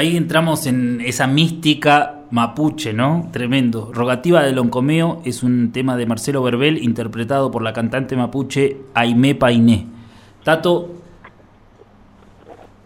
ahí 0.00 0.16
entramos 0.16 0.66
en 0.66 1.00
esa 1.00 1.26
mística 1.26 2.16
mapuche, 2.30 2.92
¿no? 2.92 3.28
Tremendo. 3.32 3.90
Rogativa 3.92 4.42
del 4.42 4.56
Loncomeo 4.56 5.20
es 5.24 5.42
un 5.42 5.72
tema 5.72 5.96
de 5.96 6.06
Marcelo 6.06 6.42
Verbel 6.42 6.82
interpretado 6.82 7.50
por 7.50 7.62
la 7.62 7.72
cantante 7.72 8.16
mapuche 8.16 8.76
Aimé 8.94 9.34
Painé. 9.34 9.86
Tato. 10.44 10.94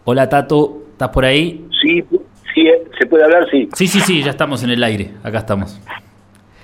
Hola 0.04 0.28
Tato, 0.28 0.82
¿estás 0.92 1.08
por 1.10 1.24
ahí? 1.24 1.66
Sí, 1.82 2.02
sí, 2.54 2.66
se 2.98 3.06
puede 3.06 3.24
hablar, 3.24 3.46
sí. 3.50 3.68
Sí, 3.74 3.86
sí, 3.86 4.00
sí, 4.00 4.22
ya 4.22 4.30
estamos 4.30 4.62
en 4.62 4.70
el 4.70 4.82
aire, 4.84 5.12
acá 5.22 5.38
estamos. 5.38 5.80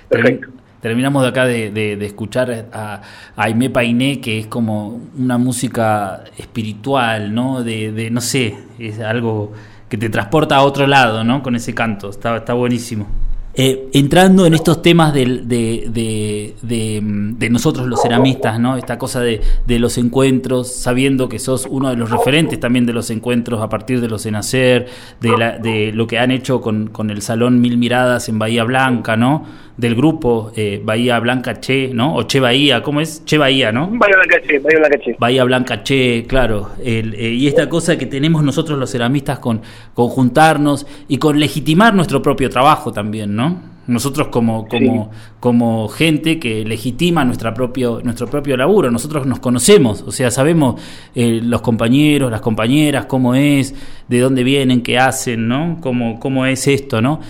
Perfecto. 0.09 0.47
Termi- 0.47 0.51
Terminamos 0.81 1.21
de 1.21 1.29
acá 1.29 1.45
de, 1.45 1.69
de- 1.69 1.95
de 1.95 2.05
escuchar 2.07 2.67
a, 2.73 2.95
a 2.95 3.01
Aimé 3.35 3.69
Painé, 3.69 4.19
que 4.19 4.39
es 4.39 4.47
como 4.47 4.99
una 5.17 5.37
música 5.37 6.23
espiritual, 6.37 7.33
¿no? 7.35 7.63
De, 7.63 7.91
de, 7.91 8.09
no 8.09 8.19
sé, 8.19 8.57
es 8.79 8.99
algo 8.99 9.51
que 9.91 9.97
te 9.97 10.09
transporta 10.09 10.55
a 10.55 10.63
otro 10.63 10.87
lado, 10.87 11.25
¿no? 11.25 11.43
Con 11.43 11.53
ese 11.57 11.75
canto, 11.75 12.09
está, 12.11 12.37
está 12.37 12.53
buenísimo. 12.53 13.07
Eh, 13.53 13.89
entrando 13.91 14.45
en 14.45 14.53
estos 14.53 14.81
temas 14.81 15.13
de, 15.13 15.25
de- 15.43 16.55
de, 16.61 17.01
de 17.37 17.49
nosotros 17.49 17.85
los 17.87 18.01
ceramistas, 18.01 18.57
¿no? 18.57 18.77
Esta 18.77 18.97
cosa 18.97 19.19
de, 19.19 19.41
de 19.67 19.79
los 19.79 19.97
encuentros, 19.97 20.73
sabiendo 20.73 21.27
que 21.27 21.37
sos 21.39 21.67
uno 21.69 21.89
de 21.89 21.97
los 21.97 22.09
referentes 22.09 22.57
también 22.61 22.85
de 22.85 22.93
los 22.93 23.09
encuentros 23.09 23.61
a 23.61 23.67
partir 23.67 23.99
de 23.99 24.07
los 24.07 24.25
Enacer, 24.25 24.87
de, 25.19 25.31
de 25.61 25.91
lo 25.91 26.07
que 26.07 26.17
han 26.19 26.31
hecho 26.31 26.61
con, 26.61 26.87
con 26.87 27.09
el 27.09 27.21
Salón 27.21 27.59
Mil 27.59 27.77
Miradas 27.77 28.29
en 28.29 28.39
Bahía 28.39 28.63
Blanca, 28.63 29.17
¿no? 29.17 29.43
Del 29.81 29.95
grupo 29.95 30.51
eh, 30.55 30.79
Bahía 30.83 31.19
Blanca 31.19 31.59
Che, 31.59 31.89
¿no? 31.91 32.13
O 32.15 32.27
Che 32.27 32.39
Bahía, 32.39 32.83
¿cómo 32.83 33.01
es? 33.01 33.25
Che 33.25 33.39
Bahía, 33.39 33.71
¿no? 33.71 33.89
Vaya 33.91 34.15
Blancache, 34.15 34.59
vaya 34.59 34.77
Blancache. 34.77 35.15
Bahía 35.17 35.43
Blanca 35.43 35.81
Che, 35.81 36.25
claro. 36.27 36.69
El, 36.83 37.15
eh, 37.15 37.31
y 37.31 37.47
esta 37.47 37.67
cosa 37.67 37.97
que 37.97 38.05
tenemos 38.05 38.43
nosotros 38.43 38.77
los 38.77 38.91
ceramistas 38.91 39.39
con, 39.39 39.61
con 39.95 40.09
juntarnos 40.09 40.85
y 41.07 41.17
con 41.17 41.39
legitimar 41.39 41.95
nuestro 41.95 42.21
propio 42.21 42.47
trabajo 42.47 42.93
también, 42.93 43.35
¿no? 43.35 43.71
Nosotros 43.87 44.27
como, 44.27 44.67
como, 44.67 45.09
como 45.39 45.87
gente 45.87 46.39
que 46.39 46.63
legitima 46.63 47.25
nuestra 47.25 47.51
propio, 47.51 48.01
nuestro 48.03 48.27
propio 48.27 48.55
laburo, 48.55 48.91
nosotros 48.91 49.25
nos 49.25 49.39
conocemos, 49.39 50.03
o 50.03 50.11
sea, 50.11 50.29
sabemos 50.29 50.79
eh, 51.15 51.39
los 51.41 51.61
compañeros, 51.61 52.29
las 52.29 52.41
compañeras, 52.41 53.05
cómo 53.05 53.33
es, 53.33 53.73
de 54.07 54.19
dónde 54.19 54.43
vienen, 54.43 54.83
qué 54.83 54.99
hacen, 54.99 55.47
¿no? 55.47 55.79
Cómo, 55.81 56.19
cómo 56.19 56.45
es 56.45 56.67
esto, 56.67 57.01
¿no? 57.01 57.21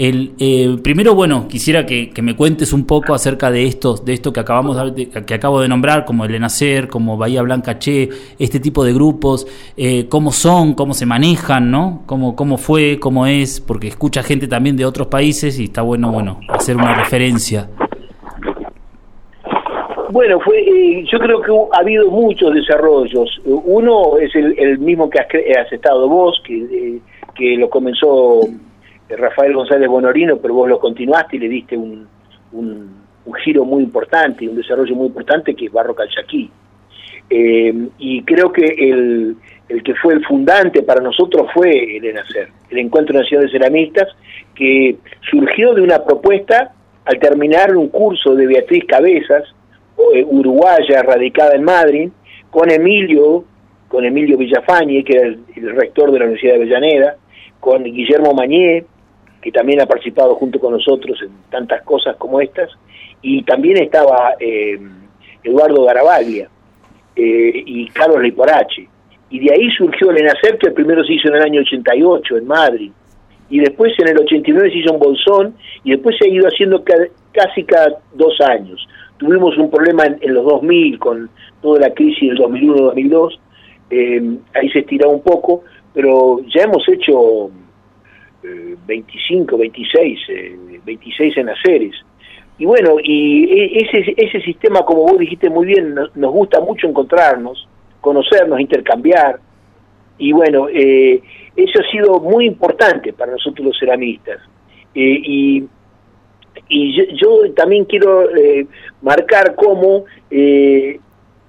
El, 0.00 0.34
eh, 0.38 0.76
primero, 0.80 1.16
bueno, 1.16 1.48
quisiera 1.48 1.84
que, 1.84 2.12
me 2.22 2.36
cuentes 2.36 2.72
un 2.72 2.86
poco 2.86 3.14
acerca 3.14 3.50
de 3.50 3.66
estos, 3.66 4.04
de 4.04 4.12
esto 4.12 4.32
que 4.32 4.38
acabamos 4.38 4.94
de, 4.94 5.08
que 5.08 5.34
acabo 5.34 5.60
de 5.60 5.66
nombrar, 5.66 6.04
como 6.04 6.24
el 6.24 6.32
Enacer, 6.36 6.86
como 6.86 7.16
Bahía 7.16 7.42
Blanca 7.42 7.80
Che, 7.80 8.08
este 8.38 8.60
tipo 8.60 8.84
de 8.84 8.92
grupos, 8.92 9.48
eh, 9.76 10.06
cómo 10.08 10.30
son, 10.30 10.74
cómo 10.74 10.94
se 10.94 11.04
manejan, 11.04 11.72
¿no? 11.72 12.04
Cómo, 12.06 12.36
cómo 12.36 12.58
fue, 12.58 13.00
cómo 13.00 13.26
es, 13.26 13.60
porque 13.60 13.88
escucha 13.88 14.22
gente 14.22 14.46
también 14.46 14.76
de 14.76 14.84
otros 14.84 15.08
países 15.08 15.58
y 15.58 15.64
está 15.64 15.82
bueno, 15.82 16.12
bueno, 16.12 16.38
hacer 16.48 16.76
una 16.76 16.94
referencia. 16.94 17.68
Bueno, 20.10 20.38
fue, 20.38 20.60
eh, 20.60 21.04
yo 21.10 21.18
creo 21.18 21.40
que 21.40 21.50
ha 21.50 21.80
habido 21.80 22.08
muchos 22.08 22.54
desarrollos. 22.54 23.28
Uno 23.44 24.16
es 24.18 24.32
el, 24.36 24.56
el 24.60 24.78
mismo 24.78 25.10
que 25.10 25.18
has, 25.18 25.26
has 25.66 25.72
estado 25.72 26.08
vos, 26.08 26.40
que, 26.46 26.54
eh, 26.56 27.00
que 27.34 27.56
lo 27.56 27.68
comenzó 27.68 28.42
Rafael 29.16 29.54
González 29.54 29.88
Bonorino, 29.88 30.36
pero 30.38 30.54
vos 30.54 30.68
lo 30.68 30.78
continuaste 30.78 31.36
y 31.36 31.40
le 31.40 31.48
diste 31.48 31.76
un, 31.76 32.06
un, 32.52 32.98
giro 33.44 33.64
muy 33.64 33.82
importante, 33.82 34.48
un 34.48 34.56
desarrollo 34.56 34.94
muy 34.94 35.06
importante 35.08 35.54
que 35.54 35.66
es 35.66 35.72
Barro 35.72 35.94
Calchaquí. 35.94 36.50
Eh, 37.30 37.88
y 37.98 38.22
creo 38.22 38.50
que 38.50 38.64
el, 38.64 39.36
el 39.68 39.82
que 39.82 39.94
fue 39.94 40.14
el 40.14 40.24
fundante 40.24 40.82
para 40.82 41.00
nosotros 41.00 41.48
fue 41.52 41.96
el 41.96 42.04
ENACER, 42.04 42.48
el 42.70 42.78
Encuentro 42.78 43.18
Nacional 43.18 43.46
de 43.46 43.52
Ceramistas, 43.52 44.08
que 44.54 44.96
surgió 45.30 45.74
de 45.74 45.82
una 45.82 46.02
propuesta 46.02 46.72
al 47.04 47.18
terminar 47.18 47.76
un 47.76 47.88
curso 47.88 48.34
de 48.34 48.46
Beatriz 48.46 48.84
Cabezas, 48.86 49.44
eh, 50.14 50.24
uruguaya, 50.24 51.02
radicada 51.02 51.54
en 51.54 51.64
Madrid, 51.64 52.10
con 52.50 52.70
Emilio, 52.70 53.44
con 53.88 54.04
Emilio 54.04 54.38
Villafañe, 54.38 55.04
que 55.04 55.12
era 55.16 55.26
el, 55.26 55.40
el 55.54 55.76
rector 55.76 56.12
de 56.12 56.18
la 56.18 56.24
Universidad 56.26 56.54
de 56.54 56.60
Avellaneda, 56.60 57.16
con 57.60 57.84
Guillermo 57.84 58.32
Mañé, 58.32 58.84
que 59.48 59.52
también 59.52 59.80
ha 59.80 59.86
participado 59.86 60.34
junto 60.34 60.60
con 60.60 60.74
nosotros 60.74 61.18
en 61.22 61.30
tantas 61.50 61.80
cosas 61.82 62.16
como 62.16 62.38
estas, 62.38 62.68
y 63.22 63.42
también 63.44 63.78
estaba 63.78 64.34
eh, 64.38 64.78
Eduardo 65.42 65.84
Garabaglia 65.84 66.50
eh, 67.16 67.62
y 67.64 67.88
Carlos 67.88 68.20
Liporache. 68.20 68.86
Y 69.30 69.38
de 69.38 69.54
ahí 69.54 69.70
surgió 69.70 70.10
el 70.10 70.18
ENACER, 70.18 70.58
que 70.58 70.70
primero 70.72 71.02
se 71.02 71.14
hizo 71.14 71.28
en 71.28 71.36
el 71.36 71.42
año 71.42 71.60
88 71.62 72.36
en 72.36 72.46
Madrid, 72.46 72.92
y 73.48 73.60
después 73.60 73.94
en 73.98 74.08
el 74.08 74.18
89 74.18 74.70
se 74.70 74.78
hizo 74.80 74.92
un 74.92 75.00
bolsón. 75.00 75.54
Y 75.82 75.92
después 75.92 76.16
se 76.18 76.26
ha 76.26 76.28
ido 76.28 76.46
haciendo 76.46 76.84
casi 77.32 77.64
cada 77.64 77.96
dos 78.12 78.38
años. 78.42 78.86
Tuvimos 79.16 79.56
un 79.56 79.70
problema 79.70 80.04
en, 80.04 80.34
los 80.34 80.44
2000 80.44 80.98
con 80.98 81.30
toda 81.62 81.80
la 81.80 81.94
crisis 81.94 82.28
del 82.28 82.38
2001-2002, 82.38 83.38
eh, 83.90 84.36
ahí 84.52 84.68
se 84.68 84.80
estiró 84.80 85.08
un 85.08 85.22
poco, 85.22 85.64
pero 85.94 86.40
ya 86.54 86.64
hemos 86.64 86.86
hecho 86.86 87.50
25, 88.42 89.56
26, 89.56 90.20
26 90.84 91.36
en 91.36 91.48
haceres. 91.48 91.94
Y 92.58 92.64
bueno, 92.64 92.96
y 93.02 93.44
e, 93.44 93.84
ese, 93.84 94.14
ese 94.16 94.40
sistema, 94.40 94.82
como 94.82 95.02
vos 95.02 95.18
dijiste 95.18 95.48
muy 95.48 95.66
bien, 95.66 95.94
nos, 95.94 96.32
gusta 96.32 96.60
mucho 96.60 96.88
encontrarnos, 96.88 97.68
conocernos, 98.00 98.60
intercambiar. 98.60 99.38
Y 100.18 100.32
bueno, 100.32 100.68
eh, 100.68 101.22
eso 101.54 101.80
ha 101.80 101.90
sido 101.90 102.18
muy 102.20 102.46
importante 102.46 103.12
para 103.12 103.32
nosotros 103.32 103.66
los 103.66 103.78
ceramistas. 103.78 104.40
Eh, 104.94 105.20
y 105.22 105.68
y 106.68 107.16
yo, 107.16 107.52
también 107.54 107.84
quiero 107.84 108.28
eh, 108.36 108.66
marcar 109.02 109.54
cómo 109.54 110.04
eh, 110.30 111.00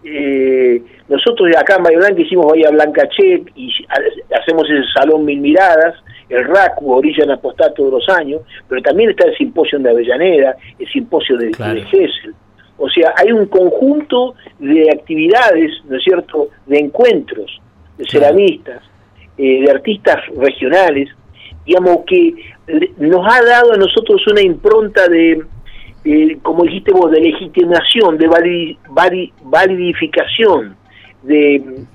eh, 0.04 0.82
nosotros 1.10 1.50
acá 1.58 1.76
en 1.78 1.84
Bahía 1.84 2.00
Blanca 2.00 2.22
hicimos 2.22 2.48
Bahía 2.48 2.70
Blanca 2.70 3.08
Che 3.10 3.44
y 3.56 3.72
hacemos 4.34 4.70
ese 4.70 4.84
salón 4.94 5.26
Mil 5.26 5.40
Miradas, 5.40 5.96
el 6.30 6.46
RACU, 6.46 6.94
Orilla 6.94 7.24
en 7.24 7.32
Apostá 7.32 7.74
todos 7.74 7.92
los 7.92 8.10
años, 8.18 8.42
pero 8.68 8.82
también 8.82 9.10
está 9.10 9.28
el 9.28 9.36
simposio 9.36 9.80
de 9.80 9.90
Avellaneda, 9.90 10.56
el 10.78 10.88
simposio 10.90 11.38
de, 11.38 11.52
claro. 11.52 11.82
O 12.78 12.90
sea, 12.90 13.14
hay 13.18 13.32
un 13.34 13.48
conjunto 13.48 14.36
de 14.60 14.90
actividades, 14.90 15.72
¿no 15.86 15.98
es 15.98 16.04
cierto?, 16.04 16.48
de 16.66 16.80
encuentros 16.80 17.60
de 17.98 18.06
ceramistas, 18.08 18.82
de 19.36 19.70
artistas 19.70 20.16
regionales, 20.38 21.10
digamos 21.66 22.00
que 22.08 22.34
nos 22.98 23.26
ha 23.28 23.44
dado 23.44 23.74
a 23.74 23.78
nosotros 23.78 24.26
una 24.28 24.42
impronta 24.42 25.10
de, 25.10 25.44
como 26.42 26.64
dijiste 26.64 26.92
vos, 26.92 27.12
de 27.12 27.22
legitimación, 27.22 28.18
de 28.18 28.28
validificación, 29.44 30.76
de, 31.24 31.86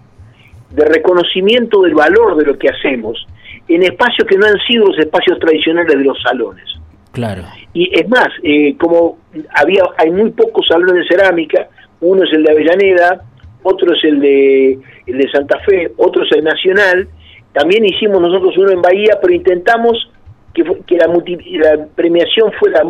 de 0.70 0.84
reconocimiento 0.84 1.82
del 1.82 1.94
valor 1.94 2.36
de 2.36 2.44
lo 2.44 2.58
que 2.58 2.68
hacemos 2.68 3.26
en 3.68 3.82
espacios 3.82 4.28
que 4.28 4.36
no 4.36 4.46
han 4.46 4.58
sido 4.66 4.86
los 4.86 4.98
espacios 4.98 5.38
tradicionales 5.38 5.96
de 5.96 6.04
los 6.04 6.20
salones. 6.22 6.64
Claro. 7.12 7.42
Y 7.72 7.90
es 7.98 8.08
más, 8.08 8.28
eh, 8.42 8.76
como 8.76 9.18
había, 9.54 9.82
hay 9.96 10.10
muy 10.10 10.30
pocos 10.30 10.66
salones 10.66 10.94
de 10.94 11.16
cerámica, 11.16 11.68
uno 12.00 12.24
es 12.24 12.32
el 12.32 12.42
de 12.42 12.52
Avellaneda, 12.52 13.24
otro 13.62 13.94
es 13.94 14.04
el 14.04 14.20
de, 14.20 14.78
el 15.06 15.18
de 15.18 15.30
Santa 15.30 15.58
Fe, 15.60 15.92
otro 15.96 16.24
es 16.24 16.32
el 16.32 16.44
Nacional, 16.44 17.08
también 17.52 17.84
hicimos 17.84 18.20
nosotros 18.20 18.56
uno 18.58 18.72
en 18.72 18.82
Bahía, 18.82 19.18
pero 19.22 19.32
intentamos 19.32 20.10
que, 20.52 20.64
que 20.86 20.96
la, 20.96 21.06
la, 21.06 21.86
premiación 21.94 22.52
fuera, 22.58 22.82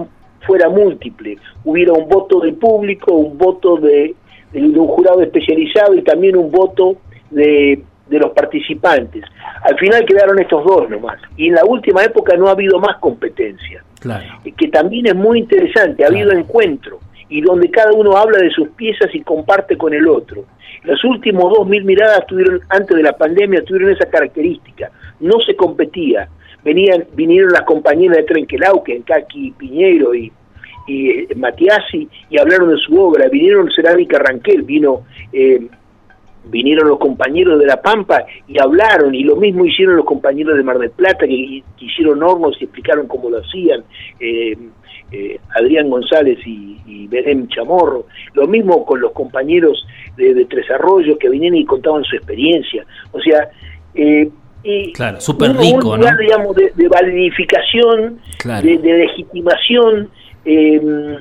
fuera 0.47 0.69
múltiple. 0.69 1.39
Hubiera 1.65 1.93
un 1.93 2.09
voto 2.09 2.41
del 2.41 2.55
público, 2.55 3.15
un 3.15 3.37
voto 3.39 3.77
de, 3.77 4.15
de, 4.53 4.61
un 4.61 4.87
jurado 4.87 5.23
especializado 5.23 5.95
y 5.95 6.03
también 6.03 6.37
un 6.37 6.51
voto 6.51 6.97
de, 7.31 7.83
de 8.09 8.19
los 8.19 8.33
participantes. 8.33 9.25
Al 9.63 9.79
final 9.79 10.05
quedaron 10.05 10.39
estos 10.39 10.65
dos 10.65 10.89
nomás. 10.89 11.21
Y 11.37 11.49
en 11.49 11.55
la 11.55 11.65
última 11.65 12.03
época 12.05 12.37
no 12.37 12.49
ha 12.49 12.53
habido 12.53 12.79
más 12.79 12.99
competencia. 12.99 13.83
Claro. 14.01 14.41
Que 14.57 14.69
también 14.69 15.07
es 15.07 15.15
muy 15.15 15.39
interesante. 15.39 16.05
Ha 16.05 16.09
habido 16.09 16.33
encuentro 16.33 17.01
y 17.29 17.41
donde 17.41 17.71
cada 17.71 17.93
uno 17.93 18.17
habla 18.17 18.39
de 18.39 18.51
sus 18.51 18.69
piezas 18.71 19.15
y 19.15 19.21
comparte 19.23 19.77
con 19.77 19.95
el 19.95 20.07
otro. 20.07 20.45
Los 20.83 21.03
últimos 21.05 21.53
dos 21.57 21.67
mil 21.67 21.85
miradas 21.85 22.27
tuvieron, 22.27 22.61
antes 22.69 22.97
de 22.97 23.03
la 23.03 23.17
pandemia, 23.17 23.65
tuvieron 23.65 23.91
esa 23.91 24.07
característica. 24.07 24.91
No 25.21 25.41
se 25.47 25.57
competía. 25.57 26.29
Venían, 26.65 27.05
vinieron 27.15 27.53
las 27.53 27.63
compañeras 27.63 28.19
de 28.19 28.23
Trenquelauque, 28.25 29.03
Kaki 29.05 29.53
Piñero 29.53 30.15
y, 30.15 30.33
y 30.87 31.11
eh, 31.11 31.29
Matiasi, 31.37 32.09
y 32.31 32.39
hablaron 32.39 32.71
de 32.71 32.79
su 32.79 32.99
obra. 32.99 33.29
Vinieron 33.29 33.71
Cerámica 33.71 34.19
Ranquel, 34.19 34.63
vino, 34.63 35.03
eh, 35.33 35.67
vinieron 36.47 36.89
los 36.89 36.99
compañeros 36.99 37.59
de 37.59 37.67
La 37.67 37.81
Pampa 37.81 38.25
y 38.49 38.61
hablaron, 38.61 39.15
y 39.15 39.23
lo 39.25 39.37
mismo 39.37 39.65
hicieron 39.65 39.97
los 39.97 40.05
compañeros 40.05 40.57
de 40.57 40.63
Mar 40.63 40.79
del 40.79 40.91
Plata, 40.91 41.27
que, 41.27 41.63
hicieron 41.79 42.23
hornos 42.23 42.57
y 42.61 42.65
explicaron 42.65 43.07
cómo 43.07 43.31
lo 43.31 43.39
hacían. 43.39 43.85
Eh, 44.21 44.57
eh, 45.13 45.39
Adrián 45.55 45.91
González 45.91 46.39
y, 46.45 46.81
y 46.87 47.07
Berem 47.07 47.47
Chamorro, 47.49 48.07
lo 48.33 48.49
mismo 48.49 48.85
con 48.85 49.01
los 49.01 49.13
compañeros 49.13 49.87
de, 50.17 50.45
Tres 50.47 50.69
Arroyos 50.71 51.19
que 51.19 51.29
vinieron 51.29 51.59
y 51.59 51.65
contaban 51.65 52.03
su 52.05 52.17
experiencia. 52.17 52.85
O 53.13 53.21
sea, 53.21 53.49
eh, 53.95 54.29
y 54.65 54.93
claro, 54.93 55.21
súper 55.21 55.55
rico, 55.57 55.91
un 55.91 56.01
lugar, 56.01 56.17
digamos, 56.17 56.57
de, 56.57 56.73
de 56.75 56.89
validificación, 56.89 58.19
de, 58.45 58.79
legitimación, 58.83 60.11
em, 60.47 61.17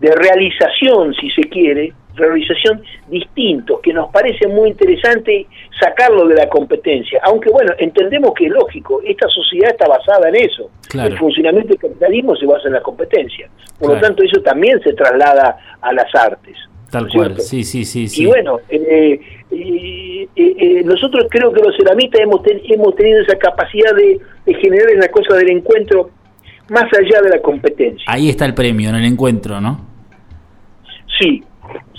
de 0.00 0.14
realización, 0.14 1.14
si 1.14 1.30
se 1.30 1.48
quiere, 1.48 1.94
realización 2.14 2.82
distintos, 3.08 3.80
que 3.80 3.92
nos 3.92 4.10
parece 4.10 4.46
muy 4.48 4.68
interesante 4.68 5.46
sacarlo 5.80 6.26
de 6.26 6.34
la 6.34 6.48
competencia. 6.48 7.20
Aunque 7.24 7.50
bueno, 7.50 7.72
entendemos 7.78 8.32
que 8.34 8.46
es 8.46 8.52
lógico, 8.52 9.00
esta 9.02 9.28
sociedad 9.28 9.70
está 9.70 9.88
basada 9.88 10.28
en 10.28 10.36
eso. 10.36 10.70
El 10.92 11.16
funcionamiento 11.16 11.70
del 11.70 11.78
capitalismo 11.78 12.36
se 12.36 12.46
basa 12.46 12.68
en 12.68 12.74
la 12.74 12.82
competencia. 12.82 13.48
Por 13.78 13.94
lo 13.94 14.00
tanto, 14.00 14.22
eso 14.22 14.40
también 14.42 14.80
se 14.82 14.92
traslada 14.92 15.58
a 15.80 15.92
las 15.92 16.14
artes. 16.14 16.56
Tal 16.90 17.08
cual, 17.08 17.40
sí, 17.40 17.64
sí, 17.64 17.84
sí, 17.84 18.06
Y 18.16 18.26
bueno, 18.26 18.58
eh, 18.68 19.20
eh, 19.50 20.28
eh, 20.36 20.82
nosotros 20.84 21.26
creo 21.30 21.52
que 21.52 21.60
los 21.60 21.76
ceramistas 21.76 22.20
hemos, 22.20 22.40
hemos 22.68 22.94
tenido 22.94 23.20
esa 23.22 23.36
capacidad 23.36 23.94
de, 23.94 24.20
de 24.46 24.54
generar 24.54 24.88
una 24.96 25.08
cosa 25.08 25.36
del 25.36 25.50
encuentro 25.50 26.10
más 26.68 26.84
allá 26.84 27.20
de 27.22 27.30
la 27.30 27.40
competencia. 27.42 28.04
Ahí 28.06 28.28
está 28.28 28.44
el 28.44 28.54
premio, 28.54 28.90
en 28.90 28.96
el 28.96 29.04
encuentro, 29.04 29.60
¿no? 29.60 29.84
Sí, 31.18 31.42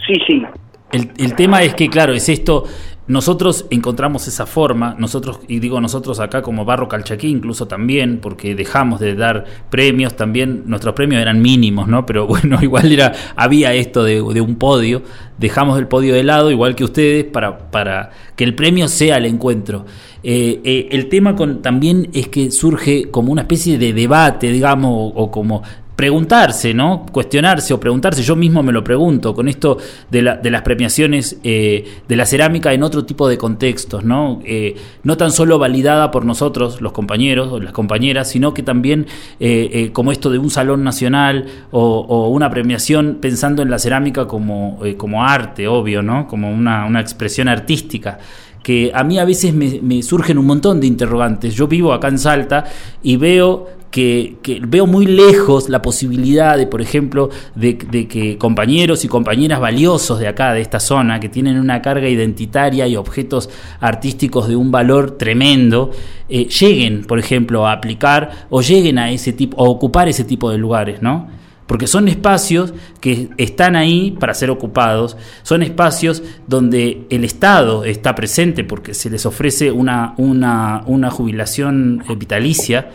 Sí, 0.07 0.13
sí. 0.25 0.43
El, 0.91 1.11
el 1.17 1.35
tema 1.35 1.61
es 1.63 1.75
que, 1.75 1.89
claro, 1.89 2.13
es 2.13 2.29
esto, 2.29 2.63
nosotros 3.07 3.65
encontramos 3.69 4.27
esa 4.27 4.45
forma, 4.45 4.95
nosotros, 4.99 5.39
y 5.47 5.59
digo 5.59 5.79
nosotros 5.79 6.19
acá 6.19 6.41
como 6.41 6.65
Barro 6.65 6.89
Calchaquí 6.89 7.27
incluso 7.27 7.65
también, 7.67 8.19
porque 8.21 8.53
dejamos 8.53 8.99
de 8.99 9.15
dar 9.15 9.45
premios, 9.69 10.15
también 10.15 10.63
nuestros 10.65 10.93
premios 10.93 11.21
eran 11.21 11.41
mínimos, 11.41 11.87
¿no? 11.87 12.05
Pero 12.05 12.27
bueno, 12.27 12.59
igual 12.61 12.91
era, 12.91 13.13
había 13.35 13.73
esto 13.73 14.03
de, 14.03 14.21
un 14.21 14.55
podio, 14.55 15.03
dejamos 15.37 15.79
el 15.79 15.87
podio 15.87 16.13
de 16.13 16.23
lado, 16.23 16.51
igual 16.51 16.75
que 16.75 16.83
ustedes, 16.83 17.23
para, 17.23 17.71
para 17.71 18.11
que 18.35 18.43
el 18.43 18.55
premio 18.55 18.87
sea 18.89 19.17
el 19.17 19.25
encuentro. 19.25 19.85
Eh, 20.23 20.59
eh, 20.65 20.89
el 20.91 21.07
tema 21.07 21.35
también 21.61 22.09
es 22.13 22.27
que 22.27 22.51
surge 22.51 23.09
como 23.09 23.31
una 23.31 23.43
especie 23.43 23.77
de 23.77 23.93
debate, 23.93 24.51
digamos, 24.51 25.13
o 25.15 25.31
como 25.31 25.63
preguntarse, 25.97 26.75
¿no? 26.75 27.07
Cuestionarse 27.11 27.73
o 27.73 27.79
preguntarse, 27.79 28.21
yo 28.21 28.35
mismo 28.35 28.61
me 28.61 28.71
lo 28.71 28.83
pregunto, 28.83 29.33
con 29.33 29.47
esto 29.47 29.79
de, 30.11 30.21
la, 30.21 30.35
de 30.37 30.51
las 30.51 30.61
premiaciones 30.61 31.39
eh, 31.43 32.01
de 32.07 32.15
la 32.15 32.27
cerámica 32.27 32.71
en 32.71 32.83
otro 32.83 33.03
tipo 33.03 33.27
de 33.27 33.39
contextos, 33.39 34.03
¿no? 34.03 34.39
Eh, 34.45 34.75
no 35.01 35.17
tan 35.17 35.31
solo 35.31 35.57
validada 35.57 36.11
por 36.11 36.23
nosotros, 36.23 36.81
los 36.81 36.91
compañeros 36.91 37.51
o 37.51 37.59
las 37.59 37.73
compañeras, 37.73 38.29
sino 38.29 38.53
que 38.53 38.61
también 38.61 39.07
eh, 39.39 39.89
como 39.91 40.11
esto 40.11 40.29
de 40.29 40.37
un 40.37 40.51
salón 40.51 40.83
nacional 40.83 41.47
o, 41.71 42.27
una 42.27 42.51
premiación 42.51 43.17
pensando 43.19 43.63
en 43.63 43.71
la 43.71 43.79
cerámica 43.79 44.27
como, 44.27 44.79
como 44.97 45.23
arte, 45.23 45.67
obvio, 45.67 46.03
¿no? 46.03 46.27
Como 46.27 46.51
una, 46.51 46.85
una 46.85 47.01
expresión 47.01 47.47
artística 47.47 48.19
que 48.67 48.91
a 48.93 49.05
mí 49.05 49.17
a 49.17 49.23
veces 49.23 49.53
me, 49.53 50.03
surgen 50.03 50.37
un 50.37 50.45
montón 50.45 50.81
de 50.81 50.87
interrogantes. 50.87 51.55
Yo 51.55 51.69
vivo 51.69 51.93
acá 51.93 52.09
en 52.09 52.19
Salta 52.19 52.65
y 53.01 53.15
veo 53.15 53.65
que, 53.89 54.35
veo 54.67 54.85
muy 54.85 55.05
lejos 55.05 55.69
la 55.69 55.81
posibilidad 55.81 56.57
de, 56.57 56.67
por 56.67 56.81
ejemplo, 56.81 57.29
de, 57.55 57.77
que 57.77 58.37
compañeros 58.37 59.05
y 59.05 59.07
compañeras 59.07 59.61
valiosos 59.61 60.19
de 60.19 60.27
acá, 60.27 60.51
de 60.51 60.59
esta 60.59 60.81
zona, 60.81 61.21
que 61.21 61.29
tienen 61.29 61.57
una 61.61 61.81
carga 61.81 62.09
identitaria 62.09 62.85
y 62.87 62.97
objetos 62.97 63.49
artísticos 63.79 64.49
de 64.49 64.57
un 64.57 64.69
valor 64.69 65.11
tremendo, 65.11 65.91
eh, 66.27 66.49
lleguen, 66.49 67.05
por 67.05 67.19
ejemplo, 67.19 67.67
a 67.67 67.71
aplicar 67.71 68.47
o 68.49 68.61
lleguen 68.61 68.99
a 68.99 69.11
ese 69.11 69.31
tipo, 69.31 69.63
a 69.63 69.69
ocupar 69.69 70.09
ese 70.09 70.25
tipo 70.25 70.51
de 70.51 70.57
lugares, 70.57 71.01
¿no? 71.01 71.36
Porque 71.67 71.85
son 71.85 72.07
espacios 72.07 72.73
que 73.01 73.29
están 73.37 73.75
ahí 73.75 74.15
para 74.19 74.33
ser 74.33 74.49
ocupados, 74.49 75.17
son 75.43 75.63
espacios 75.63 76.23
donde 76.47 77.05
el 77.09 77.23
Estado 77.25 77.83
está 77.83 78.15
presente 78.15 78.63
porque 78.63 78.93
se 78.93 79.09
les 79.09 79.25
ofrece 79.25 79.71
una, 79.71 80.13
una, 80.17 80.83
una 80.85 81.11
jubilación 81.11 82.03
eh, 82.09 82.15
vitalicia, 82.15 82.89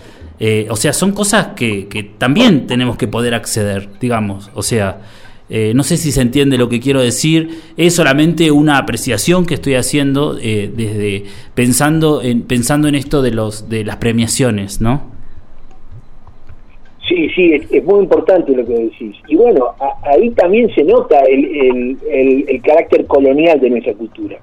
eh, 0.44 0.66
o 0.70 0.74
sea, 0.74 0.92
son 0.92 1.12
cosas 1.12 1.50
que, 1.54 2.14
también 2.18 2.66
tenemos 2.66 2.96
que 2.96 3.06
poder 3.06 3.32
acceder, 3.32 3.88
digamos. 4.00 4.50
O 4.54 4.64
sea, 4.64 5.00
eh, 5.48 5.72
no 5.72 5.84
sé 5.84 5.96
si 5.96 6.10
se 6.10 6.20
entiende 6.20 6.58
lo 6.58 6.68
que 6.68 6.80
quiero 6.80 7.00
decir. 7.00 7.60
Es 7.76 7.94
solamente 7.94 8.50
una 8.50 8.76
apreciación 8.78 9.46
que 9.46 9.54
estoy 9.54 9.76
haciendo 9.76 10.36
eh, 10.42 10.68
desde 10.76 11.26
pensando 11.54 12.22
en 12.22 12.42
pensando 12.42 12.88
en 12.88 12.96
esto 12.96 13.22
de 13.22 13.30
los 13.30 13.68
de 13.68 13.84
las 13.84 13.98
premiaciones, 13.98 14.80
¿no? 14.80 15.11
Sí, 17.08 17.28
sí, 17.34 17.52
es, 17.52 17.84
muy 17.84 18.00
importante 18.00 18.52
lo 18.52 18.64
que 18.64 18.74
decís. 18.74 19.16
Y 19.26 19.36
bueno, 19.36 19.74
ahí 20.02 20.30
también 20.30 20.72
se 20.74 20.84
nota 20.84 21.20
el, 21.22 21.98
el, 22.08 22.62
carácter 22.62 23.06
colonial 23.06 23.60
de 23.60 23.70
nuestra 23.70 23.94
cultura. 23.94 24.38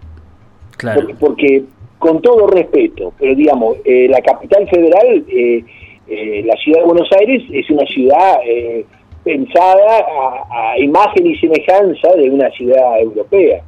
Claro. 0.78 1.10
porque 1.20 1.66
con 1.98 2.22
todo 2.22 2.48
respeto, 2.48 3.12
pero 3.20 3.36
digamos, 3.36 3.76
eh, 3.84 4.08
la 4.10 4.22
capital 4.22 4.66
federal, 4.70 5.26
eh, 5.28 5.62
eh, 6.08 6.42
la 6.46 6.56
ciudad 6.56 6.80
de 6.80 6.86
Buenos 6.86 7.10
Aires, 7.20 7.44
es 7.52 7.70
una 7.70 7.86
ciudad 7.86 8.40
eh, 8.46 8.86
pensada 9.24 10.00
a, 10.00 10.72
a 10.72 10.80
imagen 10.80 11.28
y 11.28 11.38
semejanza 11.38 12.16
de 12.16 12.30
una 12.30 12.50
ciudad 12.52 13.00
europea. 13.02 13.62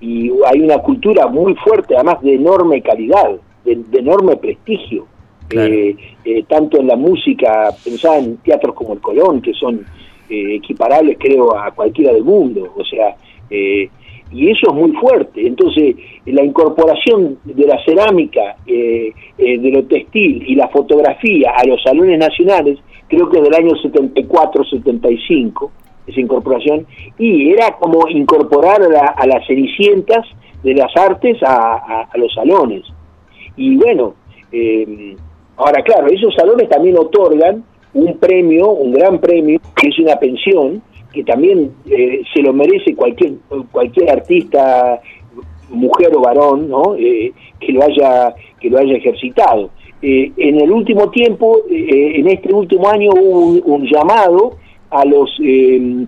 Y 0.00 0.30
hay 0.46 0.60
una 0.60 0.78
cultura 0.78 1.28
muy 1.28 1.54
fuerte, 1.54 1.94
además 1.94 2.20
de 2.22 2.34
enorme 2.34 2.82
calidad, 2.82 3.36
de, 3.64 3.76
de 3.76 3.98
enorme 3.98 4.36
prestigio. 4.36 5.06
Claro. 5.48 5.72
Eh, 5.72 5.96
eh, 6.24 6.44
tanto 6.48 6.78
en 6.80 6.86
la 6.88 6.96
música, 6.96 7.70
pensada 7.84 8.18
en 8.18 8.36
teatros 8.38 8.74
como 8.74 8.94
el 8.94 9.00
Colón, 9.00 9.40
que 9.40 9.52
son 9.54 9.84
eh, 10.28 10.56
equiparables 10.56 11.16
creo 11.20 11.56
a 11.56 11.70
cualquiera 11.70 12.12
del 12.12 12.24
mundo, 12.24 12.72
o 12.76 12.84
sea, 12.84 13.14
eh, 13.50 13.88
y 14.32 14.50
eso 14.50 14.66
es 14.70 14.74
muy 14.74 14.90
fuerte. 14.96 15.46
Entonces, 15.46 15.94
la 16.26 16.42
incorporación 16.44 17.38
de 17.44 17.64
la 17.64 17.78
cerámica, 17.84 18.56
de 18.66 19.70
lo 19.72 19.84
textil 19.84 20.42
y 20.48 20.56
la 20.56 20.66
fotografía 20.68 21.52
a 21.56 21.64
los 21.64 21.80
salones 21.82 22.18
nacionales, 22.18 22.78
creo 23.08 23.30
que 23.30 23.38
es 23.38 23.44
del 23.44 23.54
año 23.54 23.70
74-75, 24.50 25.70
esa 26.08 26.20
incorporación, 26.20 26.86
y 27.18 27.50
era 27.50 27.72
como 27.78 28.08
incorporar 28.08 28.82
a, 28.94 29.06
a 29.10 29.26
las 29.26 29.46
cenicientas 29.46 30.26
de 30.62 30.74
las 30.74 30.94
artes 30.96 31.42
a, 31.42 31.54
a- 31.76 32.08
a 32.12 32.18
los 32.18 32.32
salones. 32.34 32.82
Y 33.56 33.76
bueno, 33.76 34.14
eh, 34.52 35.16
ahora 35.56 35.82
claro, 35.82 36.06
esos 36.08 36.34
salones 36.34 36.68
también 36.68 36.96
otorgan 36.98 37.64
un 37.94 38.18
premio, 38.18 38.70
un 38.70 38.92
gran 38.92 39.18
premio, 39.20 39.58
que 39.74 39.88
es 39.88 39.98
una 39.98 40.16
pensión, 40.16 40.82
que 41.12 41.24
también 41.24 41.72
eh, 41.90 42.20
se 42.34 42.42
lo 42.42 42.52
merece 42.52 42.94
cualquier, 42.94 43.32
cualquier 43.72 44.10
artista, 44.10 45.00
mujer 45.70 46.14
o 46.14 46.20
varón, 46.20 46.68
¿no? 46.68 46.94
Eh, 46.96 47.32
que 47.58 47.72
lo 47.72 47.82
haya, 47.82 48.34
que 48.60 48.68
lo 48.70 48.78
haya 48.78 48.96
ejercitado. 48.96 49.70
Eh, 50.02 50.30
en 50.36 50.60
el 50.60 50.70
último 50.70 51.10
tiempo, 51.10 51.58
eh, 51.70 52.12
en 52.16 52.28
este 52.28 52.52
último 52.52 52.86
año 52.88 53.10
hubo 53.12 53.62
un, 53.74 53.86
llamado 53.86 54.56
a 54.90 55.04
los 55.06 55.30
eh, 55.42 56.04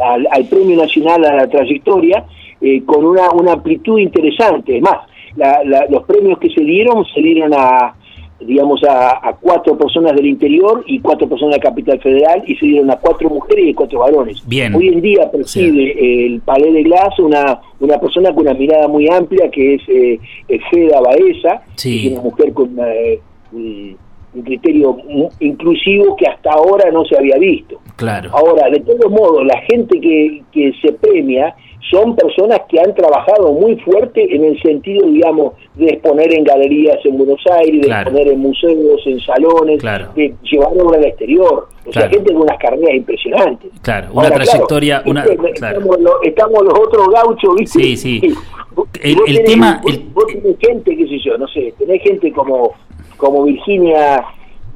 al, 0.00 0.28
al 0.30 0.44
Premio 0.44 0.76
Nacional 0.76 1.24
a 1.24 1.34
la 1.34 1.48
Trayectoria 1.48 2.24
eh, 2.60 2.82
con 2.84 3.04
una, 3.04 3.30
una 3.32 3.52
amplitud 3.54 3.98
interesante. 3.98 4.76
Es 4.76 4.82
más, 4.82 4.98
la- 5.36 5.62
la- 5.64 5.86
los 5.90 6.04
premios 6.04 6.38
que 6.38 6.48
se 6.50 6.62
dieron 6.62 7.04
se 7.12 7.20
dieron 7.20 7.52
a 7.54 7.94
digamos 8.40 8.82
a, 8.84 9.28
a 9.28 9.36
cuatro 9.36 9.76
personas 9.76 10.14
del 10.14 10.26
interior 10.26 10.84
y 10.86 11.00
cuatro 11.00 11.28
personas 11.28 11.54
de 11.54 11.58
la 11.58 11.70
capital 11.70 12.00
federal 12.00 12.42
y 12.46 12.54
se 12.56 12.66
dieron 12.66 12.90
a 12.90 12.96
cuatro 12.96 13.28
mujeres 13.28 13.66
y 13.66 13.74
cuatro 13.74 14.00
varones. 14.00 14.42
Bien. 14.46 14.74
Hoy 14.74 14.88
en 14.88 15.00
día 15.00 15.30
preside 15.30 16.26
el 16.26 16.40
Palais 16.40 16.72
de 16.72 16.82
Glass 16.84 17.18
una, 17.18 17.60
una 17.80 17.98
persona 17.98 18.32
con 18.32 18.42
una 18.46 18.54
mirada 18.54 18.86
muy 18.88 19.08
amplia 19.08 19.50
que 19.50 19.74
es 19.74 19.82
eh, 19.88 20.20
eh, 20.48 20.60
Feda 20.70 21.00
Baeza, 21.00 21.62
Sí. 21.74 22.00
que 22.02 22.06
es 22.08 22.12
una 22.12 22.22
mujer 22.22 22.52
con 22.52 22.76
eh, 22.78 23.20
un, 23.52 23.96
un 24.34 24.42
criterio 24.42 24.96
inclusivo 25.40 26.16
que 26.16 26.26
hasta 26.26 26.50
ahora 26.50 26.90
no 26.90 27.04
se 27.04 27.16
había 27.16 27.36
visto. 27.38 27.80
Claro. 27.96 28.30
Ahora, 28.32 28.68
de 28.70 28.80
todos 28.80 29.10
modos, 29.10 29.44
la 29.46 29.60
gente 29.62 30.00
que, 30.00 30.42
que 30.52 30.72
se 30.82 30.92
premia 30.92 31.54
son 31.90 32.14
personas 32.16 32.60
que 32.68 32.78
han 32.78 32.94
trabajado 32.94 33.52
muy 33.52 33.76
fuerte 33.76 34.34
en 34.34 34.44
el 34.44 34.60
sentido, 34.60 35.06
digamos, 35.08 35.54
de 35.76 35.86
exponer 35.86 36.32
en 36.34 36.44
galerías 36.44 36.98
en 37.04 37.16
Buenos 37.16 37.40
Aires, 37.50 37.80
de 37.80 37.86
Claro. 37.86 38.10
exponer 38.10 38.32
en 38.34 38.40
museos, 38.40 39.00
en 39.06 39.20
salones, 39.20 39.80
Claro. 39.80 40.08
de 40.14 40.34
llevar 40.42 40.68
obra 40.78 40.98
al 40.98 41.04
exterior. 41.06 41.68
O 41.86 41.92
sea, 41.92 42.08
gente 42.10 42.32
con 42.34 42.42
unas 42.42 42.58
carreras 42.58 42.94
impresionantes. 42.94 43.70
Claro, 43.80 44.08
una 44.12 44.24
Ahora, 44.24 44.34
trayectoria, 44.44 45.02
claro, 45.02 45.10
una- 45.10 45.48
estamos, 45.54 46.00
lo- 46.00 46.22
estamos 46.22 46.62
los 46.64 46.74
otros 46.78 47.08
gauchos, 47.08 47.54
¿viste? 47.56 47.78
Sí, 47.82 47.96
sí. 47.96 48.20
El- 49.02 49.16
tenés- 49.16 49.44
tema- 49.46 49.80
Vos, 49.82 49.92
el- 49.94 50.04
vos 50.12 50.26
tenés 50.26 50.56
gente, 50.60 50.96
qué 50.96 51.08
sé 51.08 51.18
yo, 51.24 51.38
no 51.38 51.48
sé, 51.48 51.72
tenés 51.78 52.02
gente 52.02 52.30
como, 52.32 52.74
como 53.18 53.42
Virginia... 53.44 54.24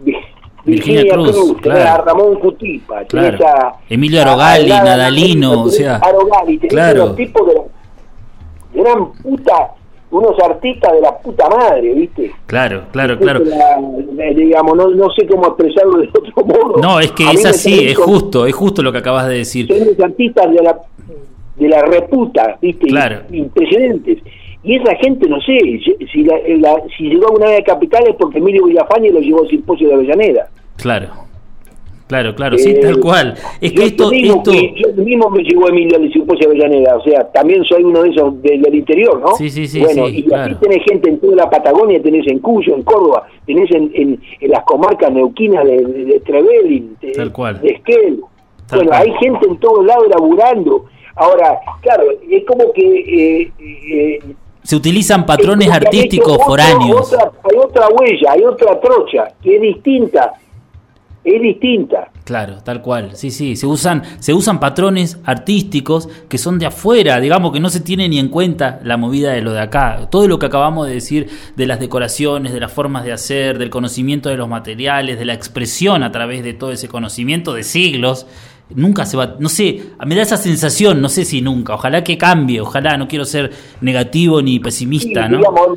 Vi- 0.04 0.14
Virginia 0.64 1.02
Virginia, 1.02 1.32
Cruz, 1.32 1.56
claro. 1.60 1.90
a 1.90 2.04
Ramón 2.04 2.38
Cutipa, 2.38 3.04
Claro. 3.06 3.36
a- 3.44 3.80
Emilio 3.88 4.20
Arogali, 4.22 4.70
a- 4.70 4.80
a- 4.80 4.84
Nadalino, 4.84 5.62
o 5.62 5.68
sea, 5.68 5.96
Arogali, 5.96 6.56
claro. 6.60 7.02
unos 7.04 7.16
tipos 7.16 7.46
de, 7.48 7.54
de 8.74 8.80
gran 8.82 9.12
puta, 9.14 9.72
unos 10.12 10.38
artistas 10.38 10.92
de 10.92 11.00
la 11.00 11.18
puta 11.18 11.48
madre, 11.48 11.92
¿viste? 11.94 12.32
Claro, 12.46 12.82
claro, 12.92 13.18
claro. 13.18 13.40
La- 13.44 13.80
la- 14.14 14.32
digamos, 14.34 14.76
no, 14.76 14.88
no 14.90 15.10
sé 15.10 15.26
cómo 15.26 15.48
expresarlo 15.48 15.98
de 15.98 16.08
otro 16.08 16.44
modo. 16.44 16.80
No, 16.80 17.00
es 17.00 17.10
que 17.10 17.26
A 17.26 17.32
es 17.32 17.44
así, 17.44 17.88
es 17.88 17.98
como- 17.98 18.12
justo, 18.12 18.46
es 18.46 18.54
justo 18.54 18.82
lo 18.82 18.92
que 18.92 18.98
acabas 18.98 19.26
de 19.26 19.38
decir. 19.38 19.66
son 19.66 19.82
unos 19.82 19.98
artistas 19.98 20.48
de 20.52 20.62
la 20.62 20.78
de 21.56 21.68
la 21.68 21.82
reputa, 21.82 22.56
¿viste? 22.62 22.86
Claro. 22.86 23.22
Impresionantes. 23.32 24.18
Y 24.64 24.76
esa 24.76 24.94
gente, 24.96 25.28
no 25.28 25.40
sé, 25.40 25.58
si, 26.12 26.22
la- 26.24 26.38
la- 26.58 26.82
si 26.96 27.04
llegó 27.04 27.28
a 27.28 27.32
una 27.32 27.46
vez 27.46 27.60
a 27.60 27.64
Capital 27.64 28.04
es 28.08 28.14
porque 28.16 28.38
Emilio 28.38 28.64
Villafañe 28.66 29.10
lo 29.10 29.20
llevó 29.20 29.42
al 29.42 29.48
simposio 29.48 29.88
de 29.88 29.94
Avellaneda. 29.94 30.48
Claro. 30.76 31.08
Claro, 32.06 32.34
claro, 32.34 32.58
sí, 32.58 32.70
Eh, 32.72 32.74
tal 32.74 33.00
cual. 33.00 33.34
Es 33.60 33.72
que 33.72 33.84
esto, 33.84 34.12
esto, 34.12 34.42
que 34.52 34.74
yo 34.76 35.02
mismo 35.02 35.30
me 35.30 35.42
llevó 35.42 35.68
Emilio 35.70 35.96
al 35.98 36.12
simposio 36.12 36.46
de 36.50 36.54
Avellaneda, 36.56 36.96
o 36.98 37.02
sea, 37.02 37.26
también 37.32 37.64
soy 37.64 37.82
uno 37.84 38.02
de 38.02 38.10
esos 38.10 38.42
de- 38.42 38.58
del 38.58 38.74
interior, 38.74 39.18
¿no? 39.18 39.28
Sí, 39.36 39.48
sí, 39.48 39.66
sí, 39.66 39.80
Bueno, 39.80 40.06
sí, 40.08 40.18
y 40.18 40.22
claro. 40.24 40.54
aquí 40.54 40.54
tenés 40.68 40.84
gente 40.84 41.08
en 41.08 41.18
toda 41.20 41.36
la 41.36 41.48
Patagonia, 41.50 42.02
tenés 42.02 42.26
en 42.28 42.38
Cuyo, 42.40 42.74
en 42.74 42.82
Córdoba, 42.82 43.26
tenés 43.46 43.70
en, 43.70 43.90
en, 43.94 44.20
en 44.40 44.50
las 44.50 44.62
comarcas 44.64 45.10
neuquinas 45.10 45.64
de, 45.64 45.78
de, 45.86 46.04
de 46.04 46.20
Trevelin, 46.20 46.96
de, 47.00 47.12
Tal 47.12 47.32
cual. 47.32 47.60
de 47.62 47.68
Esquel. 47.68 48.20
Tal 48.68 48.78
bueno, 48.80 48.90
cual. 48.90 49.02
hay 49.02 49.12
gente 49.18 49.46
en 49.48 49.56
todos 49.58 49.84
lados 49.86 50.04
laburando. 50.10 50.84
Ahora, 51.16 51.58
claro, 51.80 52.04
es 52.28 52.44
como 52.44 52.72
que... 52.74 52.82
eh, 52.84 53.52
eh, 53.58 54.18
se 54.62 54.76
utilizan 54.76 55.26
patrones 55.26 55.70
artísticos 55.70 56.32
otro- 56.34 56.46
foráneos. 56.46 57.12
otra- 57.12 57.32
hay 57.44 57.58
otra 57.58 57.88
huella, 57.88 58.32
hay 58.32 58.44
otra 58.44 58.80
trocha, 58.80 59.28
que 59.42 59.56
es 59.56 59.62
distinta. 59.62 60.32
Es 61.24 61.40
distinta. 61.40 62.10
Claro, 62.24 62.56
tal 62.64 62.82
cual. 62.82 63.10
Sí, 63.14 63.30
sí, 63.30 63.54
se 63.54 63.64
usan 63.64 64.02
se 64.18 64.34
usan 64.34 64.58
patrones 64.58 65.20
artísticos 65.24 66.08
que 66.28 66.36
son 66.36 66.58
de 66.58 66.66
afuera, 66.66 67.20
digamos 67.20 67.52
que 67.52 67.60
no 67.60 67.70
se 67.70 67.78
tiene 67.78 68.08
ni 68.08 68.18
en 68.18 68.28
cuenta 68.28 68.80
la 68.82 68.96
movida 68.96 69.30
de 69.32 69.40
lo 69.40 69.52
de 69.52 69.60
acá. 69.60 70.08
Todo 70.10 70.26
lo 70.26 70.40
que 70.40 70.46
acabamos 70.46 70.88
de 70.88 70.94
decir 70.94 71.28
de 71.54 71.66
las 71.66 71.78
decoraciones, 71.78 72.52
de 72.52 72.58
las 72.58 72.72
formas 72.72 73.04
de 73.04 73.12
hacer, 73.12 73.58
del 73.58 73.70
conocimiento 73.70 74.30
de 74.30 74.36
los 74.36 74.48
materiales, 74.48 75.16
de 75.16 75.24
la 75.24 75.34
expresión 75.34 76.02
a 76.02 76.10
través 76.10 76.42
de 76.42 76.54
todo 76.54 76.72
ese 76.72 76.88
conocimiento 76.88 77.52
de 77.54 77.62
siglos, 77.62 78.26
nunca 78.70 79.04
se 79.04 79.16
va, 79.16 79.36
no 79.38 79.48
sé, 79.48 79.80
me 80.06 80.14
da 80.14 80.22
esa 80.22 80.36
sensación, 80.36 81.00
no 81.02 81.08
sé 81.08 81.24
si 81.24 81.42
nunca, 81.42 81.74
ojalá 81.74 82.02
que 82.02 82.16
cambie, 82.16 82.60
ojalá, 82.60 82.96
no 82.96 83.06
quiero 83.08 83.24
ser 83.24 83.50
negativo 83.80 84.40
ni 84.40 84.58
pesimista, 84.60 85.26
Sí, 85.26 85.32
¿no? 85.32 85.38
digamos, 85.38 85.68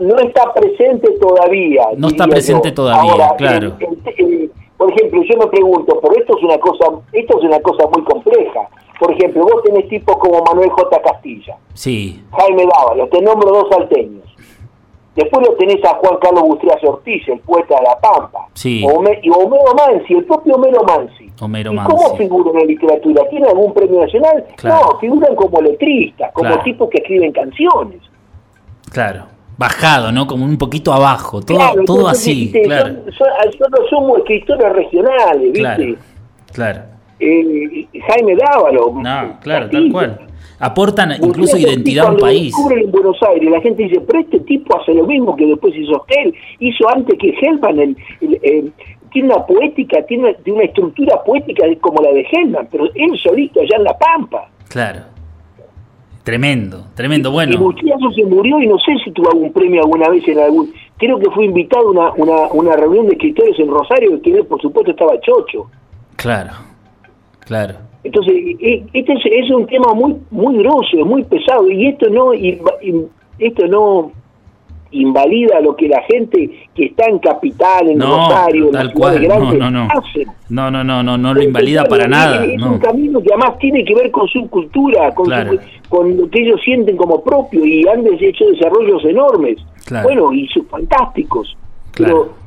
no, 0.00 0.18
está 0.18 0.52
presente 0.52 1.08
todavía. 1.20 1.82
No 1.96 2.08
está 2.08 2.26
presente 2.26 2.68
yo. 2.68 2.74
todavía, 2.74 3.12
Ahora, 3.12 3.34
claro. 3.36 3.76
el- 3.78 3.98
el- 4.16 4.32
el- 4.42 4.50
por 4.76 4.90
ejemplo, 4.92 5.22
yo 5.22 5.38
me 5.38 5.46
pregunto, 5.46 6.00
por 6.00 6.18
esto 6.18 6.36
es 6.36 6.42
una 6.44 6.58
cosa, 6.58 6.86
esto 7.12 7.38
es 7.38 7.44
una 7.44 7.60
cosa 7.60 7.84
muy 7.94 8.02
compleja. 8.04 8.60
Por 8.98 9.12
ejemplo, 9.12 9.42
vos 9.42 9.62
tenés 9.64 9.88
tipos 9.88 10.16
como 10.18 10.42
Manuel 10.44 10.70
J. 10.70 11.00
Castilla, 11.02 11.56
Sí, 11.74 12.20
Jaime 12.32 12.64
Dávalo, 12.66 13.06
te 13.08 13.20
nombro 13.22 13.50
dos 13.50 13.66
salteños. 13.70 14.22
Después 15.14 15.46
lo 15.46 15.54
tenés 15.56 15.84
a 15.84 15.94
Juan 15.96 16.16
Carlos 16.22 16.42
Bustrias 16.44 16.82
Ortiz, 16.84 17.28
el 17.28 17.38
poeta 17.40 17.76
de 17.76 17.82
La 17.82 17.98
Pampa. 18.00 18.46
Sí. 18.54 18.80
Y 18.80 18.84
Homero 19.30 19.74
Mansi, 19.76 20.14
el 20.14 20.24
propio 20.24 20.54
Homero 20.54 20.82
Mansi. 20.84 21.30
Homero 21.40 21.72
¿Y 21.72 21.76
Mansi. 21.76 21.90
cómo 21.94 22.16
figuran 22.16 22.54
en 22.54 22.60
la 22.60 22.64
literatura? 22.66 23.28
¿Tiene 23.28 23.48
algún 23.48 23.74
premio 23.74 24.00
nacional? 24.00 24.44
Claro. 24.56 24.92
No, 24.92 24.98
figuran 25.00 25.34
como 25.34 25.60
letristas, 25.60 26.32
como 26.32 26.48
Claro. 26.48 26.62
tipos 26.62 26.88
que 26.88 26.98
escriben 26.98 27.32
canciones. 27.32 28.00
claro. 28.90 29.24
Bajado, 29.58 30.10
¿no? 30.10 30.26
Como 30.26 30.46
un 30.46 30.56
poquito 30.56 30.92
abajo, 30.94 31.40
todo, 31.42 31.58
Claro, 31.58 31.84
todo 31.84 31.98
entonces, 31.98 32.18
así, 32.22 32.34
viste, 32.44 32.62
claro. 32.62 32.86
son- 32.86 33.12
son- 33.12 33.28
Nosotros 33.60 33.86
somos 33.90 34.18
escritores 34.20 34.72
regionales, 34.72 35.42
¿viste? 35.52 35.60
Claro, 35.60 35.94
claro. 36.52 36.80
Eh, 37.20 37.86
Jaime 38.08 38.34
Dávalo. 38.34 38.92
No, 38.96 39.36
claro, 39.40 39.68
tal 39.70 39.92
cual. 39.92 40.20
Aportan 40.64 41.12
incluso 41.22 41.56
identidad 41.56 42.06
a 42.06 42.10
un 42.12 42.18
país. 42.18 42.54
en 42.70 42.90
Buenos 42.92 43.16
Aires, 43.22 43.50
la 43.50 43.60
gente 43.60 43.82
dice, 43.82 44.00
pero 44.00 44.20
este 44.20 44.38
tipo 44.40 44.80
hace 44.80 44.94
lo 44.94 45.04
mismo 45.06 45.34
que 45.36 45.46
después 45.46 45.74
hizo 45.76 46.04
él, 46.08 46.32
hizo 46.60 46.88
antes 46.88 47.18
que 47.18 47.30
Hellman, 47.40 47.78
el, 47.80 47.96
el- 48.20 48.38
el- 48.42 48.72
tiene 49.12 49.34
una 49.34 49.44
poética, 49.44 50.02
tiene 50.06 50.30
una, 50.30 50.54
una 50.54 50.62
estructura 50.64 51.22
poética 51.24 51.64
como 51.80 52.00
la 52.00 52.12
de 52.12 52.24
Hellman, 52.30 52.68
pero 52.70 52.84
él 52.94 53.18
solito 53.22 53.60
allá 53.60 53.76
en 53.76 53.84
La 53.84 53.98
Pampa. 53.98 54.48
Claro. 54.68 55.00
Tremendo, 56.22 56.84
tremendo. 56.94 57.28
Y 57.30 57.32
Bueno, 57.32 57.58
Bustriazo 57.58 58.10
se 58.12 58.24
murió 58.24 58.60
y 58.60 58.68
no 58.68 58.78
sé 58.78 58.92
si 59.04 59.10
tuvo 59.10 59.30
algún 59.32 59.52
premio 59.52 59.80
alguna 59.82 60.08
vez 60.08 60.26
en 60.28 60.38
algún... 60.38 60.72
Creo 60.96 61.18
que 61.18 61.28
fue 61.32 61.46
invitado 61.46 61.88
a 61.88 61.90
una, 61.90 62.12
una, 62.12 62.46
una 62.52 62.76
reunión 62.76 63.06
de 63.08 63.14
escritores 63.14 63.58
en 63.58 63.68
Rosario, 63.68 64.22
que 64.22 64.44
por 64.44 64.62
supuesto 64.62 64.92
estaba 64.92 65.18
chocho. 65.20 65.66
claro, 66.16 66.52
claro. 67.40 67.74
Entonces, 68.04 68.34
e- 68.60 68.84
este 68.92 69.12
es, 69.12 69.20
es 69.26 69.50
un 69.50 69.66
tema 69.66 69.92
muy 69.94 70.16
muy 70.30 70.58
grosso, 70.58 71.04
muy 71.04 71.22
pesado, 71.24 71.70
y 71.70 71.86
esto 71.86 72.08
no 72.10 72.32
esto 73.38 73.66
no 73.68 74.12
invalida 74.90 75.58
lo 75.60 75.74
que 75.74 75.88
la 75.88 76.02
gente 76.02 76.50
que 76.74 76.84
está 76.86 77.06
en 77.08 77.18
Capital, 77.18 77.88
en 77.88 77.98
No, 77.98 78.16
Rosario, 78.28 78.66
en 78.66 78.72
las 78.72 78.92
ciudades 78.92 79.22
grandes, 79.22 79.58
no, 79.58 79.70
no, 79.70 79.84
no. 79.86 79.88
hacen. 79.90 80.26
No, 80.50 80.70
no, 80.70 80.84
no, 80.84 81.02
no, 81.02 81.16
no 81.16 81.32
lo 81.32 81.42
invalida 81.42 81.84
para 81.84 82.04
Es- 82.04 82.10
nada. 82.10 82.44
Es, 82.44 82.58
no. 82.60 82.72
un 82.72 82.78
camino 82.78 83.22
que 83.22 83.28
además 83.32 83.58
tiene 83.58 83.84
que 83.84 83.94
ver 83.94 84.10
con 84.10 84.28
su 84.28 84.48
cultura, 84.50 85.14
con, 85.14 85.26
su- 85.26 85.58
con 85.88 86.14
lo 86.16 86.28
que 86.28 86.42
ellos 86.42 86.60
sienten 86.62 86.96
como 86.96 87.22
propio, 87.24 87.64
y 87.64 87.86
han 87.88 88.04
hecho 88.20 88.44
desarrollos 88.50 89.02
enormes. 89.06 89.56
Claro. 89.86 90.08
Bueno, 90.08 90.32
y 90.34 90.46
sus 90.48 90.66
fantásticos. 90.68 91.56
Claro. 91.92 92.24
Pero 92.24 92.41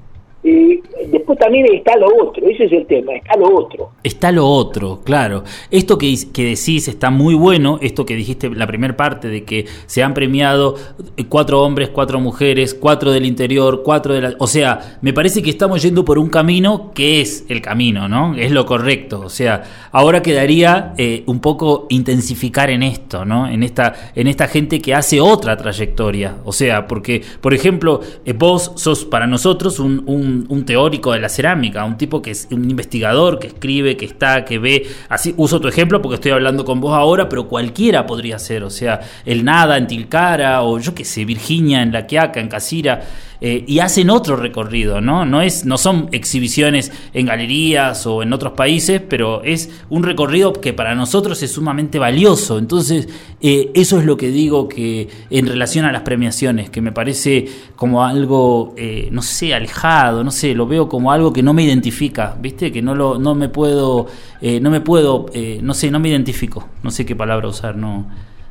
eh, 0.46 0.82
después 1.12 1.40
también 1.40 1.66
está 1.74 1.98
lo 1.98 2.08
otro, 2.24 2.48
ese 2.48 2.66
es 2.66 2.72
el 2.72 2.86
tema, 2.86 3.16
está 3.16 3.36
lo 3.38 3.56
otro. 3.56 3.90
Está 4.04 4.32
lo 4.32 4.48
otro, 4.48 5.02
claro. 5.04 5.44
Esto 5.72 5.98
que, 5.98 6.16
que 6.32 6.44
decís 6.44 6.88
está 6.88 7.10
muy 7.10 7.34
bueno, 7.34 7.80
esto 7.82 8.06
que 8.06 8.16
dijiste 8.16 8.50
la 8.50 8.68
primera 8.68 8.96
parte 8.96 9.28
de 9.28 9.44
que 9.44 9.66
se 9.88 10.04
han 10.04 10.14
premiado 10.14 10.76
eh, 11.18 11.26
cuatro 11.28 11.64
hombres, 11.64 11.90
cuatro 11.90 12.20
mujeres, 12.20 12.76
cuatro 12.76 13.12
del 13.12 13.26
interior, 13.26 13.82
cuatro 13.84 14.14
de 14.14 14.22
la... 14.22 14.36
O 14.38 14.46
sea, 14.46 15.00
me 15.02 15.14
parece 15.14 15.42
que 15.42 15.50
estamos 15.50 15.82
yendo 15.82 16.06
por 16.06 16.20
un 16.20 16.30
camino 16.30 16.92
que 16.94 17.22
es 17.22 17.46
el 17.50 17.62
camino, 17.62 18.08
¿no? 18.08 18.36
Es 18.36 18.52
lo 18.52 18.66
correcto. 18.66 19.22
O 19.22 19.30
sea, 19.30 19.64
ahora 19.92 20.22
quedaría 20.22 20.94
eh, 20.98 21.24
un 21.26 21.40
poco 21.40 21.88
intensificar 21.90 22.70
en 22.70 22.84
esto, 22.84 23.26
¿no? 23.26 23.48
En 23.48 23.64
esta, 23.64 24.12
en 24.16 24.28
esta 24.28 24.48
gente 24.48 24.80
que 24.80 24.94
hace 24.94 25.20
otra 25.20 25.58
trayectoria. 25.58 26.38
O 26.44 26.52
sea, 26.52 26.88
porque, 26.88 27.24
por 27.42 27.54
ejemplo, 27.54 28.02
eh, 28.26 28.34
vos 28.34 28.74
sos 28.76 29.06
para 29.06 29.26
nosotros 29.26 29.80
un, 29.80 30.04
un 30.06 30.35
un, 30.50 30.66
teórico 30.66 31.14
de 31.14 31.20
la 31.20 31.30
cerámica, 31.30 31.86
un 31.86 31.98
tipo 31.98 32.22
que 32.22 32.32
es 32.32 32.48
un 32.52 32.70
investigador, 32.70 33.40
que 33.40 33.48
escribe, 33.48 33.98
que 33.98 34.06
está, 34.06 34.46
que 34.46 34.60
ve. 34.60 34.88
Así 35.10 35.34
uso 35.38 35.60
tu 35.60 35.68
ejemplo 35.68 36.02
porque 36.02 36.16
estoy 36.16 36.32
hablando 36.32 36.66
con 36.66 36.82
vos 36.82 36.94
ahora, 36.94 37.30
pero 37.30 37.48
cualquiera 37.48 38.06
podría 38.06 38.40
ser. 38.40 38.64
O 38.64 38.70
sea, 38.70 39.02
el 39.26 39.44
Nada 39.44 39.78
en 39.78 39.88
Tilcara, 39.88 40.64
o 40.64 40.80
yo 40.80 40.94
qué 40.94 41.06
sé, 41.06 41.26
Virginia 41.26 41.82
en 41.82 41.92
La 41.92 42.06
Quiaca, 42.08 42.40
en 42.40 42.48
Casira. 42.48 43.02
Eh, 43.42 43.64
y 43.68 43.80
hacen 43.80 44.10
otro 44.10 44.38
recorrido, 44.38 45.02
¿no? 45.02 45.26
No, 45.26 45.42
es, 45.42 45.66
no 45.66 45.78
son 45.78 46.10
exhibiciones 46.12 46.92
en 47.14 47.26
galerías 47.26 48.08
o 48.08 48.24
en 48.24 48.34
otros 48.34 48.54
países, 48.54 49.02
pero 49.08 49.44
es 49.44 49.70
un 49.90 50.04
recorrido 50.04 50.54
que 50.54 50.74
para 50.74 50.96
nosotros 50.96 51.44
es 51.44 51.52
sumamente 51.52 52.00
valioso. 52.00 52.58
Entonces, 52.58 53.08
eh, 53.42 53.72
eso 53.76 54.00
es 54.00 54.06
lo 54.06 54.18
que 54.18 54.30
digo 54.30 54.70
que 54.70 55.10
en 55.30 55.48
relación 55.48 55.86
a 55.86 55.92
las 55.92 56.02
premiaciones, 56.02 56.70
que 56.70 56.82
me 56.82 56.92
parece 56.92 57.46
como 57.76 58.04
algo, 58.04 58.74
eh, 58.78 59.10
no 59.12 59.22
sé, 59.22 59.54
alejado, 59.54 60.24
no 60.26 60.32
sé, 60.32 60.54
lo 60.54 60.68
veo 60.68 60.90
como 60.90 61.12
algo 61.12 61.32
que 61.32 61.42
no 61.42 61.54
me 61.54 61.64
identifica, 61.64 62.36
¿viste? 62.42 62.72
Que 62.72 62.82
no, 62.82 62.96
lo, 62.96 63.18
no 63.18 63.36
me 63.36 63.48
puedo, 63.48 64.08
no 64.42 64.70
me 64.70 64.82
puedo, 64.82 65.28
no 65.62 65.74
sé, 65.74 65.92
no 65.92 66.00
me 66.00 66.10
identifico, 66.10 66.68
no 66.84 66.92
sé 66.92 67.06
qué 67.06 67.16
palabra 67.16 67.48
usar, 67.48 67.78
no 67.78 68.06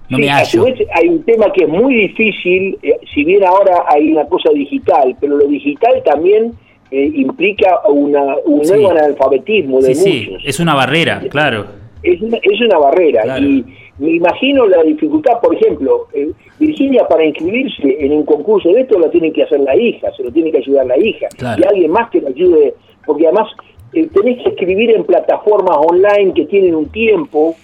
no 0.09 0.19
me 0.19 0.29
hallo. 0.29 0.67
hay 0.95 1.09
un 1.09 1.23
tema 1.23 1.51
que 1.53 1.65
es 1.65 1.69
muy 1.69 1.95
difícil, 1.95 2.79
eh, 2.83 2.99
si 3.13 3.25
bien 3.25 3.43
ahora 3.45 3.85
hay 3.89 4.13
una 4.13 4.25
cosa 4.27 4.51
digital, 4.53 5.17
pero 5.21 5.37
lo 5.37 5.47
digital 5.47 6.03
también 6.05 6.53
eh, 6.91 7.11
implica 7.15 7.81
una, 7.89 8.37
un 8.45 8.63
nuevo 8.63 8.91
analfabetismo 8.91 9.81
de 9.81 9.95
muchos. 9.95 10.43
es 10.45 10.61
una 10.61 10.75
barrera, 10.75 11.23
claro. 11.31 11.84
Es 12.05 12.21
una, 12.21 12.37
es 12.37 12.61
una 12.61 12.79
barrera. 12.79 13.39
Y 13.39 13.65
me 13.99 14.13
imagino 14.13 14.67
la 14.67 14.83
dificultad, 14.83 15.41
por 15.41 15.55
ejemplo, 15.55 16.07
eh, 16.13 16.31
Virginia 16.61 17.07
para 17.09 17.25
inscribirse 17.25 17.97
en 18.05 18.13
un 18.13 18.25
concurso 18.25 18.69
de 18.69 18.83
esto 18.83 18.99
lo 18.99 19.11
tiene 19.11 19.33
que 19.33 19.43
hacer 19.43 19.61
la 19.61 19.75
hija, 19.77 20.13
se 20.17 20.23
lo 20.23 20.31
tiene 20.31 20.53
que 20.53 20.59
ayudar 20.59 20.87
la 20.87 20.99
hija. 20.99 21.27
Y 21.41 21.65
alguien 21.65 21.91
más 21.91 22.11
que 22.11 22.21
le 22.21 22.29
ayude, 22.29 22.75
porque 23.07 23.27
además 23.27 23.49
tenés 23.93 24.43
que 24.43 24.51
escribir 24.51 24.91
en 24.91 25.05
plataformas 25.05 25.77
online 25.79 26.35
que 26.35 26.47
tienen 26.47 26.75
un 26.75 26.89
tiempo, 26.89 27.55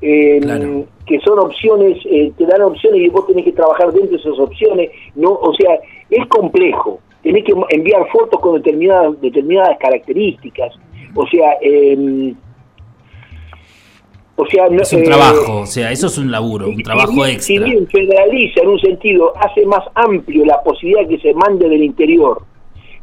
eh, 0.00 0.40
que 1.06 1.20
son 1.20 1.38
opciones, 1.38 1.98
eh, 2.06 2.32
te 2.36 2.46
dan 2.46 2.62
opciones 2.62 3.02
y 3.02 3.08
vos 3.08 3.26
tenés 3.26 3.44
que 3.44 3.52
trabajar 3.52 3.92
dentro 3.92 4.10
de 4.10 4.16
esas 4.16 4.38
opciones, 4.38 4.90
no, 5.14 5.32
o 5.32 5.52
sea, 5.54 5.78
es 6.10 6.26
complejo, 6.26 7.00
tenés 7.22 7.44
que 7.44 7.52
enviar 7.70 8.08
fotos 8.10 8.40
con 8.40 8.54
determinadas, 8.56 9.20
determinadas 9.20 9.78
características, 9.78 10.74
o 11.14 11.26
sea, 11.26 11.56
eh, 11.60 12.34
o 14.36 14.46
sea, 14.46 14.66
es 14.66 14.92
un 14.92 15.00
eh, 15.00 15.04
trabajo, 15.04 15.60
o 15.60 15.66
sea, 15.66 15.92
eso 15.92 16.06
es 16.06 16.18
un 16.18 16.30
laburo, 16.30 16.68
un 16.68 16.82
trabajo 16.82 17.26
extra. 17.26 17.42
Si 17.42 17.58
bien 17.58 17.86
federaliza 17.88 18.62
en 18.62 18.68
un 18.68 18.80
sentido, 18.80 19.32
hace 19.36 19.66
más 19.66 19.82
amplio 19.94 20.44
la 20.46 20.60
posibilidad 20.62 21.06
que 21.08 21.18
se 21.18 21.34
mande 21.34 21.68
del 21.68 21.82
interior. 21.82 22.42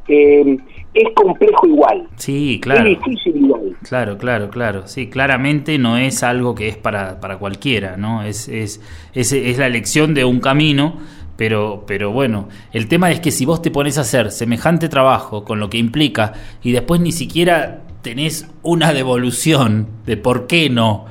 Eh, 0.08 0.58
es 0.92 1.08
complejo 1.14 1.68
igual. 1.68 2.08
Sí, 2.16 2.60
claro. 2.60 2.90
Es 2.90 2.98
difícil 2.98 3.38
igual. 3.38 3.76
Claro, 3.88 4.18
claro, 4.18 4.50
claro. 4.50 4.88
Sí, 4.88 5.08
claramente 5.08 5.78
no 5.78 5.98
es 5.98 6.24
algo 6.24 6.56
que 6.56 6.68
es 6.68 6.78
para, 6.78 7.20
para 7.20 7.38
cualquiera, 7.38 7.96
¿no? 7.96 8.24
Es, 8.24 8.48
es, 8.48 8.82
es, 9.14 9.32
es 9.32 9.58
la 9.60 9.68
elección 9.68 10.16
de 10.16 10.26
un 10.26 10.40
camino, 10.40 10.98
pero, 11.38 11.84
pero 11.86 12.12
bueno, 12.12 12.50
el 12.74 12.88
tema 12.88 13.12
es 13.12 13.20
que 13.20 13.30
si 13.30 13.46
vos 13.46 13.62
te 13.62 13.70
pones 13.70 14.00
a 14.00 14.02
hacer 14.02 14.32
semejante 14.32 14.90
trabajo 14.90 15.46
con 15.46 15.60
lo 15.60 15.70
que 15.70 15.78
implica 15.78 16.34
y 16.64 16.72
después 16.72 17.00
ni 17.02 17.12
siquiera 17.12 17.84
tenés 18.02 18.50
una 18.64 18.94
devolución 18.94 19.88
de 20.06 20.18
por 20.18 20.48
qué 20.48 20.70
no, 20.70 21.06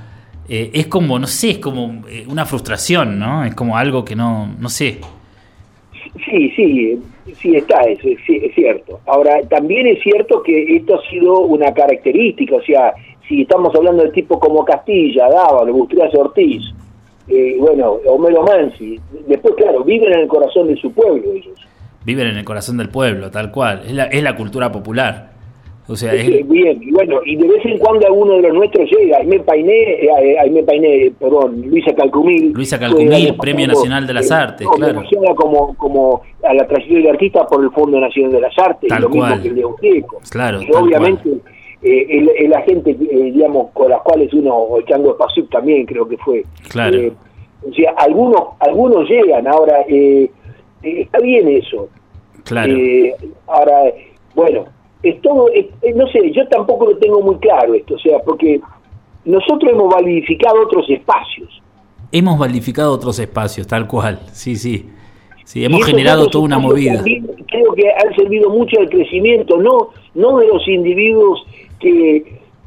eh, 0.49 0.71
es 0.73 0.87
como, 0.87 1.19
no 1.19 1.27
sé, 1.27 1.51
es 1.51 1.59
como 1.59 2.07
eh, 2.09 2.25
una 2.27 2.47
frustración, 2.47 3.19
¿no? 3.19 3.45
Es 3.45 3.55
como 3.55 3.77
algo 3.77 4.05
que 4.05 4.17
no, 4.17 4.49
no 4.59 4.69
sé. 4.69 4.99
Sí, 6.25 6.51
sí, 6.57 6.99
sí 7.39 7.57
está, 7.57 7.83
es, 7.83 7.99
es, 8.03 8.55
cierto. 8.55 9.01
Ahora, 9.07 9.41
también 9.49 9.87
es 9.87 10.03
cierto 10.03 10.43
que 10.43 10.77
esto 10.77 10.99
ha 10.99 11.11
sido 11.11 11.41
una 11.41 11.73
característica, 11.75 12.57
o 12.57 12.63
sea, 12.63 12.95
si 13.29 13.43
estamos 13.43 13.75
hablando 13.75 14.05
de 14.05 14.11
tipo 14.11 14.41
como 14.41 14.65
Castilla, 14.65 15.29
Dávalo, 15.29 15.73
Bustrias 15.73 16.15
Ortiz, 16.15 16.63
eh, 17.29 17.57
bueno, 17.61 17.99
Homero 18.07 18.43
Mansi, 18.43 18.99
después, 19.27 19.55
claro, 19.55 19.85
viven 19.85 20.15
en 20.15 20.21
el 20.21 20.29
corazón 20.29 20.69
de 20.69 20.77
su 20.77 20.91
pueblo 20.93 21.31
ellos. 21.33 21.59
Viven 22.07 22.29
en 22.29 22.39
el 22.39 22.45
corazón 22.45 22.79
del 22.79 22.89
pueblo, 22.89 23.31
tal 23.31 23.51
cual, 23.51 23.83
es 23.85 23.93
la, 23.93 24.05
es 24.05 24.23
la 24.23 24.35
cultura 24.35 24.73
popular. 24.73 25.38
O 25.91 25.97
sea, 25.97 26.13
Bien, 26.13 26.83
y 26.83 26.91
bueno, 26.93 27.21
y 27.25 27.37
de 27.37 27.49
vez 27.49 27.65
en 27.65 27.79
cuando 27.79 28.07
alguno 28.07 28.35
de 28.35 28.43
los 28.43 28.53
nuestros 28.53 28.91
llega, 28.91 29.23
me 29.25 29.41
Painé, 29.41 30.05
eh, 30.05 30.39
ahí 30.39 30.51
me 30.51 30.63
Painé, 30.63 31.13
perdón, 31.19 31.63
Luisa 31.67 31.95
Calcumil. 31.95 32.53
Luisa 32.53 32.79
Calcumil, 32.79 33.35
Premio 33.37 33.67
Nacional 33.69 34.07
de 34.07 34.13
las 34.13 34.31
Artes, 34.31 34.69
claro. 34.77 35.03
Como, 35.35 35.75
como 35.77 36.23
a 36.43 36.53
la 36.53 36.67
trayectoria 36.67 37.05
del 37.05 37.15
artista 37.15 37.47
por 37.47 37.65
el 37.65 37.71
Fondo 37.71 37.99
Nacional 37.99 38.33
de 38.33 38.41
las 38.41 38.59
Artes, 38.59 38.89
tal 38.89 39.03
lo 39.03 39.11
cual. 39.11 39.41
mismo 39.41 39.77
que 39.77 39.89
el 39.89 39.95
de. 39.97 40.05
Claro, 40.31 40.61
y 40.61 40.71
obviamente 40.73 41.31
eh, 41.81 42.07
el, 42.39 42.51
la 42.51 42.61
gente, 42.63 42.91
eh, 42.91 43.31
digamos, 43.33 43.71
con 43.73 43.89
las 43.91 44.03
cuales 44.03 44.33
uno, 44.35 44.55
o 44.55 44.83
Chango 44.83 45.17
Pasuc 45.17 45.49
también 45.49 45.87
creo 45.87 46.09
que 46.09 46.17
fue. 46.19 46.45
Claro. 46.69 46.99
Eh, 46.99 47.13
o 47.69 47.73
sea, 47.73 47.93
algunos, 47.97 48.43
algunos 48.61 49.09
llegan, 49.09 49.47
ahora, 49.47 49.85
eh, 49.89 50.31
está 50.83 51.19
bien 51.21 51.49
eso. 51.49 51.89
Claro. 52.45 52.75
ahora, 53.47 53.93
bueno, 54.35 54.65
es 55.03 55.21
todo, 55.23 55.47
no 55.95 56.09
sé, 56.09 56.33
yo 56.33 56.47
tampoco 56.49 56.87
lo 56.87 56.97
tengo 56.99 57.21
muy 57.21 57.37
claro 57.37 57.75
esto, 57.75 57.95
o 57.95 57.99
sea, 57.99 58.19
porque 58.21 58.61
nosotros 59.25 59.73
hemos 59.73 59.93
validificado 59.93 60.63
otros 60.63 60.89
espacios. 60.91 61.63
Hemos 62.11 62.39
validificado 62.39 62.93
otros 62.93 63.19
espacios, 63.19 63.67
tal 63.67 63.87
cual, 63.87 64.21
sí, 64.33 64.57
sí. 64.57 64.89
Sí, 65.45 65.65
hemos 65.65 65.85
generado 65.87 66.27
toda 66.29 66.45
una 66.45 66.59
movida. 66.59 67.03
Creo 67.03 67.73
que 67.73 67.89
han 67.91 68.15
servido 68.15 68.51
mucho 68.51 68.81
al 68.81 68.91
crecimiento, 68.91 69.57
no, 69.57 69.91
no 70.15 70.39
de 70.39 70.47
los 70.47 70.69
individuos 70.69 71.43
que, 71.81 72.17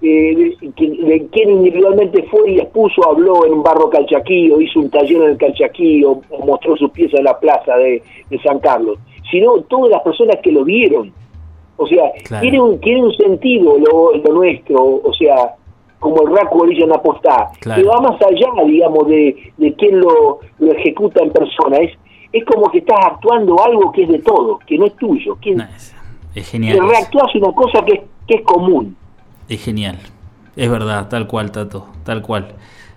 eh, 0.01 0.55
de, 0.59 1.27
quien 1.31 1.49
individualmente 1.51 2.23
fue 2.23 2.53
y 2.53 2.59
expuso, 2.59 3.07
habló 3.07 3.45
en 3.45 3.53
un 3.53 3.61
barro 3.61 3.87
calchaquí, 3.87 4.49
o 4.49 4.59
hizo 4.59 4.79
un 4.79 4.89
taller 4.89 5.21
en 5.21 5.29
el 5.29 5.37
calchaquí, 5.37 6.03
o, 6.03 6.21
mostró 6.43 6.75
sus 6.75 6.89
piezas 6.89 7.19
en 7.19 7.25
la 7.25 7.39
plaza 7.39 7.75
de, 7.77 8.01
de 8.31 8.39
San 8.41 8.57
Carlos, 8.57 8.97
sino 9.29 9.61
todas 9.61 9.91
las 9.91 10.01
personas 10.01 10.37
que 10.41 10.51
lo 10.51 10.63
vieron 10.63 11.13
o 11.81 11.87
sea, 11.87 12.39
tiene, 12.41 12.61
un, 12.61 12.79
tiene 12.79 13.03
un 13.03 13.13
sentido 13.13 13.77
lo, 13.77 14.33
nuestro, 14.33 15.01
o 15.03 15.13
sea, 15.17 15.55
como 15.99 16.21
el 16.23 16.35
Raco 16.35 16.59
Orilla 16.59 16.85
en 16.85 16.93
Apostá, 16.93 17.51
que 17.59 17.83
va 17.83 18.01
más 18.01 18.21
allá, 18.21 18.63
digamos, 18.65 19.07
de, 19.07 19.51
de 19.57 19.73
quién 19.75 19.99
lo, 19.99 20.39
lo 20.59 20.71
ejecuta 20.71 21.23
en 21.23 21.31
persona. 21.31 21.77
Es, 21.77 21.97
es 22.31 22.45
como 22.45 22.69
que 22.71 22.79
estás 22.79 22.99
actuando 23.03 23.61
algo 23.63 23.91
que 23.91 24.03
es 24.03 24.09
de 24.09 24.19
todo, 24.19 24.59
que 24.65 24.77
no 24.77 24.85
es 24.85 24.95
tuyo. 24.95 25.37
Que, 25.41 25.55
es, 26.35 26.49
genial. 26.49 26.79
Que 26.79 26.85
reactúas 26.85 27.35
una 27.35 27.51
cosa 27.53 27.83
que, 27.85 28.03
que 28.27 28.35
es 28.35 28.41
común. 28.41 28.95
Es 29.49 29.63
genial. 29.63 29.97
Es 30.55 30.69
verdad, 30.69 31.07
tal 31.09 31.27
cual, 31.27 31.51
Tato, 31.51 31.87
tal 32.03 32.21
cual. 32.21 32.53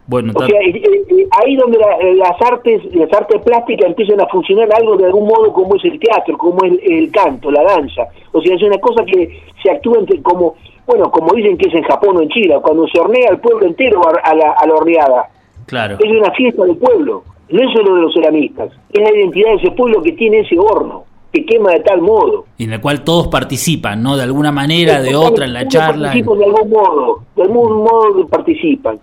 Bueno, 0.07 0.33
o 0.35 0.47
sea, 0.47 0.61
eh, 0.61 0.83
eh, 0.83 1.27
ahí 1.31 1.57
donde 1.57 1.79
las 1.79 2.41
artes, 2.43 2.83
las 2.95 3.11
artes 3.13 3.41
plásticas 3.43 3.89
empiezan 3.89 4.21
a 4.21 4.27
funcionar 4.27 4.69
algo 4.75 4.97
de 4.97 5.07
algún 5.07 5.27
modo 5.27 5.53
como 5.53 5.77
es 5.77 5.85
el 5.85 5.99
teatro, 5.99 6.37
como 6.37 6.63
es 6.65 6.75
el, 6.83 7.11
canto, 7.11 7.51
la 7.51 7.63
danza. 7.63 8.03
O 8.33 8.43
sea, 8.43 8.55
es 8.55 8.63
una 8.63 8.79
cosa 8.79 9.03
que 9.07 9.41
se 9.63 9.71
actúa 9.71 10.01
entre, 10.01 10.21
como, 10.21 10.57
bueno, 10.87 11.11
como 11.11 11.33
dicen 11.35 11.57
que 11.57 11.69
es 11.69 11.75
en 11.75 11.85
Japón 11.85 12.19
o 12.19 12.23
en 12.23 12.29
China, 12.29 12.61
cuando 12.61 12.87
se 12.89 13.01
hornea 13.01 13.31
el 13.31 13.39
pueblo 13.39 13.67
entero 13.67 14.03
a, 14.07 14.35
la, 14.35 14.51
a 14.53 14.67
la 14.67 14.75
horneada. 14.75 15.31
Claro. 15.67 15.97
Es 15.99 16.11
una 16.11 16.31
fiesta 16.33 16.65
del 16.65 16.77
pueblo, 16.77 17.25
no 17.49 17.63
es 17.63 17.73
solo 17.75 17.95
de 17.95 18.03
los 18.03 18.13
ceramistas, 18.13 18.73
es 18.93 19.01
la 19.01 19.11
identidad 19.11 19.53
de 19.53 19.57
ese 19.57 19.71
pueblo 19.71 20.03
que 20.03 20.13
tiene 20.13 20.41
ese 20.41 20.59
horno 20.59 21.05
que 21.33 21.47
quema 21.47 21.73
de 21.73 21.81
tal 21.81 22.01
modo. 22.03 22.45
Y 22.59 22.65
en 22.65 22.75
el 22.75 22.81
cual 22.81 23.03
todos 23.03 23.27
participan, 23.27 24.03
¿no? 24.03 24.17
De 24.17 24.23
alguna 24.23 24.53
manera, 24.53 25.03
de 25.03 25.17
otra, 25.17 25.47
en 25.47 25.55
la 25.55 25.67
charla. 25.67 26.09
Participan 26.09 26.39
de 26.39 26.45
algún 26.45 26.71
modo, 26.71 27.23
de 27.35 27.43
algún 27.43 27.83
modo 27.83 28.29
participan 28.29 29.01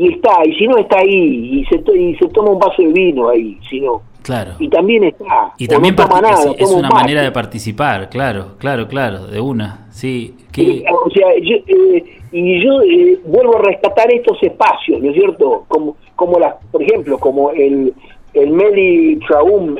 y 0.00 0.14
está, 0.14 0.30
y 0.46 0.54
si 0.54 0.66
no 0.66 0.78
está 0.78 0.98
ahí, 0.98 1.60
y 1.60 1.64
se, 1.66 1.76
y 1.94 2.16
se 2.16 2.26
toma 2.28 2.52
un 2.52 2.58
vaso 2.58 2.80
de 2.80 2.88
vino 2.88 3.28
ahí, 3.28 3.58
si 3.68 3.82
no. 3.82 4.00
Claro. 4.22 4.52
Y 4.58 4.66
también 4.68 5.04
está. 5.04 5.52
Y 5.58 5.68
también 5.68 5.94
toma 5.94 6.22
nada, 6.22 6.54
es, 6.56 6.70
una 6.70 6.88
manera 6.88 7.20
de 7.20 7.30
participar, 7.30 8.08
claro, 8.08 8.56
claro, 8.56 8.88
claro, 8.88 9.26
de 9.26 9.38
una, 9.42 9.88
sí. 9.90 10.34
Que... 10.52 10.86
o 10.90 11.10
sea, 11.10 11.28
yo, 11.42 11.56
eh, 11.66 12.04
y 12.32 12.64
yo 12.64 12.80
eh, 12.80 13.20
vuelvo 13.26 13.58
a 13.58 13.60
rescatar 13.60 14.10
estos 14.10 14.42
espacios, 14.42 15.02
¿no 15.02 15.10
es 15.10 15.16
cierto? 15.16 15.66
Como, 15.68 15.96
como 16.16 16.38
las, 16.38 16.54
por 16.72 16.82
ejemplo, 16.82 17.18
como 17.18 17.50
el, 17.50 17.92
el 18.32 18.50
Meli 18.52 19.20
Traum 19.28 19.76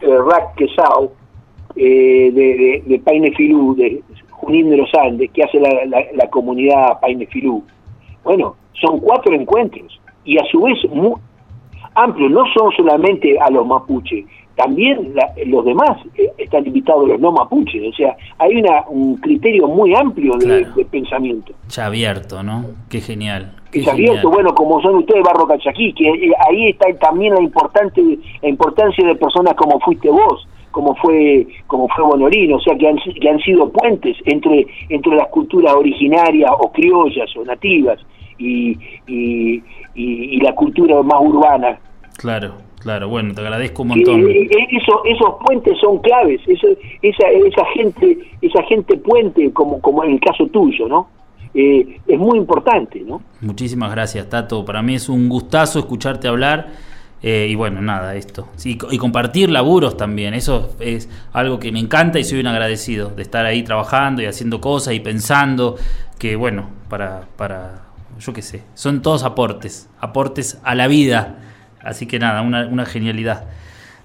Rack 0.00 0.54
Quesao 0.54 1.10
eh, 1.74 2.30
de, 2.32 2.82
de, 2.86 2.98
Paine 3.00 3.32
Filú, 3.32 3.74
de 3.74 4.00
Junín 4.30 4.70
de 4.70 4.76
los 4.76 4.94
Andes, 4.94 5.28
que 5.32 5.42
hace 5.42 5.58
la, 5.58 5.70
la, 6.14 6.30
comunidad 6.30 7.00
Paine 7.00 7.26
Filú. 7.26 7.64
Bueno, 8.22 8.54
son 8.80 9.00
cuatro 9.00 9.34
encuentros 9.34 10.00
y 10.24 10.38
a 10.38 10.44
su 10.50 10.62
vez 10.62 10.78
muy 10.90 11.14
amplios, 11.94 12.30
no 12.30 12.44
son 12.54 12.72
solamente 12.76 13.38
a 13.38 13.50
los 13.50 13.66
mapuches, 13.66 14.24
también 14.56 15.14
los 15.46 15.64
demás 15.64 15.98
eh, 16.16 16.32
están 16.38 16.66
invitados, 16.66 17.06
los 17.06 17.20
no 17.20 17.30
mapuches, 17.30 17.92
o 17.92 17.96
sea, 17.96 18.16
hay 18.38 18.56
una, 18.56 18.84
un 18.88 19.16
criterio 19.16 19.68
muy 19.68 19.94
amplio 19.94 20.36
de, 20.38 20.84
pensamiento. 20.90 21.52
Ya 21.68 21.86
abierto, 21.86 22.42
¿no? 22.42 22.64
Qué 22.88 23.00
genial. 23.00 23.54
es 23.72 23.86
abierto, 23.86 24.30
bueno, 24.30 24.54
como 24.54 24.80
son 24.80 24.96
ustedes, 24.96 25.22
Barro 25.22 25.46
Cachaquí, 25.46 25.92
que 25.92 26.08
eh, 26.08 26.32
ahí 26.48 26.70
está 26.70 26.86
también 26.98 27.34
la, 27.34 27.42
importante, 27.42 28.02
la 28.42 28.48
importancia 28.48 29.06
de 29.06 29.14
personas 29.14 29.54
como 29.54 29.78
fuiste 29.80 30.08
vos, 30.08 30.48
como 30.70 30.94
fue 30.96 31.46
como 31.66 31.88
fue 31.88 32.04
Bonorino, 32.04 32.56
o 32.56 32.60
sea 32.60 32.76
que 32.76 32.88
han, 32.88 32.96
que 32.96 33.28
han 33.28 33.38
sido 33.40 33.70
puentes 33.70 34.16
entre 34.26 34.66
entre 34.90 35.16
las 35.16 35.28
culturas 35.28 35.72
originarias 35.74 36.50
o 36.58 36.70
criollas 36.70 37.34
o 37.34 37.44
nativas 37.44 37.98
y, 38.38 38.78
y, 39.06 39.62
y 39.94 40.40
la 40.40 40.54
cultura 40.54 41.02
más 41.02 41.20
urbana. 41.20 41.78
Claro, 42.18 42.54
Claro, 42.86 43.08
bueno, 43.08 43.34
te 43.34 43.40
agradezco 43.40 43.82
un 43.82 43.88
montón. 43.88 44.30
Eh, 44.30 44.42
eh, 44.42 44.66
eso, 44.70 45.02
esos 45.04 45.34
puentes 45.44 45.76
son 45.80 45.98
claves, 45.98 46.40
eso, 46.46 46.68
esa, 47.02 47.28
esa 47.30 47.64
gente, 47.74 48.16
esa 48.40 48.62
gente 48.62 48.96
puente, 48.98 49.52
como, 49.52 49.80
como 49.80 50.04
en 50.04 50.12
el 50.12 50.20
caso 50.20 50.46
tuyo, 50.46 50.86
¿no? 50.86 51.08
Eh, 51.52 51.98
es 52.06 52.16
muy 52.16 52.38
importante, 52.38 53.00
¿no? 53.00 53.22
Muchísimas 53.40 53.90
gracias, 53.90 54.28
Tato. 54.28 54.64
Para 54.64 54.82
mí 54.82 54.94
es 54.94 55.08
un 55.08 55.28
gustazo 55.28 55.80
escucharte 55.80 56.28
hablar. 56.28 56.68
y 57.22 57.56
bueno, 57.56 57.82
nada, 57.82 58.14
esto. 58.14 58.46
Sí, 58.54 58.78
y 58.92 58.98
compartir 58.98 59.50
laburos 59.50 59.96
también. 59.96 60.34
Eso 60.34 60.76
es 60.78 61.10
algo 61.32 61.58
que 61.58 61.72
me 61.72 61.80
encanta 61.80 62.20
y 62.20 62.24
soy 62.24 62.38
un 62.38 62.46
agradecido 62.46 63.08
de 63.08 63.22
estar 63.22 63.44
ahí 63.46 63.64
trabajando 63.64 64.22
y 64.22 64.26
haciendo 64.26 64.60
cosas 64.60 64.94
y 64.94 65.00
pensando 65.00 65.74
que, 66.20 66.36
bueno, 66.36 66.68
para, 66.88 67.22
para 67.36 67.85
yo 68.18 68.32
qué 68.32 68.42
sé, 68.42 68.62
son 68.74 69.02
todos 69.02 69.24
aportes, 69.24 69.88
aportes 70.00 70.58
a 70.62 70.74
la 70.74 70.86
vida 70.86 71.36
Así 71.86 72.06
que 72.06 72.18
nada, 72.18 72.42
una, 72.42 72.84
genialidad. 72.84 73.44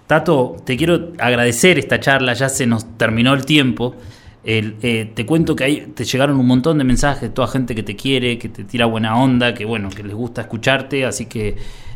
Tato, 0.05 0.55
te 0.63 0.77
quiero 0.77 1.13
agradecer 1.17 1.79
esta 1.79 1.99
charla, 1.99 2.33
ya 2.33 2.47
se 2.47 2.67
nos 2.67 2.95
terminó 2.95 3.33
el 3.33 3.43
tiempo. 3.43 3.95
Eh, 4.43 5.09
te 5.15 5.25
cuento 5.25 5.55
que 5.55 5.63
ahí 5.63 5.87
te 5.95 6.03
llegaron 6.03 6.39
un 6.39 6.45
montón 6.45 6.77
de 6.77 6.83
mensajes 6.83 7.33
toda 7.33 7.47
gente 7.47 7.73
que 7.73 7.81
te 7.81 7.95
quiere, 7.95 8.37
que 8.37 8.49
te 8.49 8.65
tira 8.65 8.85
buena 8.85 9.19
onda, 9.19 9.55
que 9.55 9.65
bueno, 9.65 9.89
que 9.89 10.03
les 10.03 10.13
gusta 10.13 10.41
escucharte, 10.41 11.05
así 11.05 11.27
que 11.27 11.55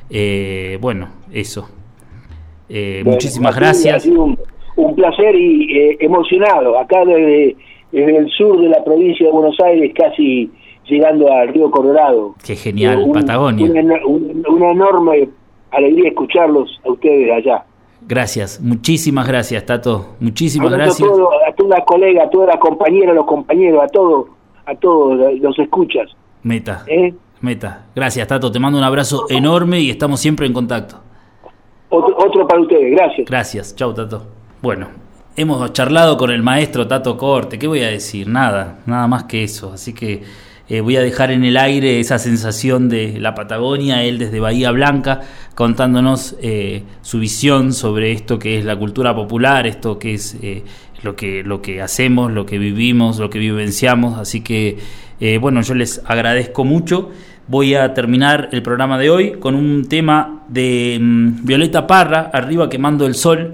eh, 0.10 0.80
bueno, 0.82 1.10
eso. 1.32 1.70
Eh, 2.68 3.04
muchísimas 3.06 3.56
gracias. 3.56 3.98
Ha 3.98 4.00
sido 4.00 4.24
un, 4.24 4.96
placer 4.96 5.36
y 5.36 5.98
emocionado, 6.00 6.80
acá 6.80 7.06
desde, 7.06 7.56
el 7.92 8.30
sur 8.32 8.60
de 8.60 8.70
la 8.70 8.84
provincia 8.84 9.28
de 9.28 9.32
Buenos 9.32 9.60
Aires, 9.60 9.92
casi 9.96 10.50
llegando 10.88 11.32
al 11.32 11.50
río 11.50 11.70
Colorado. 11.72 12.36
Qué 12.44 12.56
genial, 12.56 13.06
Patagonia. 13.14 13.70
una 14.06 14.72
enorme 14.72 15.30
alegría 15.72 16.10
escucharlos 16.10 16.80
a 16.86 16.92
ustedes 16.92 17.32
allá. 17.32 17.66
Gracias, 18.08 18.62
muchísimas 18.62 19.28
gracias, 19.28 19.66
Tato. 19.66 20.16
Muchísimas 20.20 20.72
gracias. 20.72 21.10
A, 21.10 21.50
a 21.50 21.56
toda 21.56 21.80
la 21.80 21.86
colega, 21.86 22.24
a 22.24 22.30
toda 22.30 22.48
la 22.48 22.60
compañera, 22.60 23.12
a 23.12 23.16
los 23.16 23.26
compañeros, 23.26 23.84
a 23.84 23.88
todos, 23.88 24.28
a 24.66 24.76
todos 24.76 25.34
los 25.40 25.58
escuchas. 25.58 26.12
Meta. 26.44 26.84
¿Eh? 26.88 27.14
Meta. 27.42 27.86
Gracias, 27.96 28.28
Tato. 28.28 28.52
Te 28.52 28.60
mando 28.60 28.78
un 28.78 28.84
abrazo 28.84 29.26
enorme 29.30 29.80
y 29.80 29.90
estamos 29.90 30.20
siempre 30.20 30.46
en 30.46 30.54
contacto. 30.54 30.98
Otro, 31.90 32.48
para 32.48 32.62
ustedes, 32.62 32.92
gracias. 32.92 33.28
Gracias, 33.28 33.76
chau, 33.76 33.94
Tato. 33.94 34.24
Bueno, 34.62 34.88
hemos 35.36 35.72
charlado 35.74 36.18
con 36.18 36.30
el 36.30 36.44
maestro 36.44 36.88
Tato 36.88 37.18
Corte. 37.18 37.58
¿Qué 37.58 37.68
voy 37.68 37.82
a 37.82 37.88
decir? 37.88 38.28
Nada, 38.28 38.80
nada 38.86 39.08
más 39.08 39.24
que 39.24 39.44
eso. 39.44 39.72
Así 39.74 39.94
que 39.94 40.24
eh, 40.68 40.82
voy 40.82 40.96
a 40.96 41.02
dejar 41.02 41.30
en 41.32 41.44
el 41.44 41.58
aire 41.58 42.00
esa 42.00 42.18
sensación 42.18 42.90
de 42.90 43.20
la 43.20 43.36
Patagonia, 43.36 44.04
él 44.04 44.18
desde 44.18 44.40
Bahía 44.40 44.72
Blanca, 44.72 45.22
contándonos 45.54 46.36
eh, 46.42 46.84
su 47.02 47.20
visión 47.20 47.72
sobre 47.72 48.12
esto 48.12 48.40
que 48.40 48.58
es 48.58 48.66
la 48.66 48.76
cultura 48.76 49.16
popular, 49.16 49.68
esto 49.68 50.00
que 50.00 50.16
es 50.16 50.36
eh, 50.42 50.64
lo, 51.04 51.16
que, 51.16 51.44
lo 51.44 51.62
que 51.62 51.82
hacemos, 51.84 52.32
lo 52.32 52.48
que 52.48 52.58
vivimos, 52.58 53.20
lo 53.20 53.30
que 53.30 53.38
vivenciamos. 53.38 54.18
Así 54.18 54.42
que, 54.42 54.80
bueno, 55.40 55.62
yo 55.62 55.76
les 55.76 56.02
agradezco 56.06 56.64
mucho. 56.66 57.12
Voy 57.48 57.76
a 57.76 57.94
terminar 57.94 58.50
el 58.52 58.64
programa 58.64 58.98
de 58.98 59.12
hoy 59.12 59.32
con 59.34 59.54
un 59.54 59.88
tema 59.88 60.44
de 60.48 60.98
mm, 61.00 61.46
Violeta 61.46 61.86
Parra, 61.86 62.32
Arriba 62.34 62.70
quemando 62.70 63.06
el 63.06 63.14
sol 63.14 63.54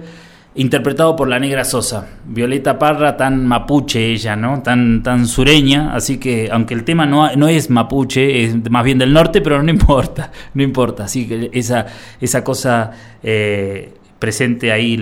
interpretado 0.55 1.15
por 1.15 1.27
la 1.27 1.39
negra 1.39 1.63
Sosa. 1.63 2.07
Violeta 2.25 2.77
Parra, 2.77 3.15
tan 3.15 3.45
mapuche 3.45 4.11
ella, 4.11 4.35
¿no? 4.35 4.61
Tan, 4.61 5.01
tan 5.03 5.27
sureña, 5.27 5.93
así 5.93 6.17
que 6.17 6.49
aunque 6.51 6.73
el 6.73 6.83
tema 6.83 7.05
no, 7.05 7.33
no 7.35 7.47
es 7.47 7.69
mapuche, 7.69 8.43
es 8.43 8.69
más 8.69 8.83
bien 8.83 8.97
del 8.97 9.13
norte, 9.13 9.41
pero 9.43 9.61
no 9.63 9.69
importa, 9.69 10.31
no 10.53 10.63
importa. 10.63 11.05
Así 11.05 11.27
que 11.27 11.49
esa, 11.53 11.85
esa 12.19 12.43
cosa 12.43 12.91
eh, 13.23 13.93
presente 14.19 14.71
ahí, 14.71 14.97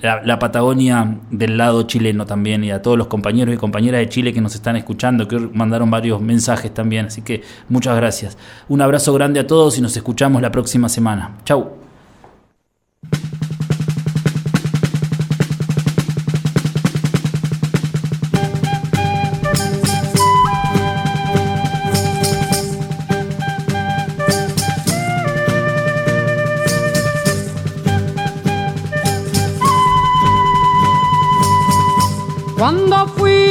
la, 0.00 0.38
Patagonia 0.38 1.18
del 1.30 1.56
lado 1.56 1.82
chileno 1.84 2.26
también, 2.26 2.62
y 2.62 2.70
a 2.70 2.82
todos 2.82 2.96
los 2.98 3.08
compañeros 3.08 3.54
y 3.54 3.58
compañeras 3.58 4.00
de 4.00 4.08
Chile 4.08 4.32
que 4.32 4.40
nos 4.40 4.54
están 4.54 4.76
escuchando, 4.76 5.26
que 5.26 5.38
mandaron 5.38 5.90
varios 5.90 6.20
mensajes 6.20 6.72
también, 6.72 7.06
así 7.06 7.22
que 7.22 7.42
muchas 7.68 7.96
gracias. 7.96 8.38
Un 8.68 8.80
abrazo 8.80 9.12
grande 9.14 9.40
a 9.40 9.46
todos 9.46 9.76
y 9.78 9.80
nos 9.80 9.96
escuchamos 9.96 10.40
la 10.40 10.52
próxima 10.52 10.88
semana. 10.88 11.38
Chau. 11.44 11.83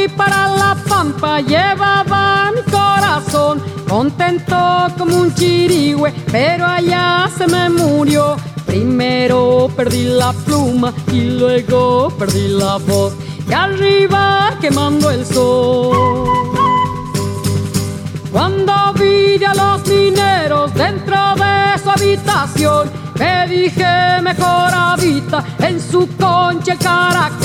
Para 0.08 0.48
la 0.48 0.76
pampa 0.88 1.40
llevaba 1.40 2.52
mi 2.54 2.62
corazón 2.70 3.62
contento 3.88 4.56
como 4.98 5.18
un 5.18 5.34
chirigüe, 5.34 6.12
pero 6.30 6.66
allá 6.66 7.30
se 7.36 7.46
me 7.46 7.68
murió. 7.68 8.36
Primero 8.66 9.70
perdí 9.76 10.04
la 10.04 10.32
pluma 10.32 10.92
y 11.12 11.20
luego 11.38 12.10
perdí 12.18 12.48
la 12.48 12.78
voz. 12.78 13.12
Y 13.48 13.52
arriba 13.52 14.56
quemando 14.60 15.10
el 15.10 15.24
sol. 15.24 15.96
Cuando 18.32 18.72
vi 18.94 19.44
a 19.44 19.54
los 19.54 19.86
mineros 19.86 20.74
dentro 20.74 21.16
de 21.36 21.78
su 21.82 21.90
habitación, 21.90 22.90
me 23.18 23.46
dije 23.46 24.20
mejor 24.22 24.74
habita 24.74 25.44
en 25.60 25.80
su 25.80 26.08
concha 26.16 26.72
el 26.72 26.78
caracol 26.78 27.43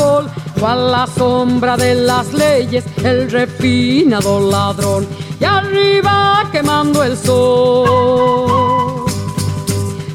a 0.66 0.76
la 0.76 1.08
sombra 1.08 1.78
de 1.78 1.96
las 1.96 2.34
leyes 2.34 2.84
el 3.04 3.32
refinado 3.32 4.52
ladrón 4.52 5.08
y 5.40 5.46
arriba 5.46 6.48
quemando 6.52 7.04
el 7.04 7.18
sol. 7.18 9.06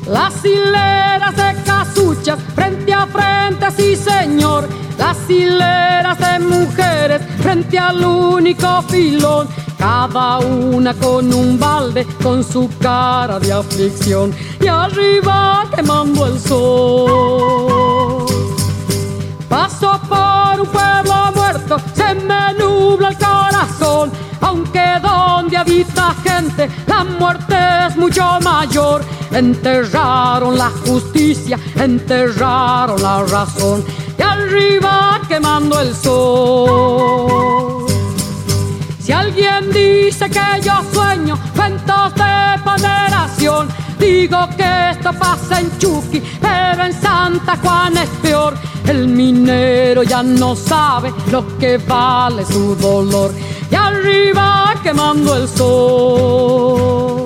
Las 0.07 0.45
hileras 0.45 1.35
de 1.37 1.63
casuchas 1.65 2.39
frente 2.55 2.93
a 2.93 3.07
frente, 3.07 3.71
sí 3.77 3.97
señor, 3.97 4.69
las 4.99 5.17
hileras 5.29 6.19
de 6.19 6.39
mujeres 6.41 7.23
frente 7.41 7.79
al 7.79 8.05
único 8.05 8.83
filón, 8.83 9.49
cada 9.79 10.39
una 10.39 10.93
con 10.95 11.33
un 11.33 11.59
balde 11.59 12.07
con 12.23 12.45
su 12.45 12.69
cara 12.81 13.39
de 13.39 13.53
aflicción 13.53 14.35
y 14.61 14.67
arriba 14.67 15.65
quemando 15.75 16.27
el 16.27 16.39
sol. 16.39 18.24
Paso 19.55 20.01
por 20.09 20.61
un 20.63 20.67
pueblo 20.67 21.31
muerto, 21.33 21.77
se 21.95 22.13
me 22.13 22.53
nubla 22.55 23.11
el 23.11 23.17
corazón. 23.17 24.11
Aunque 24.41 24.83
donde 25.01 25.57
habita 25.57 26.13
gente, 26.25 26.69
la 26.89 27.05
muerte 27.05 27.57
es 27.87 27.97
mucho 27.97 28.41
mayor. 28.43 29.05
Enterraron 29.31 30.59
la 30.59 30.71
justicia, 30.85 31.57
enterraron 31.77 33.01
la 33.01 33.23
razón. 33.23 33.85
Y 34.19 34.23
arriba 34.23 35.21
quemando 35.29 35.79
el 35.79 35.95
sol. 35.95 37.87
Si 38.99 39.13
alguien 39.13 39.71
dice 39.71 40.29
que 40.31 40.63
yo 40.65 40.83
sueño 40.93 41.39
cuentos 41.55 42.13
de 42.17 42.61
ponderación, 42.65 43.69
digo 44.05 44.49
que 44.57 44.91
esto 44.91 45.13
pasa 45.13 45.61
en 45.61 45.79
Chucky, 45.79 46.23
pero 46.41 46.85
en 46.85 46.93
Santa 46.93 47.57
Juana 47.57 48.03
es 48.03 48.11
peor. 48.23 48.55
El 48.87 49.09
minero 49.09 50.03
ya 50.03 50.23
no 50.23 50.55
sabe 50.55 51.13
lo 51.31 51.59
que 51.59 51.79
vale 51.79 52.45
su 52.45 52.77
dolor. 52.77 53.33
Y 53.71 53.75
arriba 53.75 54.75
quemando 54.83 55.35
el 55.37 55.49
sol. 55.49 57.24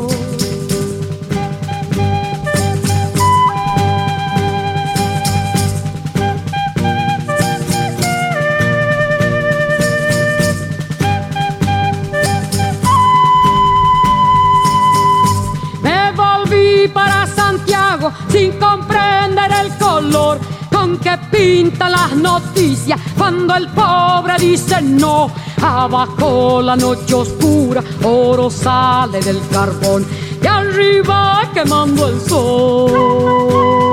Que 20.98 21.18
pinta 21.30 21.88
las 21.88 22.14
noticias 22.14 23.00
cuando 23.16 23.54
el 23.54 23.68
pobre 23.68 24.34
dice 24.38 24.80
no. 24.82 25.30
Abajo 25.60 26.62
la 26.62 26.76
noche 26.76 27.14
oscura, 27.14 27.82
oro 28.04 28.50
sale 28.50 29.20
del 29.20 29.40
carbón 29.48 30.06
y 30.42 30.46
arriba 30.46 31.50
quemando 31.52 32.08
el 32.08 32.20
sol. 32.20 33.87